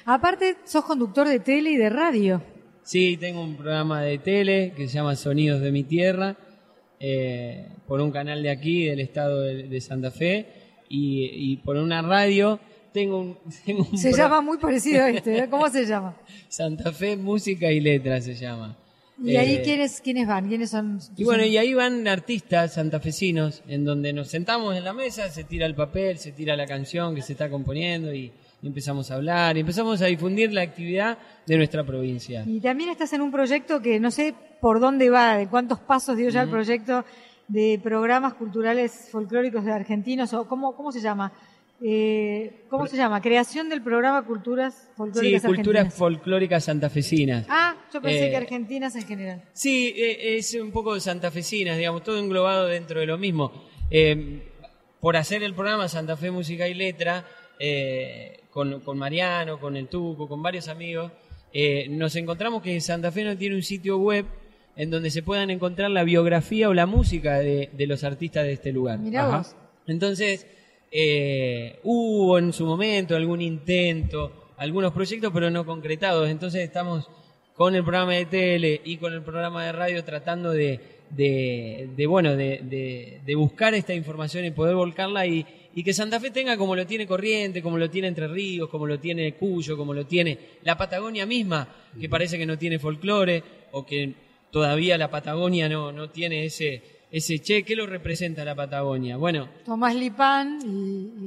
Aparte, 0.05 0.57
sos 0.64 0.84
conductor 0.84 1.28
de 1.28 1.38
tele 1.40 1.70
y 1.70 1.76
de 1.76 1.88
radio. 1.90 2.42
Sí, 2.82 3.16
tengo 3.16 3.42
un 3.42 3.57
programa 3.57 4.03
de 4.03 4.18
tele 4.18 4.72
que 4.76 4.88
se 4.88 4.94
llama 4.94 5.14
Sonidos 5.16 5.61
de 5.61 5.70
mi 5.70 5.84
Tierra, 5.84 6.36
eh, 6.98 7.68
por 7.86 8.00
un 8.00 8.11
canal 8.11 8.42
de 8.42 8.50
aquí, 8.50 8.84
del 8.86 9.00
estado 9.00 9.40
de, 9.40 9.64
de 9.68 9.80
Santa 9.80 10.11
Fe, 10.11 10.46
y, 10.88 11.26
y 11.53 11.57
por 11.59 11.76
una 11.76 12.03
radio. 12.03 12.59
Tengo 12.92 13.20
un, 13.20 13.38
tengo 13.64 13.86
un 13.90 13.96
Se 13.98 14.11
pro- 14.11 14.18
llama 14.18 14.40
muy 14.40 14.59
parecido 14.59 15.05
a 15.05 15.11
este, 15.11 15.38
¿eh? 15.38 15.48
¿cómo 15.48 15.68
se 15.70 15.86
llama? 15.86 16.16
Santa 16.48 16.92
Fe 16.92 17.16
Música 17.16 17.70
y 17.70 17.80
Letra 17.80 18.20
se 18.20 18.34
llama. 18.34 18.76
Y 19.22 19.36
ahí, 19.36 19.55
Eh, 19.57 19.62
¿quiénes, 19.62 20.00
¿quiénes 20.00 20.26
van? 20.26 20.48
¿Quiénes 20.48 20.70
son? 20.70 20.98
Y 21.16 21.22
bueno, 21.24 21.44
y 21.44 21.57
ahí 21.57 21.74
van 21.74 22.09
artistas 22.09 22.74
santafesinos, 22.74 23.62
en 23.68 23.84
donde 23.84 24.12
nos 24.12 24.28
sentamos 24.28 24.76
en 24.76 24.82
la 24.84 24.92
mesa, 24.92 25.28
se 25.30 25.44
tira 25.44 25.66
el 25.66 25.74
papel, 25.76 26.18
se 26.18 26.32
tira 26.32 26.57
la 26.57 26.66
canción 26.66 27.14
que 27.14 27.22
se 27.22 27.32
está 27.32 27.48
componiendo 27.48 28.12
y, 28.12 28.32
y 28.62 28.66
empezamos 28.68 29.10
a 29.10 29.16
hablar, 29.16 29.56
y 29.56 29.60
empezamos 29.60 30.00
a 30.00 30.06
difundir 30.06 30.52
la 30.52 30.62
actividad 30.62 31.18
de 31.46 31.56
nuestra 31.56 31.84
provincia. 31.84 32.44
Y 32.46 32.60
también 32.60 32.90
estás 32.90 33.12
en 33.12 33.20
un 33.20 33.30
proyecto 33.32 33.82
que 33.82 33.98
no 33.98 34.10
sé 34.10 34.34
por 34.60 34.78
dónde 34.80 35.10
va, 35.10 35.36
de 35.36 35.48
cuántos 35.48 35.80
pasos 35.80 36.16
dio 36.16 36.28
ya 36.30 36.42
el 36.42 36.48
proyecto 36.48 37.04
de 37.48 37.80
programas 37.82 38.34
culturales 38.34 39.08
folclóricos 39.10 39.64
de 39.64 39.72
argentinos, 39.72 40.32
o 40.32 40.46
cómo, 40.48 40.74
cómo 40.76 40.92
se 40.92 41.00
llama. 41.00 41.32
Eh, 41.84 42.62
¿Cómo 42.70 42.86
se 42.86 42.96
llama? 42.96 43.20
Creación 43.20 43.68
del 43.68 43.82
programa 43.82 44.24
Culturas 44.24 44.72
Sí, 44.72 44.92
Folclóricas 44.96 45.42
culturas 45.42 45.80
Argentinas. 45.80 45.94
folclóricas 45.98 46.64
santafesinas. 46.64 47.46
Ah, 47.48 47.74
yo 47.92 48.00
pensé 48.00 48.28
Eh, 48.28 48.30
que 48.30 48.36
argentinas 48.36 48.94
en 48.94 49.02
general. 49.04 49.42
Sí, 49.52 49.92
eh, 49.96 50.36
es 50.36 50.54
un 50.54 50.70
poco 50.70 51.00
santafesinas, 51.00 51.76
digamos, 51.76 52.04
todo 52.04 52.18
englobado 52.20 52.66
dentro 52.66 53.00
de 53.00 53.06
lo 53.06 53.18
mismo. 53.18 53.52
Eh, 53.90 54.48
por 55.00 55.16
hacer 55.16 55.42
el 55.42 55.54
programa 55.54 55.88
Santa 55.88 56.16
Fe 56.16 56.30
Música 56.30 56.68
y 56.68 56.74
Letra, 56.74 57.24
eh, 57.58 58.41
con, 58.53 58.80
con 58.80 58.98
Mariano, 58.98 59.59
con 59.59 59.76
el 59.76 59.88
Tuco, 59.88 60.28
con 60.28 60.42
varios 60.42 60.68
amigos, 60.68 61.11
eh, 61.53 61.86
nos 61.90 62.14
encontramos 62.16 62.62
que 62.62 62.80
Santa 62.80 63.11
Fe 63.12 63.24
no 63.24 63.36
tiene 63.36 63.57
un 63.57 63.62
sitio 63.62 63.98
web 63.98 64.26
en 64.76 64.90
donde 64.90 65.11
se 65.11 65.22
puedan 65.22 65.50
encontrar 65.50 65.90
la 65.90 66.05
biografía 66.05 66.68
o 66.68 66.74
la 66.74 66.86
música 66.86 67.38
de, 67.40 67.68
de 67.72 67.86
los 67.86 68.05
artistas 68.05 68.44
de 68.44 68.53
este 68.53 68.72
lugar. 68.72 68.98
Mirá 68.98 69.36
vos. 69.38 69.57
Entonces, 69.86 70.46
eh, 70.90 71.78
hubo 71.82 72.38
en 72.38 72.53
su 72.53 72.64
momento 72.66 73.16
algún 73.16 73.40
intento, 73.40 74.53
algunos 74.57 74.92
proyectos, 74.92 75.30
pero 75.32 75.50
no 75.50 75.64
concretados. 75.66 76.28
Entonces 76.28 76.62
estamos 76.62 77.11
con 77.55 77.74
el 77.74 77.82
programa 77.82 78.12
de 78.12 78.26
tele 78.26 78.80
y 78.84 78.96
con 78.96 79.12
el 79.12 79.22
programa 79.22 79.64
de 79.64 79.72
radio 79.72 80.05
tratando 80.05 80.50
de, 80.53 80.80
de, 81.11 81.88
de, 81.96 82.07
bueno, 82.07 82.34
de, 82.36 82.61
de- 82.62 83.20
de 83.24 83.34
buscar 83.34 83.74
esta 83.74 83.92
información 83.94 84.44
y 84.44 84.50
poder 84.53 84.74
volcarla 84.74 85.26
y, 85.26 85.46
y 85.75 85.83
que 85.83 85.93
Santa 85.93 86.20
Fe 86.20 86.31
tenga 86.31 86.57
como 86.57 86.77
lo 86.77 86.87
tiene 86.87 87.07
Corriente, 87.07 87.62
como 87.62 87.79
lo 87.79 87.89
tiene 87.91 88.09
Entre 88.09 88.29
Ríos, 88.29 88.68
como 88.68 88.87
lo 88.87 88.99
tiene 88.99 89.35
Cuyo, 89.35 89.77
como 89.77 89.95
lo 89.95 90.07
tiene 90.07 90.39
la 90.62 90.77
Patagonia 90.77 91.25
misma, 91.27 91.68
que 91.99 92.09
parece 92.09 92.37
que 92.39 92.47
no 92.47 92.59
tiene 92.59 92.79
folclore 92.79 93.43
o 93.73 93.85
que 93.87 94.12
todavía 94.51 94.99
la 94.99 95.11
Patagonia 95.11 95.68
no, 95.68 95.93
no 95.93 96.11
tiene 96.11 96.45
ese, 96.45 96.83
ese 97.11 97.39
che. 97.39 97.62
¿Qué 97.62 97.75
lo 97.75 97.87
representa 97.87 98.45
la 98.45 98.55
Patagonia? 98.55 99.16
Bueno, 99.16 99.49
Tomás 99.64 99.95
Lipán 99.95 100.59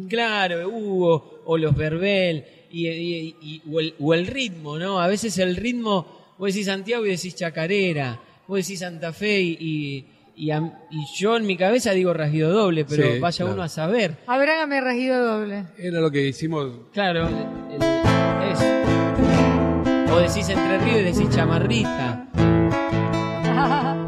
y, 0.06 0.08
Claro, 0.08 0.68
Hugo 0.70 1.42
o 1.46 1.58
los 1.58 1.76
Verbel 1.76 2.44
y, 2.72 2.88
y- 2.88 3.36
y- 3.42 3.62
o, 3.72 3.80
el, 3.80 3.96
o 4.00 4.14
el 4.14 4.28
ritmo, 4.28 4.78
¿no? 4.78 5.00
A 5.00 5.08
veces 5.08 5.38
el 5.40 5.56
ritmo, 5.56 6.34
vos 6.38 6.54
decís 6.54 6.68
Santiago 6.68 7.06
y 7.06 7.10
decís 7.10 7.36
Chacarera, 7.36 8.22
vos 8.48 8.58
decís 8.60 8.80
Santa 8.80 9.12
Fe 9.12 9.42
y, 9.42 10.06
y, 10.36 10.46
y 10.48 10.52
a- 10.52 10.80
y 10.92 11.06
yo 11.18 11.36
en 11.38 11.46
mi 11.46 11.58
cabeza 11.58 11.92
digo 11.92 12.14
rasguido 12.14 12.52
doble, 12.52 12.86
pero 12.86 13.04
Sí, 13.14 13.20
vaya 13.20 13.38
claro. 13.38 13.54
uno 13.54 13.64
a 13.64 13.70
saber. 13.70 14.18
A 14.28 14.38
ver, 14.38 14.50
hágame 14.50 14.82
regido 14.82 15.24
doble. 15.24 15.66
Era 15.78 16.00
lo 16.00 16.12
que 16.12 16.28
hicimos. 16.28 16.72
Claro, 16.94 17.28
el- 17.28 17.82
el- 17.82 18.52
es. 18.52 20.12
O 20.12 20.18
decís 20.20 20.48
Entre 20.50 20.78
Ríos 20.80 20.98
y 21.00 21.04
decís 21.04 21.36
Chamarrita. 21.36 22.28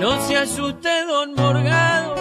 No 0.00 0.20
se 0.22 0.36
asuste, 0.36 0.88
don 1.08 1.34
Morgado, 1.34 2.14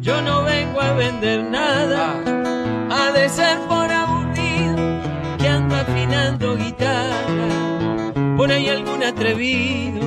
yo 0.00 0.20
no 0.22 0.42
vengo 0.42 0.80
a 0.80 0.92
vender 0.94 1.44
nada. 1.44 2.14
Ha 2.90 3.12
de 3.12 3.28
ser 3.28 3.56
por 3.68 3.88
aburrido 3.88 4.76
que 5.38 5.46
ando 5.48 5.76
afinando 5.76 6.56
guitarra. 6.56 8.12
Por 8.36 8.50
ahí 8.50 8.68
algún 8.68 9.04
atrevido 9.04 10.00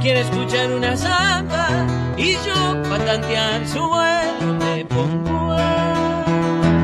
quiere 0.00 0.20
escuchar 0.20 0.72
una 0.72 0.96
samba 0.96 1.86
y 2.16 2.32
yo 2.32 2.82
pa' 2.88 2.98
tantear 3.04 3.66
su 3.66 3.80
vuelo 3.80 4.54
me 4.58 4.84
pongo 4.86 5.52
a 5.52 6.24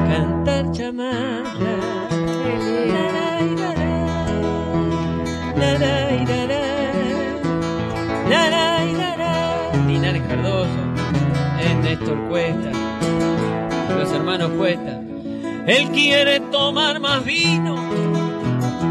cantar 0.09 0.71
chamarra. 0.73 1.97
Linares 9.87 10.23
Cardoso, 10.29 10.69
eh, 11.61 11.75
Néstor 11.83 12.19
Cuesta, 12.29 12.71
los 13.97 14.13
hermanos 14.13 14.51
Cuesta. 14.59 15.01
Él 15.67 15.89
quiere 15.91 16.41
tomar 16.41 17.01
más 17.01 17.25
vino, 17.25 17.77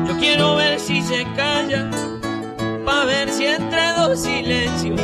yo 0.08 0.18
quiero 0.18 0.56
ver 0.56 0.80
si 0.80 1.02
se 1.02 1.26
calla, 1.36 1.90
si 3.30 3.46
entre 3.46 3.94
dos 3.98 4.22
silencios 4.22 5.00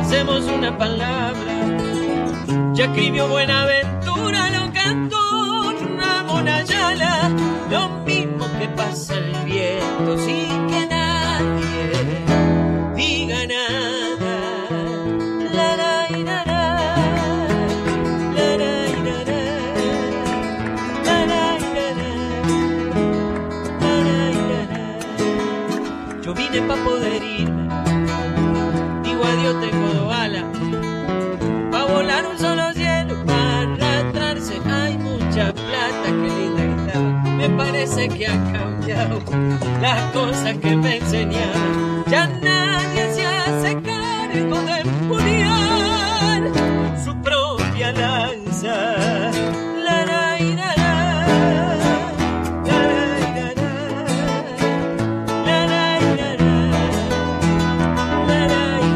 hacemos 0.00 0.44
una 0.44 0.76
palabra. 0.76 1.52
Ya 2.72 2.84
escribió 2.86 3.28
Buenaventura, 3.28 4.50
lo 4.50 4.72
cantó 4.72 5.72
Ramón 5.96 6.48
Ayala, 6.48 7.30
lo 7.70 7.88
mismo 8.04 8.46
que 8.58 8.68
pasa 8.68 9.14
el 9.16 9.32
viento 9.44 10.18
sin 10.18 10.41
que 38.08 38.26
ha 38.26 38.52
cambiado 38.52 39.20
las 39.80 40.12
cosas 40.12 40.56
que 40.58 40.76
me 40.76 40.96
enseñaron. 40.96 42.04
Ya 42.10 42.26
nadie 42.26 43.14
se 43.14 43.24
hace 43.26 43.74
cargo 43.82 44.60
de 44.62 44.80
empuñar 44.80 46.42
su 47.04 47.14
propia 47.22 47.92
lanza. 47.92 48.96
La, 49.84 50.04
la, 50.04 50.40
y, 50.40 50.54
la, 50.54 50.74
la. 50.76 50.92
La, 55.46 55.66
la, 55.66 55.98
y, 56.00 56.02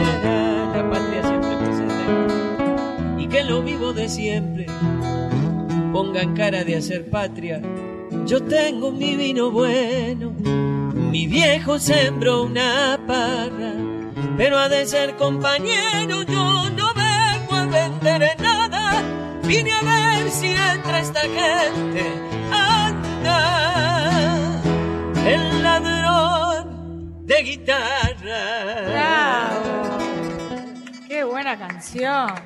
y, 0.03 0.79
y, 0.79 0.91
patria 0.91 1.23
siempre 1.23 1.57
presente. 1.57 3.29
que 3.29 3.39
en 3.41 3.49
lo 3.49 3.63
vivo 3.63 3.93
de 3.93 4.09
siempre 4.09 4.67
pongan 5.93 6.35
cara 6.35 6.65
de 6.65 6.77
hacer 6.77 7.09
patria. 7.09 7.61
Yo 8.27 8.43
tengo 8.43 8.91
mi 8.91 9.15
vino 9.15 9.53
bueno, 9.53 10.33
mi 10.33 11.29
viejo 11.29 11.79
sembró 11.79 12.43
una 12.43 12.99
parra, 13.07 13.73
pero 14.37 14.59
ha 14.59 14.69
de 14.69 14.85
ser 14.85 15.15
compañero, 15.15 16.23
yo 16.25 16.69
no 16.71 16.93
vengo 16.93 17.55
a 17.55 17.67
vender 17.67 18.35
nada, 18.41 19.01
vine 19.45 19.71
a 19.73 19.81
ver 19.81 20.29
si 20.33 20.49
entra 20.49 20.99
esta 20.99 21.21
gente, 21.21 22.05
anda, 22.51 23.41
el 25.25 25.63
ladrón 25.63 27.25
de 27.27 27.43
guitarra. 27.45 28.43
¡Bravo! 28.91 29.99
¡Qué 31.07 31.23
buena 31.23 31.57
canción! 31.57 32.46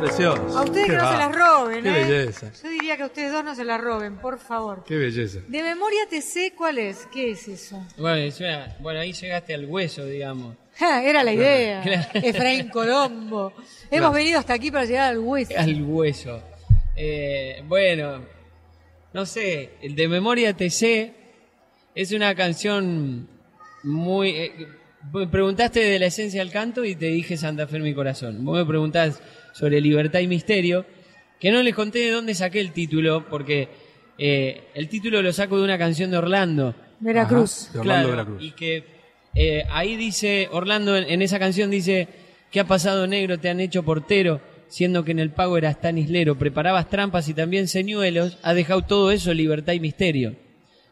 Precioso. 0.00 0.58
A 0.58 0.62
ustedes 0.62 0.86
Qué 0.86 0.92
que 0.92 0.98
no 0.98 1.10
se 1.10 1.16
las 1.16 1.34
roben, 1.34 1.82
Qué 1.82 1.88
¿eh? 1.88 2.04
belleza. 2.04 2.50
Yo 2.62 2.68
diría 2.68 2.96
que 2.96 3.02
a 3.02 3.06
ustedes 3.06 3.32
dos 3.32 3.42
no 3.44 3.54
se 3.54 3.64
las 3.64 3.80
roben, 3.80 4.16
por 4.18 4.38
favor. 4.38 4.84
Qué 4.86 4.94
belleza. 4.96 5.38
De 5.48 5.62
memoria 5.62 6.00
te 6.08 6.20
sé 6.20 6.52
cuál 6.56 6.78
es. 6.78 7.06
¿Qué 7.12 7.30
es 7.30 7.48
eso? 7.48 7.82
Bueno, 7.96 8.16
es 8.16 8.38
una- 8.40 8.76
bueno, 8.80 9.00
ahí 9.00 9.12
llegaste 9.12 9.54
al 9.54 9.64
hueso, 9.66 10.04
digamos. 10.04 10.54
Ja, 10.76 11.02
Era 11.02 11.24
la 11.24 11.32
idea. 11.32 11.80
Claro. 11.82 12.08
Efraín 12.14 12.68
Colombo. 12.68 13.52
Hemos 13.56 13.88
Claro. 13.90 14.12
venido 14.12 14.38
hasta 14.38 14.52
aquí 14.52 14.70
para 14.70 14.84
llegar 14.84 15.10
al 15.12 15.18
hueso. 15.18 15.54
Al 15.56 15.82
hueso. 15.82 16.42
Eh, 16.94 17.62
bueno, 17.66 18.20
no 19.14 19.24
sé, 19.24 19.70
el 19.80 19.94
de 19.94 20.08
Memoria 20.08 20.54
TC 20.54 21.14
es 21.94 22.12
una 22.12 22.34
canción 22.34 23.26
muy... 23.82 24.28
eh, 24.30 24.68
preguntaste 25.30 25.80
de 25.80 25.98
la 25.98 26.06
esencia 26.06 26.40
del 26.40 26.50
canto 26.50 26.84
y 26.84 26.94
te 26.94 27.06
dije 27.06 27.36
Santa 27.36 27.66
Fe 27.66 27.76
en 27.76 27.82
mi 27.82 27.94
corazón. 27.94 28.44
Vos 28.44 28.58
me 28.58 28.64
preguntás 28.64 29.22
sobre 29.52 29.80
libertad 29.80 30.20
y 30.20 30.26
misterio, 30.26 30.86
que 31.40 31.50
no 31.50 31.62
les 31.62 31.74
conté 31.74 32.00
de 32.00 32.10
dónde 32.10 32.34
saqué 32.34 32.60
el 32.60 32.72
título, 32.72 33.26
porque 33.28 33.68
eh, 34.18 34.64
el 34.74 34.88
título 34.88 35.22
lo 35.22 35.32
saco 35.32 35.58
de 35.58 35.64
una 35.64 35.78
canción 35.78 36.10
de 36.10 36.18
Orlando. 36.18 36.74
Veracruz. 37.00 37.68
Ajá, 37.68 37.72
de 37.72 37.78
Orlando 37.80 38.08
Claro, 38.08 38.10
Veracruz. 38.10 38.42
Y 38.42 38.50
que 38.52 38.84
eh, 39.34 39.64
ahí 39.70 39.96
dice, 39.96 40.48
Orlando 40.50 40.96
en, 40.96 41.04
en 41.04 41.22
esa 41.22 41.38
canción 41.38 41.70
dice, 41.70 42.08
¿qué 42.50 42.60
ha 42.60 42.66
pasado 42.66 43.06
negro? 43.06 43.38
Te 43.38 43.48
han 43.48 43.60
hecho 43.60 43.82
portero, 43.82 44.40
siendo 44.68 45.04
que 45.04 45.12
en 45.12 45.18
el 45.18 45.30
pago 45.30 45.56
eras 45.58 45.80
tan 45.80 45.98
islero, 45.98 46.36
preparabas 46.36 46.88
trampas 46.88 47.28
y 47.28 47.34
también 47.34 47.68
señuelos, 47.68 48.38
ha 48.42 48.54
dejado 48.54 48.82
todo 48.82 49.10
eso 49.10 49.32
libertad 49.32 49.74
y 49.74 49.80
misterio. 49.80 50.36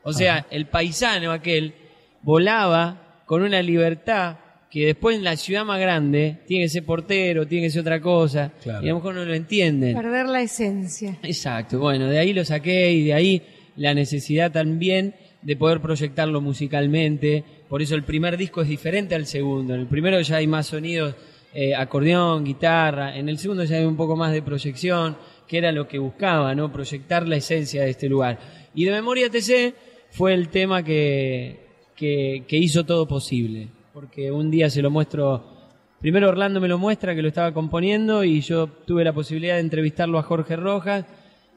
O 0.03 0.12
sea, 0.12 0.47
el 0.51 0.67
paisano 0.67 1.33
aquel 1.33 1.75
volaba 2.23 3.04
con 3.27 3.43
una 3.43 3.62
libertad 3.62 4.37
que 4.70 4.87
después 4.87 5.16
en 5.16 5.22
la 5.25 5.37
ciudad 5.37 5.64
más 5.64 5.79
grande 5.81 6.39
tiene 6.47 6.64
que 6.64 6.68
ser 6.68 6.85
portero, 6.85 7.47
tiene 7.47 7.66
que 7.66 7.70
ser 7.70 7.83
otra 7.83 8.01
cosa, 8.01 8.53
Claro. 8.62 8.85
y 8.85 8.89
a 8.89 8.89
lo 8.91 8.97
mejor 8.97 9.14
no 9.14 9.25
lo 9.25 9.33
entienden. 9.35 9.95
Perder 9.97 10.27
la 10.27 10.43
esencia. 10.43 11.18
Exacto, 11.22 11.79
bueno, 11.79 12.09
de 12.09 12.18
ahí 12.18 12.33
lo 12.33 12.45
saqué 12.45 12.91
y 12.93 13.05
de 13.05 13.14
ahí 13.14 13.43
la 13.77 13.95
necesidad 13.95 14.51
también 14.51 15.14
de 15.43 15.57
poder 15.57 15.81
proyectarlo 15.81 16.41
musicalmente. 16.41 17.45
Por 17.68 17.83
eso 17.83 17.95
el 17.95 18.03
primer 18.03 18.37
disco 18.37 18.62
es 18.62 18.68
diferente 18.68 19.14
al 19.14 19.27
segundo. 19.27 19.75
En 19.75 19.81
el 19.81 19.87
primero 19.87 20.20
ya 20.20 20.37
hay 20.37 20.47
más 20.47 20.66
sonidos, 20.66 21.14
eh, 21.55 21.75
acordeón, 21.75 22.45
guitarra. 22.45 23.16
En 23.16 23.29
el 23.29 23.39
segundo 23.39 23.62
ya 23.64 23.77
hay 23.77 23.85
un 23.85 23.97
poco 23.97 24.16
más 24.16 24.33
de 24.33 24.43
proyección, 24.43 25.16
que 25.47 25.59
era 25.59 25.70
lo 25.70 25.87
que 25.87 25.99
buscaba, 25.99 26.55
¿no? 26.55 26.72
Proyectar 26.72 27.29
la 27.29 27.37
esencia 27.37 27.83
de 27.85 27.91
este 27.91 28.09
lugar. 28.09 28.39
Y 28.75 28.85
de 28.87 28.91
Memoria 28.91 29.29
TC 29.31 29.75
fue 30.11 30.35
el 30.35 30.49
tema 30.49 30.83
que, 30.83 31.64
que, 31.97 32.45
que 32.49 32.57
hizo 32.57 32.85
todo 32.85 33.07
posible. 33.07 33.69
Porque 33.93 34.31
un 34.33 34.51
día 34.51 34.69
se 34.71 34.83
lo 34.83 34.91
muestro 34.91 35.53
Primero 36.01 36.29
Orlando 36.29 36.61
me 36.61 36.69
lo 36.69 36.77
muestra 36.79 37.15
que 37.15 37.23
lo 37.23 37.29
estaba 37.29 37.55
componiendo 37.55 38.25
y 38.25 38.43
yo 38.43 38.67
tuve 38.67 39.05
la 39.05 39.15
posibilidad 39.15 39.55
de 39.55 39.61
entrevistarlo 39.61 40.19
a 40.19 40.23
Jorge 40.23 40.55
Rojas 40.57 41.07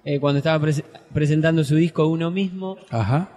eh, 0.06 0.20
cuando 0.22 0.38
estaba 0.38 0.66
pres- 0.66 0.86
presentando 1.14 1.66
su 1.66 1.76
disco 1.76 2.08
Uno 2.08 2.32
mismo 2.32 2.78
Ajá. 2.90 3.28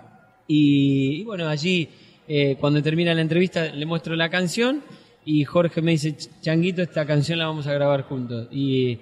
y, 0.46 1.22
y 1.22 1.24
bueno, 1.24 1.48
allí 1.48 1.88
eh, 2.28 2.56
cuando 2.60 2.80
termina 2.80 3.12
la 3.12 3.22
entrevista 3.22 3.64
le 3.74 3.86
muestro 3.86 4.14
la 4.14 4.28
canción 4.28 4.82
y 5.24 5.42
Jorge 5.44 5.82
me 5.82 5.92
dice, 5.92 6.16
"Ch- 6.16 6.28
Changuito, 6.42 6.80
esta 6.82 7.04
canción 7.04 7.40
la 7.40 7.46
vamos 7.46 7.66
a 7.66 7.72
grabar 7.74 8.02
juntos. 8.02 8.46
Y, 8.52 8.96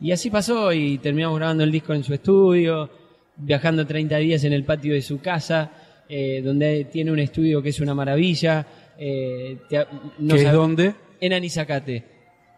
y 0.00 0.12
así 0.12 0.28
pasó 0.28 0.70
y 0.72 0.98
terminamos 0.98 1.38
grabando 1.38 1.64
el 1.64 1.72
disco 1.72 1.94
en 1.94 2.04
su 2.04 2.12
estudio, 2.12 2.90
viajando 3.38 3.86
30 3.86 4.18
días 4.18 4.44
en 4.44 4.52
el 4.52 4.64
patio 4.64 4.92
de 4.92 5.00
su 5.00 5.18
casa, 5.20 5.72
eh, 6.08 6.40
donde 6.42 6.84
tiene 6.86 7.10
un 7.12 7.18
estudio 7.18 7.62
que 7.62 7.70
es 7.70 7.80
una 7.80 7.94
maravilla. 7.94 8.66
eh, 8.98 9.58
te- 9.68 9.86
no 10.18 10.34
¿Qué 10.36 10.42
es 10.42 10.52
dónde? 10.52 10.94
en 11.20 11.32
Anizacate, 11.32 12.04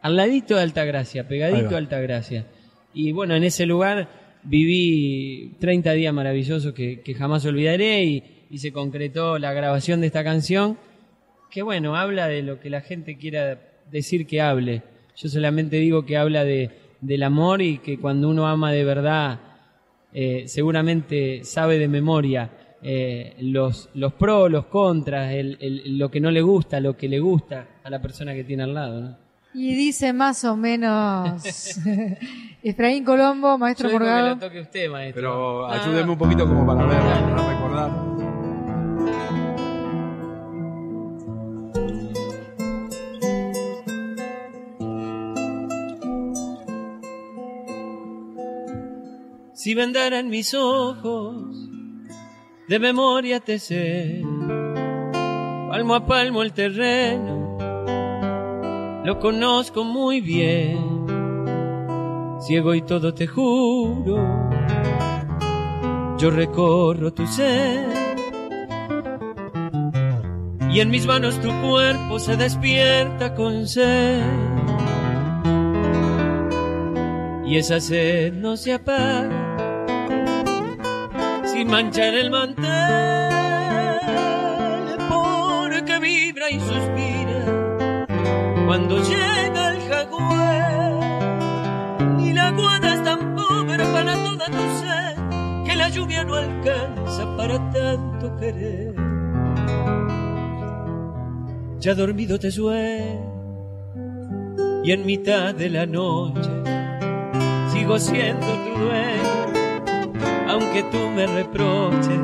al 0.03 0.17
ladito 0.17 0.57
de 0.57 0.63
Altagracia, 0.63 1.27
pegadito 1.29 1.75
a 1.75 1.79
Altagracia. 1.79 2.47
Y 2.93 3.13
bueno, 3.13 3.35
en 3.37 3.45
ese 3.45 3.65
lugar 3.67 4.09
viví 4.43 5.55
30 5.61 5.93
días 5.93 6.13
maravillosos 6.15 6.73
que, 6.73 7.01
que 7.01 7.15
jamás 7.15 7.45
olvidaré 7.47 8.05
y, 8.05 8.23
y 8.51 8.59
se 8.59 8.73
concretó 8.73 9.39
la 9.39 9.53
grabación 9.53 10.01
de 10.01 10.07
esta 10.09 10.25
canción, 10.25 10.79
que 11.51 11.63
bueno, 11.63 11.97
habla 11.97 12.29
de 12.29 12.43
lo 12.43 12.59
que 12.61 12.71
la 12.71 12.81
gente 12.81 13.17
quiera 13.17 13.61
decir 13.91 14.27
que 14.27 14.41
hable. 14.41 14.83
Yo 15.17 15.29
solamente 15.29 15.77
digo 15.77 16.05
que 16.05 16.17
habla 16.17 16.45
de, 16.45 16.71
del 17.01 17.23
amor 17.23 17.63
y 17.63 17.79
que 17.79 17.99
cuando 17.99 18.29
uno 18.29 18.47
ama 18.47 18.73
de 18.73 18.85
verdad, 18.85 19.41
eh, 20.13 20.45
seguramente 20.47 21.45
sabe 21.45 21.79
de 21.79 21.89
memoria 21.89 22.51
eh, 22.83 23.35
los, 23.41 23.89
los 23.95 24.13
pros, 24.15 24.51
los 24.51 24.67
contras, 24.67 25.33
el- 25.33 25.57
el- 25.61 25.99
lo 25.99 26.11
que 26.11 26.21
no 26.21 26.31
le 26.31 26.43
gusta, 26.43 26.79
lo 26.81 26.97
que 26.97 27.09
le 27.09 27.19
gusta 27.19 27.67
a 27.83 27.91
la 27.91 28.01
persona 28.03 28.35
que 28.35 28.45
tiene 28.45 28.63
al 28.65 28.75
lado. 28.75 29.01
¿no? 29.01 29.17
Y 29.55 29.75
dice 29.75 30.13
más 30.13 30.45
o 30.45 30.57
menos 30.57 31.43
Efraín 32.63 33.05
Colombo, 33.05 33.57
maestro 33.59 33.89
Yo 33.89 33.93
digo 33.93 34.05
que 34.05 34.11
Morgado. 34.11 34.29
lo 34.35 34.39
toque 34.39 34.61
usted, 34.61 34.91
maestro. 34.91 35.21
Pero 35.23 35.67
Ah, 35.67 35.83
ayúdeme 35.83 36.11
un 36.13 36.19
poquito 36.19 36.47
como 36.47 36.67
para 36.67 36.85
ver, 36.87 36.99
para 36.99 37.49
recordar. 37.55 38.17
Si 49.55 49.75
vendaran 49.75 50.29
mis 50.29 50.55
ojos, 50.55 51.66
de 52.69 52.79
memoria 52.79 53.41
te 53.41 53.59
sé, 53.59 54.23
palmo 55.71 55.95
a 55.95 56.05
palmo 56.05 56.43
el 56.43 56.53
terreno, 56.53 57.59
lo 59.05 59.19
conozco 59.21 59.85
muy 59.85 60.21
bien, 60.21 61.07
ciego 62.41 62.75
y 62.75 62.83
todo 62.83 63.15
te 63.15 63.27
juro, 63.29 64.17
yo 66.19 66.31
recorro 66.31 67.13
tu 67.13 67.27
ser, 67.27 68.17
y 70.73 70.81
en 70.81 70.91
mis 70.91 71.07
manos 71.07 71.41
tu 71.41 71.49
cuerpo 71.63 72.19
se 72.19 72.37
despierta 72.37 73.35
con 73.35 73.67
sed. 73.67 74.23
Y 77.47 77.59
esa 77.59 77.81
sed 77.81 78.33
no 78.33 78.57
se 78.57 78.75
apaga 78.75 79.46
sin 81.67 81.71
manchar 81.71 82.15
el 82.15 82.31
mantel 82.31 82.69
porque 85.09 85.99
vibra 85.99 86.51
y 86.51 86.61
suspira 86.61 88.07
cuando 88.67 88.99
llega 89.03 89.75
el 89.75 89.81
jaguar. 89.89 91.01
Y 92.21 92.33
la 92.33 92.51
guada 92.53 92.95
es 92.95 93.03
tan 93.03 93.35
pobre 93.35 93.85
para 93.85 94.15
toda 94.15 94.47
tu 94.47 94.65
sed 94.81 95.17
que 95.67 95.77
la 95.77 95.89
lluvia 95.89 96.25
no 96.25 96.35
alcanza 96.35 97.37
para 97.37 97.71
tanto 97.71 98.37
querer. 98.37 98.95
Ya 101.81 101.95
dormido 101.95 102.39
te 102.39 102.51
sueño 102.51 103.35
y 104.85 104.93
en 104.93 105.05
mitad 105.05 105.55
de 105.55 105.71
la 105.71 105.87
noche 105.87 106.51
sigo 107.73 107.99
siendo 107.99 108.47
tu 108.47 108.79
dueño, 108.85 109.16
aunque 110.77 110.97
tú 110.97 111.09
me 111.11 111.27
reproches, 111.27 112.21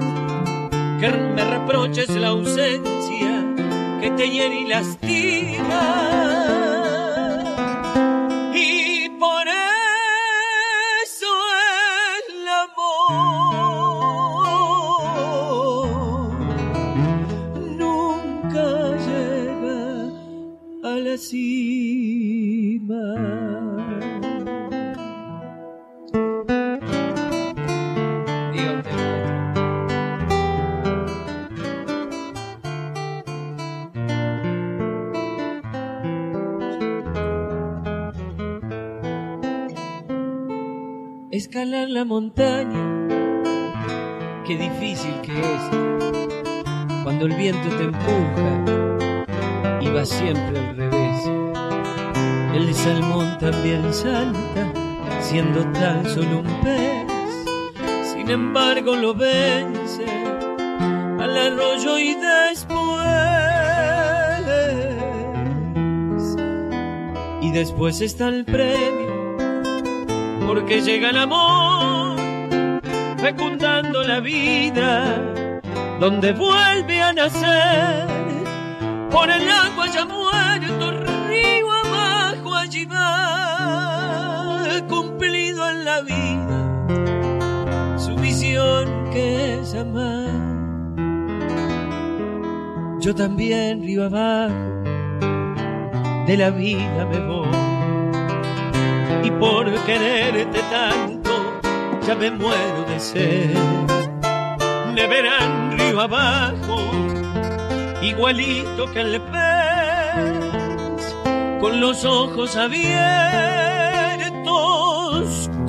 que 1.01 1.11
me 1.11 1.45
reproches 1.45 2.09
la 2.11 2.29
ausencia 2.29 3.45
que 4.01 4.11
te 4.11 4.29
hiere 4.29 4.61
y 4.61 4.67
lastima. 4.67 5.83
Y 8.55 9.09
por 9.19 9.49
eso 9.49 11.27
el 12.19 12.49
amor 12.49 13.13
nunca 17.79 18.97
llega 19.07 20.11
a 20.85 20.97
la 20.99 21.17
cima. 21.17 22.13
Escalar 41.73 41.89
la 41.89 42.05
montaña. 42.05 43.09
Qué 44.47 44.57
difícil 44.59 45.21
que 45.23 45.33
es 45.33 45.63
cuando 47.03 47.25
el 47.27 47.35
viento 47.35 47.69
te 47.79 47.85
empuja 47.85 48.51
y 49.81 49.89
va 49.89 50.05
siempre 50.05 50.59
al 50.59 50.77
revés. 50.77 51.31
El 52.55 52.75
salmón 52.75 53.39
también 53.39 53.95
salta, 53.95 54.73
siendo 55.23 55.61
tan 55.73 56.05
solo 56.05 56.41
un 56.41 56.61
pez. 56.63 57.07
Sin 58.13 58.29
embargo 58.31 58.95
lo 58.95 59.15
vence 59.15 60.05
al 61.21 61.39
arroyo 61.39 61.99
y 61.99 62.15
después. 62.15 62.83
Y 67.41 67.51
después 67.51 68.01
está 68.03 68.29
el 68.29 68.45
premio, 68.45 69.02
porque 70.55 70.83
llega 70.83 71.09
el 71.09 71.17
amor, 71.17 72.15
fecundando 73.17 74.03
la 74.03 74.21
vida, 74.21 75.19
donde 75.99 76.33
vuelve 76.33 77.01
a 77.01 77.11
nacer. 77.15 78.07
Por 79.11 79.31
el 79.31 79.49
agua 79.49 79.87
ya 79.87 80.05
muerto, 80.05 80.91
río 81.27 81.73
abajo 81.73 82.55
allí 82.55 82.85
va, 82.85 84.67
cumplido 84.91 85.71
en 85.71 85.85
la 85.87 86.03
vida, 86.03 86.59
su 87.97 88.15
misión 88.19 89.09
que 89.11 89.61
es 89.61 89.75
amar. 89.75 90.29
Yo 93.01 93.15
también 93.15 93.81
río 93.81 94.05
abajo 94.05 94.53
de 96.27 96.37
la 96.37 96.51
vida 96.51 97.07
me 97.11 97.21
voy. 97.21 97.32
Quererte 99.87 100.63
tanto 100.71 101.33
ya 102.07 102.15
me 102.15 102.31
muero 102.31 102.85
de 102.89 103.01
sed. 103.01 103.57
Me 104.95 105.07
verán 105.09 105.77
río 105.77 106.01
abajo, 106.01 106.79
igualito 108.01 108.91
que 108.93 109.01
el 109.01 109.21
pez, 109.21 111.17
con 111.61 111.81
los 111.81 112.05
ojos 112.05 112.57
abiertos 112.57 113.01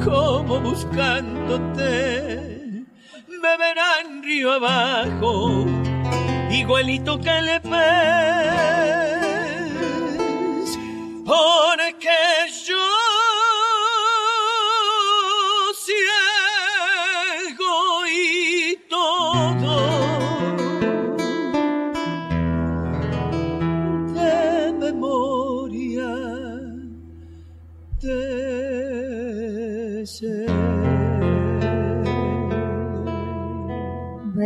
como 0.03 0.59
buscándote. 0.59 1.87
Me 3.27 3.57
verán 3.57 4.21
río 4.23 4.51
abajo, 4.53 5.65
igualito 6.51 7.19
que 7.19 7.29
el 7.29 7.61
pez 7.61 8.53
porque 11.25 11.72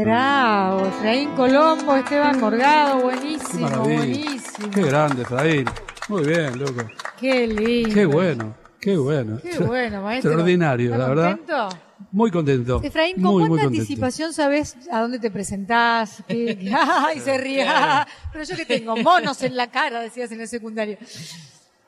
Bravo, 0.03 0.85
Efraín 0.87 1.29
Colombo, 1.31 1.95
Esteban 1.95 2.39
Morgado, 2.39 2.97
Qué 2.97 3.03
buenísimo, 3.03 3.59
maravilla. 3.69 3.97
buenísimo. 3.97 4.69
Qué 4.73 4.81
grande, 4.83 5.21
Efraín. 5.23 5.65
Muy 6.09 6.23
bien, 6.25 6.59
loco. 6.59 6.83
Qué 7.19 7.47
lindo. 7.47 7.93
Qué 7.93 8.05
bueno, 8.05 8.55
qué 8.79 8.97
bueno. 8.97 9.39
Qué 9.41 9.57
bueno, 9.59 10.01
maestro. 10.01 10.31
Extraordinario, 10.31 10.85
¿Estás 10.91 10.99
la 10.99 11.07
verdad. 11.09 11.37
contento? 11.37 11.69
Muy 12.11 12.31
contento. 12.31 12.79
Efraín, 12.83 13.15
¿con 13.21 13.23
muy, 13.33 13.47
cuánta 13.47 13.67
anticipación 13.67 14.31
sabes 14.33 14.77
a 14.91 15.01
dónde 15.01 15.19
te 15.19 15.31
presentás? 15.31 16.23
¿Qué- 16.27 16.57
qué- 16.57 16.71
Ay, 16.77 17.19
se 17.19 17.37
ríe. 17.37 17.65
Pero 18.31 18.43
yo 18.43 18.55
que 18.55 18.65
tengo 18.65 18.95
monos 18.97 19.41
en 19.43 19.55
la 19.55 19.67
cara, 19.71 19.99
decías 20.01 20.31
en 20.31 20.41
el 20.41 20.47
secundario. 20.47 20.97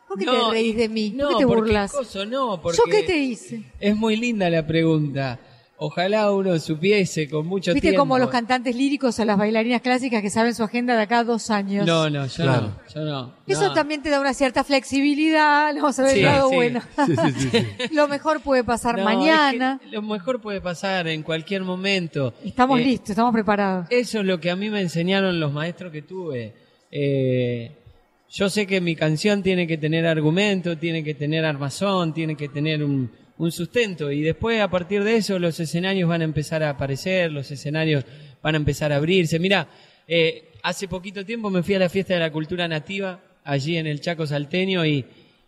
¿Por 0.07 0.17
qué 0.17 0.25
No, 0.25 0.47
te 0.47 0.51
reís 0.53 0.75
de 0.75 0.89
mí? 0.89 1.11
No, 1.15 1.25
¿Por 1.27 1.33
qué 1.33 1.39
te 1.39 1.45
burlas? 1.45 1.91
coso, 1.91 2.25
no, 2.25 2.59
porque 2.59 2.77
¿Yo 2.79 2.83
qué 2.91 3.03
te 3.03 3.15
hice? 3.17 3.61
Es 3.79 3.95
muy 3.95 4.15
linda 4.17 4.49
la 4.49 4.65
pregunta. 4.65 5.37
Ojalá 5.81 6.29
uno 6.33 6.59
supiese 6.59 7.29
con 7.29 7.47
mucho 7.47 7.73
Viste 7.73 7.87
tiempo. 7.87 8.01
como 8.01 8.19
los 8.19 8.29
cantantes 8.29 8.75
líricos 8.75 9.17
o 9.17 9.23
las 9.23 9.37
bailarinas 9.37 9.81
clásicas 9.81 10.21
que 10.21 10.29
saben 10.29 10.53
su 10.53 10.61
agenda 10.63 10.93
de 10.97 11.03
acá 11.03 11.19
a 11.19 11.23
dos 11.23 11.49
años. 11.49 11.85
No, 11.87 12.09
no, 12.09 12.25
yo 12.25 12.43
Claro. 12.43 12.61
no, 12.63 12.93
yo 12.93 13.01
no. 13.05 13.33
Eso 13.47 13.67
no. 13.69 13.73
también 13.73 14.01
te 14.03 14.09
da 14.09 14.19
una 14.19 14.33
cierta 14.33 14.65
flexibilidad, 14.65 15.73
le 15.73 15.79
vamos 15.79 15.97
a 15.97 16.03
ver 16.03 16.11
Sí, 16.11 16.19
el 16.19 16.25
lado 16.25 16.49
sí. 16.49 16.55
bueno. 16.55 16.81
Sí, 17.05 17.15
sí, 17.15 17.31
sí, 17.39 17.49
sí. 17.51 17.67
Lo 17.95 18.09
mejor 18.09 18.41
puede 18.41 18.65
pasar 18.65 18.97
No, 18.97 19.05
mañana. 19.05 19.79
es 19.81 19.89
que 19.89 19.95
lo 19.95 20.01
mejor 20.01 20.41
puede 20.41 20.59
pasar 20.59 21.07
en 21.07 21.23
cualquier 21.23 21.63
momento. 21.63 22.33
Estamos 22.43 22.79
Eh, 22.79 22.83
listos, 22.83 23.11
estamos 23.11 23.31
preparados. 23.31 23.87
Eso 23.89 24.19
es 24.19 24.25
lo 24.25 24.37
que 24.39 24.51
a 24.51 24.57
mí 24.57 24.69
me 24.69 24.81
enseñaron 24.81 25.39
los 25.39 25.53
maestros 25.53 25.93
que 25.93 26.01
tuve. 26.01 26.53
Eh, 26.91 27.71
yo 28.29 28.49
sé 28.49 28.67
que 28.67 28.81
mi 28.81 28.95
canción 28.95 29.41
tiene 29.41 29.65
que 29.65 29.77
tener 29.77 30.05
argumento, 30.05 30.77
tiene 30.77 31.03
que 31.05 31.13
tener 31.13 31.45
armazón, 31.45 32.13
tiene 32.13 32.35
que 32.35 32.49
tener 32.49 32.83
un, 32.83 33.09
un 33.39 33.51
sustento. 33.51 34.11
Y 34.11 34.21
después, 34.21 34.61
a 34.61 34.69
partir 34.69 35.03
de 35.03 35.15
eso, 35.15 35.39
los 35.39 35.59
escenarios 35.59 36.07
van 36.07 36.21
a 36.21 36.25
empezar 36.25 36.61
a 36.61 36.69
aparecer, 36.71 37.31
los 37.31 37.49
escenarios 37.49 38.05
van 38.43 38.53
a 38.55 38.57
empezar 38.57 38.91
a 38.93 38.97
abrirse. 38.97 39.39
Mira, 39.39 39.67
eh, 40.07 40.51
hace 40.61 40.87
poquito 40.87 41.25
tiempo 41.25 41.49
me 41.49 41.63
fui 41.63 41.73
a 41.75 41.79
la 41.79 41.89
fiesta 41.89 42.13
de 42.13 42.19
la 42.19 42.31
cultura 42.31 42.67
nativa, 42.67 43.23
allí 43.43 43.77
en 43.77 43.87
el 43.87 44.01
Chaco 44.01 44.27
Salteño, 44.27 44.85
y, 44.85 45.05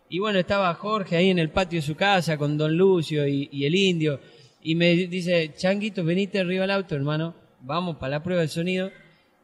y 0.08 0.18
bueno, 0.18 0.38
estaba 0.38 0.74
Jorge 0.74 1.16
ahí 1.16 1.30
en 1.30 1.38
el 1.38 1.50
patio 1.50 1.78
de 1.80 1.86
su 1.86 1.94
casa 1.94 2.36
con 2.38 2.56
Don 2.56 2.76
Lucio 2.76 3.28
y, 3.28 3.48
y 3.52 3.66
el 3.66 3.74
indio. 3.74 4.20
Y 4.62 4.74
me 4.74 4.94
dice, 4.94 5.52
Changuito, 5.54 6.02
venite 6.02 6.40
arriba 6.40 6.64
al 6.64 6.70
auto, 6.70 6.94
hermano. 6.94 7.34
Vamos 7.60 7.96
para 7.96 8.10
la 8.10 8.22
prueba 8.22 8.40
de 8.40 8.48
sonido. 8.48 8.90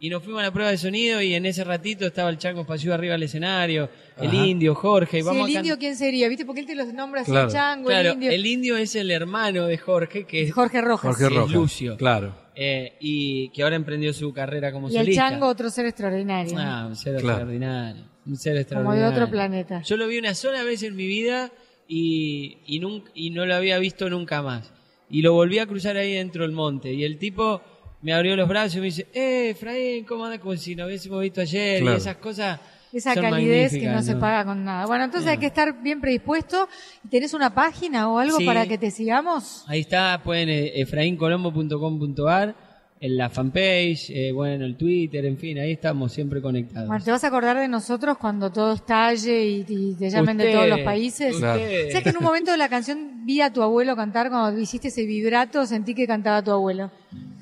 Y 0.00 0.10
nos 0.10 0.22
fuimos 0.22 0.40
a 0.40 0.44
la 0.44 0.52
prueba 0.52 0.70
de 0.70 0.78
sonido 0.78 1.20
y 1.20 1.34
en 1.34 1.44
ese 1.44 1.64
ratito 1.64 2.06
estaba 2.06 2.30
el 2.30 2.38
Chango 2.38 2.60
Espacio 2.60 2.94
arriba 2.94 3.14
del 3.14 3.24
escenario, 3.24 3.90
el 4.20 4.32
indio, 4.32 4.74
Jorge. 4.76 5.18
y 5.18 5.20
Sí, 5.22 5.26
vamos 5.26 5.48
el 5.48 5.56
a 5.56 5.58
can- 5.58 5.64
indio, 5.64 5.78
¿quién 5.78 5.96
sería? 5.96 6.28
¿Viste? 6.28 6.44
Porque 6.46 6.60
él 6.60 6.66
te 6.66 6.76
los 6.76 6.92
nombra 6.94 7.22
así, 7.22 7.32
Claro. 7.32 7.50
Chango, 7.50 7.88
Claro, 7.88 8.08
el 8.10 8.14
indio. 8.14 8.30
el 8.30 8.46
indio 8.46 8.76
es 8.76 8.94
el 8.94 9.10
hermano 9.10 9.66
de 9.66 9.76
Jorge, 9.76 10.24
que 10.24 10.42
es 10.42 10.52
Jorge 10.52 10.80
Rojas. 10.82 11.16
Jorge 11.16 11.28
Sí, 11.28 11.34
Rojas. 11.34 11.52
Lucio. 11.52 11.96
Claro. 11.96 12.34
eh, 12.60 12.94
y 13.00 13.48
que 13.50 13.62
ahora 13.62 13.76
emprendió 13.76 14.12
su 14.12 14.32
carrera 14.32 14.72
como 14.72 14.88
y 14.90 14.96
el. 14.96 15.12
Chango, 15.14 15.46
otro 15.46 15.68
ser 15.70 15.86
extraordinario. 15.86 16.54
Ah, 16.58 16.86
un 16.88 16.96
ser 16.96 17.14
Claro. 17.20 17.28
extraordinario. 17.30 18.04
Un 18.26 18.36
ser 18.36 18.50
como 18.52 18.54
de 18.56 18.60
extraordinario. 18.62 19.10
otro 19.10 19.30
planeta. 19.30 19.82
Yo 19.82 19.96
lo 19.96 20.06
vi 20.08 20.18
una 20.18 20.34
sola 20.34 20.62
vez 20.64 20.82
en 20.82 20.94
mi 20.96 21.06
vida 21.06 21.50
y, 21.88 22.58
y, 22.66 22.78
nunca, 22.80 23.10
y 23.14 23.30
no 23.30 23.46
lo 23.46 23.54
había 23.54 23.78
visto 23.78 24.08
nunca 24.10 24.42
más. 24.42 24.72
Y 25.10 25.22
lo 25.22 25.32
volví 25.32 25.58
a 25.58 25.66
cruzar 25.66 25.96
ahí 25.96 26.12
dentro 26.14 26.42
del 26.42 26.52
monte. 26.52 26.92
Y 26.92 27.04
el 27.04 27.18
tipo 27.18 27.62
me 28.02 28.12
abrió 28.12 28.36
los 28.36 28.48
brazos 28.48 28.76
y 28.76 28.78
me 28.80 28.84
dice, 28.86 29.06
eh, 29.12 29.50
Efraín, 29.50 30.04
¿cómo 30.04 30.24
andas? 30.24 30.40
Como 30.40 30.56
si 30.56 30.74
nos 30.76 30.86
hubiésemos 30.86 31.20
visto 31.20 31.40
ayer. 31.40 31.80
Claro. 31.80 31.96
Y 31.96 32.00
esas 32.00 32.16
cosas. 32.16 32.60
Esa 32.90 33.12
son 33.12 33.22
calidez 33.24 33.72
que 33.72 33.86
no 33.86 34.02
se 34.02 34.16
paga 34.16 34.46
con 34.46 34.64
nada. 34.64 34.86
Bueno, 34.86 35.04
entonces 35.04 35.28
hay 35.28 35.36
que 35.36 35.44
estar 35.46 35.82
bien 35.82 36.00
predispuesto. 36.00 36.68
¿Tenés 37.10 37.34
una 37.34 37.52
página 37.54 38.08
o 38.10 38.18
algo 38.18 38.38
Sí. 38.38 38.46
para 38.46 38.66
que 38.66 38.78
te 38.78 38.90
sigamos? 38.90 39.64
Ahí 39.66 39.80
está, 39.80 40.22
pueden 40.24 40.48
eh, 40.48 40.80
efraincolombo.com.ar, 40.80 42.54
en 43.00 43.16
la 43.16 43.28
fanpage, 43.28 44.10
eh, 44.10 44.32
bueno, 44.32 44.64
el 44.64 44.76
Twitter, 44.76 45.24
en 45.26 45.36
fin, 45.38 45.58
ahí 45.58 45.72
estamos 45.72 46.12
siempre 46.12 46.40
conectados. 46.40 46.88
Bueno, 46.88 47.04
¿te 47.04 47.10
vas 47.10 47.22
a 47.22 47.26
acordar 47.28 47.58
de 47.58 47.68
nosotros 47.68 48.16
cuando 48.18 48.50
todo 48.50 48.72
estalle 48.72 49.44
y, 49.44 49.64
y 49.68 49.94
te 49.94 50.08
llamen 50.10 50.36
de 50.38 50.52
todos 50.52 50.68
los 50.68 50.80
países? 50.80 51.36
Claro. 51.36 51.60
¿Sabes 51.90 52.02
que 52.02 52.08
en 52.10 52.16
un 52.16 52.24
momento 52.24 52.50
de 52.52 52.56
la 52.56 52.68
canción 52.70 53.24
vi 53.26 53.40
a 53.42 53.52
tu 53.52 53.62
abuelo 53.62 53.94
cantar 53.96 54.30
cuando 54.30 54.58
hiciste 54.58 54.88
ese 54.88 55.04
vibrato? 55.04 55.64
Sentí 55.66 55.94
que 55.94 56.06
cantaba 56.06 56.42
tu 56.42 56.50
abuelo. 56.50 56.90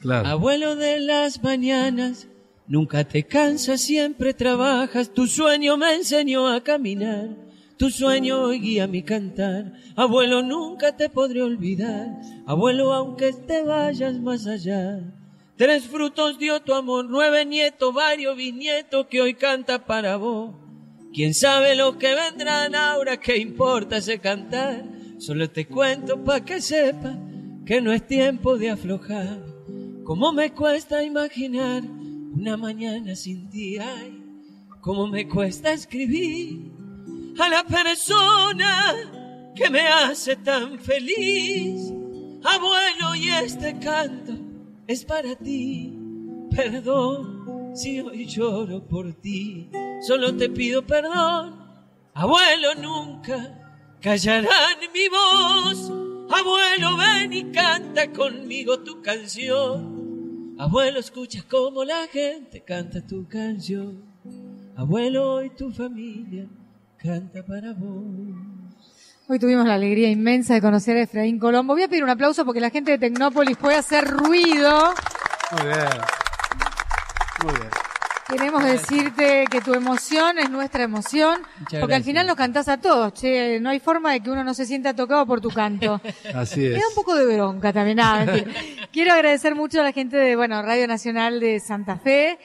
Abuelo 0.08 0.76
de 0.76 1.00
las 1.00 1.42
mañanas, 1.42 2.28
nunca 2.68 3.04
te 3.04 3.24
cansas, 3.24 3.80
siempre 3.80 4.34
trabajas. 4.34 5.12
Tu 5.12 5.26
sueño 5.26 5.76
me 5.76 5.94
enseñó 5.94 6.48
a 6.48 6.62
caminar. 6.62 7.30
Tu 7.76 7.90
sueño 7.90 8.40
hoy 8.40 8.60
guía 8.60 8.86
mi 8.86 9.02
cantar. 9.02 9.72
Abuelo, 9.96 10.42
nunca 10.42 10.96
te 10.96 11.10
podré 11.10 11.42
olvidar. 11.42 12.08
Abuelo, 12.46 12.92
aunque 12.92 13.32
te 13.32 13.62
vayas 13.62 14.18
más 14.20 14.46
allá. 14.46 15.00
Tres 15.56 15.84
frutos 15.84 16.38
dio 16.38 16.60
tu 16.60 16.74
amor, 16.74 17.06
nueve 17.08 17.44
nietos, 17.44 17.92
varios 17.92 18.36
bisnietos 18.36 19.06
que 19.06 19.20
hoy 19.20 19.34
canta 19.34 19.84
para 19.86 20.16
vos. 20.16 20.54
Quién 21.12 21.34
sabe 21.34 21.74
lo 21.74 21.98
que 21.98 22.14
vendrán 22.14 22.74
ahora, 22.74 23.18
qué 23.18 23.38
importa 23.38 23.96
ese 23.96 24.18
cantar. 24.18 24.84
Solo 25.18 25.48
te 25.48 25.66
cuento 25.66 26.22
pa' 26.22 26.44
que 26.44 26.60
sepa 26.60 27.16
que 27.64 27.80
no 27.80 27.92
es 27.92 28.06
tiempo 28.06 28.58
de 28.58 28.70
aflojar. 28.70 29.55
Cómo 30.06 30.32
me 30.32 30.52
cuesta 30.52 31.02
imaginar 31.02 31.82
una 31.82 32.56
mañana 32.56 33.16
sin 33.16 33.50
ti, 33.50 33.76
ay, 33.76 34.22
cómo 34.80 35.08
me 35.08 35.26
cuesta 35.26 35.72
escribir 35.72 36.70
a 37.40 37.48
la 37.48 37.64
persona 37.64 38.94
que 39.56 39.68
me 39.68 39.80
hace 39.80 40.36
tan 40.36 40.78
feliz. 40.78 41.92
Abuelo, 42.44 43.16
y 43.16 43.30
este 43.30 43.80
canto 43.80 44.32
es 44.86 45.04
para 45.04 45.34
ti. 45.34 45.92
Perdón 46.54 47.72
si 47.74 48.00
hoy 48.00 48.26
lloro 48.26 48.86
por 48.86 49.12
ti. 49.14 49.68
Solo 50.06 50.36
te 50.36 50.48
pido 50.48 50.86
perdón. 50.86 51.66
Abuelo, 52.14 52.76
nunca 52.80 53.98
callarán 54.00 54.78
mi 54.94 55.08
voz. 55.08 55.90
Abuelo, 56.30 56.96
ven 56.96 57.32
y 57.32 57.50
canta 57.50 58.12
conmigo 58.12 58.78
tu 58.78 59.02
canción. 59.02 59.95
Abuelo, 60.58 61.00
escucha 61.00 61.44
cómo 61.50 61.84
la 61.84 62.06
gente 62.08 62.62
canta 62.62 63.06
tu 63.06 63.28
canción. 63.28 64.02
Abuelo, 64.74 65.34
hoy 65.34 65.50
tu 65.50 65.70
familia 65.70 66.46
canta 66.96 67.44
para 67.44 67.74
vos. 67.74 68.04
Hoy 69.28 69.38
tuvimos 69.38 69.66
la 69.66 69.74
alegría 69.74 70.08
inmensa 70.08 70.54
de 70.54 70.62
conocer 70.62 70.96
a 70.96 71.02
Efraín 71.02 71.38
Colombo. 71.38 71.74
Voy 71.74 71.82
a 71.82 71.88
pedir 71.88 72.04
un 72.04 72.10
aplauso 72.10 72.44
porque 72.46 72.60
la 72.60 72.70
gente 72.70 72.92
de 72.92 72.98
Tecnópolis 72.98 73.58
puede 73.58 73.76
hacer 73.76 74.06
ruido. 74.08 74.94
Muy 75.52 75.66
bien. 75.66 75.88
Muy 77.44 77.52
bien. 77.52 77.85
Queremos 78.28 78.64
decirte 78.64 79.44
que 79.48 79.60
tu 79.60 79.72
emoción 79.72 80.38
es 80.38 80.50
nuestra 80.50 80.82
emoción, 80.82 81.42
porque 81.80 81.94
al 81.94 82.02
final 82.02 82.26
nos 82.26 82.34
cantás 82.34 82.66
a 82.68 82.76
todos, 82.80 83.12
che, 83.14 83.60
no 83.60 83.70
hay 83.70 83.78
forma 83.78 84.12
de 84.12 84.20
que 84.20 84.30
uno 84.30 84.42
no 84.42 84.52
se 84.52 84.66
sienta 84.66 84.94
tocado 84.94 85.24
por 85.26 85.40
tu 85.40 85.48
canto. 85.50 86.00
Así 86.34 86.60
Me 86.60 86.66
es. 86.66 86.72
da 86.80 86.88
un 86.88 86.94
poco 86.96 87.14
de 87.14 87.24
bronca 87.36 87.72
también, 87.72 87.98
nada. 87.98 88.26
Quiero 88.92 89.12
agradecer 89.12 89.54
mucho 89.54 89.80
a 89.80 89.84
la 89.84 89.92
gente 89.92 90.16
de, 90.16 90.34
bueno, 90.34 90.60
Radio 90.62 90.88
Nacional 90.88 91.38
de 91.38 91.60
Santa 91.60 91.98
Fe, 91.98 92.38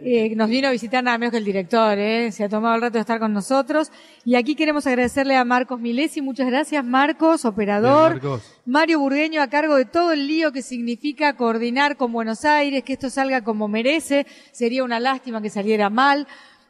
eh, 0.00 0.34
nos 0.36 0.48
vino 0.48 0.68
a 0.68 0.70
visitar 0.70 1.02
nada 1.02 1.18
menos 1.18 1.32
que 1.32 1.38
el 1.38 1.44
director, 1.44 1.98
eh, 1.98 2.30
se 2.32 2.44
ha 2.44 2.48
tomado 2.48 2.74
el 2.74 2.80
rato 2.80 2.94
de 2.94 3.00
estar 3.00 3.18
con 3.18 3.32
nosotros. 3.32 3.90
Y 4.24 4.34
aquí 4.34 4.54
queremos 4.54 4.86
agradecerle 4.86 5.36
a 5.36 5.44
Marcos 5.44 5.80
Milesi, 5.80 6.22
muchas 6.22 6.46
gracias 6.46 6.84
Marcos, 6.84 7.44
operador. 7.44 8.12
Bien, 8.12 8.22
Marcos. 8.22 8.52
Mario 8.66 9.00
Burgueño 9.00 9.40
a 9.42 9.48
cargo 9.48 9.76
de 9.76 9.84
todo 9.84 10.12
el 10.12 10.26
lío 10.26 10.52
que 10.52 10.62
significa 10.62 11.36
coordinar 11.36 11.96
con 11.96 12.12
Buenos 12.12 12.44
Aires, 12.44 12.82
que 12.84 12.94
esto 12.94 13.10
salga 13.10 13.42
como 13.42 13.68
merece, 13.68 14.26
sería 14.52 14.84
una 14.84 15.00
lástima 15.00 15.40
que 15.40 15.50
saliera 15.50 15.90
mal. 15.90 16.26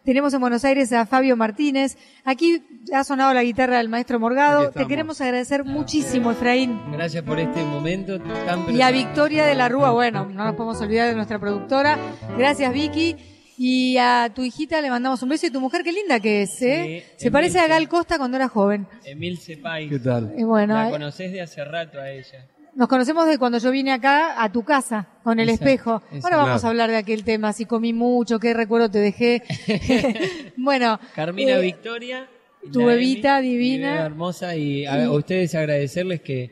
Tenemos 0.06 0.32
en 0.34 0.40
Buenos 0.40 0.64
Aires 0.64 0.92
a 0.92 1.04
Fabio 1.04 1.36
Martínez. 1.36 1.98
Aquí 2.24 2.62
ha 2.94 3.02
sonado 3.02 3.34
la 3.34 3.42
guitarra 3.42 3.78
del 3.78 3.88
maestro 3.88 4.20
Morgado. 4.20 4.70
Te 4.70 4.86
queremos 4.86 5.20
agradecer 5.20 5.64
muchísimo, 5.64 6.30
Efraín. 6.30 6.80
Gracias 6.92 7.24
por 7.24 7.40
este 7.40 7.64
momento 7.64 8.20
tan 8.20 8.72
Y 8.72 8.82
a 8.82 8.92
Victoria 8.92 9.44
de 9.44 9.56
la 9.56 9.68
Rúa, 9.68 9.90
bueno, 9.90 10.26
no 10.26 10.44
nos 10.44 10.54
podemos 10.54 10.80
olvidar 10.80 11.08
de 11.08 11.16
nuestra 11.16 11.40
productora. 11.40 11.98
Gracias, 12.38 12.72
Vicky. 12.72 13.16
Y 13.58 13.96
a 13.98 14.30
tu 14.32 14.44
hijita 14.44 14.80
le 14.80 14.90
mandamos 14.90 15.24
un 15.24 15.28
beso 15.30 15.48
y 15.48 15.50
tu 15.50 15.60
mujer, 15.60 15.82
qué 15.82 15.90
linda 15.90 16.20
que 16.20 16.42
es, 16.42 16.62
¿eh? 16.62 17.04
Sí, 17.16 17.24
Se 17.24 17.30
parece 17.32 17.58
a. 17.58 17.66
Gal 17.66 17.88
Costa 17.88 18.16
cuando 18.16 18.36
era 18.36 18.46
joven. 18.46 18.86
Emil 19.04 19.38
Cepay. 19.38 19.88
¿Qué 19.88 19.98
tal? 19.98 20.34
Y 20.38 20.44
bueno, 20.44 20.74
La 20.74 20.86
eh, 20.86 20.92
conoces 20.92 21.32
de 21.32 21.40
hace 21.40 21.64
rato 21.64 21.98
a 21.98 22.12
ella. 22.12 22.46
Nos 22.76 22.88
conocemos 22.88 23.26
de 23.26 23.38
cuando 23.38 23.58
yo 23.58 23.70
vine 23.70 23.90
acá 23.92 24.42
a 24.42 24.52
tu 24.52 24.62
casa 24.62 25.08
con 25.24 25.40
el 25.40 25.48
Exacto, 25.48 25.64
espejo. 25.70 25.96
exacto. 25.96 26.26
Ahora 26.26 26.36
vamos 26.36 26.60
Claro. 26.60 26.66
a 26.66 26.70
hablar 26.70 26.90
de 26.90 26.96
aquel 26.96 27.24
tema, 27.24 27.52
si 27.52 27.64
comí 27.66 27.92
mucho, 27.92 28.38
qué 28.38 28.54
recuerdo 28.54 28.90
te 28.90 28.98
dejé. 28.98 29.42
bueno, 30.56 31.00
Carmina 31.14 31.52
eh, 31.56 31.60
Victoria. 31.62 32.28
tu 32.72 32.84
bebita 32.84 33.38
Emi, 33.38 33.48
mi 33.48 33.54
divina. 33.56 34.04
hermosa 34.06 34.56
y 34.56 34.84
a, 34.86 35.04
a 35.06 35.10
ustedes 35.10 35.54
agradecerles 35.54 36.20
que 36.20 36.44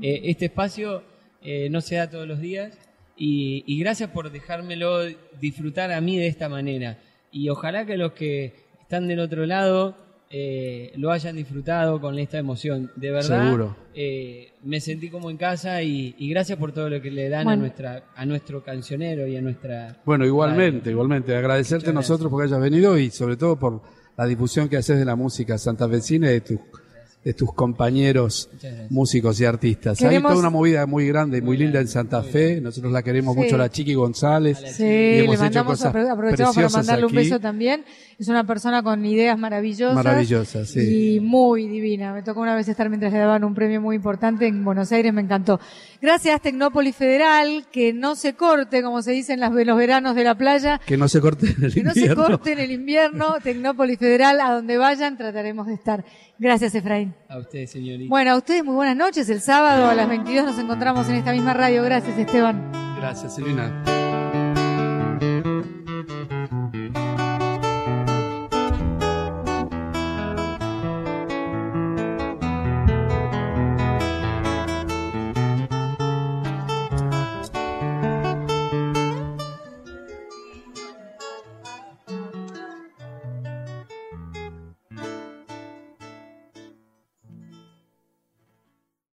eh, 0.00 0.20
este 0.24 0.46
espacio 0.46 1.02
eh, 1.42 1.68
no 1.70 1.80
se 1.80 1.96
da 1.96 2.08
todos 2.08 2.26
los 2.26 2.40
días 2.40 2.72
y, 3.16 3.64
y 3.66 3.78
gracias 3.80 4.10
por 4.10 4.30
dejármelo 4.30 5.00
disfrutar 5.40 5.92
a 5.92 6.00
mí 6.00 6.16
de 6.16 6.28
esta 6.28 6.48
manera 6.48 6.98
y 7.30 7.48
ojalá 7.48 7.84
que 7.86 7.96
los 7.96 8.12
que 8.12 8.54
están 8.80 9.08
del 9.08 9.20
otro 9.20 9.46
lado 9.46 9.96
eh, 10.34 10.92
lo 10.96 11.12
hayan 11.12 11.36
disfrutado 11.36 12.00
con 12.00 12.18
esta 12.18 12.38
emoción. 12.38 12.90
De 12.96 13.10
verdad, 13.10 13.44
Seguro. 13.44 13.76
eh, 13.94 14.52
me 14.64 14.80
sentí 14.80 15.10
como 15.10 15.30
en 15.30 15.36
casa 15.36 15.82
y, 15.82 16.14
y 16.18 16.30
gracias 16.30 16.58
por 16.58 16.72
todo 16.72 16.88
lo 16.88 17.02
que 17.02 17.10
le 17.10 17.28
dan 17.28 17.46
a, 17.48 17.54
nuestra, 17.56 18.04
a 18.16 18.24
nuestro 18.24 18.64
cancionero 18.64 19.26
y 19.26 19.36
a 19.36 19.42
nuestra... 19.42 20.00
Bueno, 20.06 20.24
igualmente, 20.24 20.90
igualmente. 20.90 21.36
Agradecerte 21.36 21.90
a 21.90 21.92
nosotros 21.92 22.30
porque 22.30 22.46
hayas 22.48 22.60
venido 22.62 22.98
y 22.98 23.10
sobre 23.10 23.36
todo 23.36 23.58
por 23.58 23.82
la 24.16 24.24
difusión 24.26 24.68
que 24.70 24.78
haces 24.78 24.98
de 24.98 25.04
la 25.04 25.16
música 25.16 25.58
santafesina 25.58 26.30
y 26.30 26.34
de 26.34 26.40
tus, 26.40 26.58
de 27.24 27.34
tus 27.34 27.52
compañeros 27.54 28.50
músicos 28.90 29.40
y 29.40 29.44
artistas. 29.44 29.98
Queremos- 29.98 30.30
Hay 30.30 30.34
toda 30.34 30.40
una 30.40 30.50
movida 30.50 30.86
muy 30.86 31.06
grande 31.06 31.38
y 31.38 31.40
muy 31.42 31.56
linda 31.56 31.78
en 31.80 31.86
Santa 31.88 32.22
Fe. 32.22 32.60
Nosotros 32.60 32.92
la 32.92 33.02
queremos 33.02 33.34
Sí. 33.34 33.40
mucho, 33.42 33.56
la 33.56 33.70
Chiqui 33.70 33.94
González. 33.94 34.58
Sí, 34.76 34.82
Y 34.82 34.86
le 34.86 35.18
hemos 35.20 35.34
hecho 35.36 35.42
mandamos, 35.44 35.72
cosas 35.78 35.94
apro- 35.94 36.10
aprovechamos 36.10 36.56
para 36.56 36.68
mandarle 36.68 37.06
un 37.06 37.12
beso 37.14 37.38
también. 37.38 37.84
Es 38.18 38.28
una 38.28 38.44
persona 38.46 38.82
con 38.82 39.04
ideas 39.06 39.38
maravillosas. 39.38 39.94
Maravillosas, 39.94 40.68
sí. 40.68 41.14
Y 41.16 41.20
muy 41.20 41.68
divina. 41.68 42.12
Me 42.12 42.22
tocó 42.22 42.40
una 42.40 42.54
vez 42.54 42.68
estar 42.68 42.88
mientras 42.88 43.12
le 43.12 43.18
daban 43.18 43.44
un 43.44 43.54
premio 43.54 43.80
muy 43.80 43.96
importante 43.96 44.46
en 44.46 44.64
Buenos 44.64 44.90
Aires, 44.92 45.12
me 45.12 45.22
encantó. 45.22 45.60
Gracias 46.00 46.40
Tecnópolis 46.40 46.96
Federal, 46.96 47.66
que 47.72 47.92
no 47.92 48.16
se 48.16 48.34
corte, 48.34 48.82
como 48.82 49.02
se 49.02 49.12
dice 49.12 49.32
en 49.34 49.40
las- 49.40 49.52
los 49.52 49.76
veranos 49.76 50.14
de 50.16 50.24
la 50.24 50.36
playa. 50.36 50.80
Que 50.86 50.96
no 50.96 51.08
se 51.08 51.20
corte 51.20 51.46
en 51.56 51.64
el 51.64 51.74
Que 51.74 51.82
no 51.84 51.92
se 51.92 52.00
invierno. 52.00 52.24
corte 52.26 52.52
en 52.52 52.58
el 52.58 52.70
invierno, 52.72 53.36
Tecnópolis 53.42 53.98
Federal, 53.98 54.40
a 54.40 54.50
donde 54.52 54.76
vayan, 54.76 55.16
trataremos 55.16 55.66
de 55.68 55.74
estar. 55.74 56.04
Gracias, 56.42 56.74
Efraín. 56.74 57.14
A 57.28 57.38
ustedes, 57.38 57.70
señorita. 57.70 58.08
Bueno, 58.10 58.32
a 58.32 58.36
ustedes 58.36 58.64
muy 58.64 58.74
buenas 58.74 58.96
noches. 58.96 59.28
El 59.28 59.40
sábado 59.40 59.86
a 59.86 59.94
las 59.94 60.08
22 60.08 60.44
nos 60.44 60.58
encontramos 60.58 61.08
en 61.08 61.14
esta 61.14 61.30
misma 61.30 61.54
radio. 61.54 61.84
Gracias, 61.84 62.18
Esteban. 62.18 62.72
Gracias, 62.98 63.36
Silvina. 63.36 64.01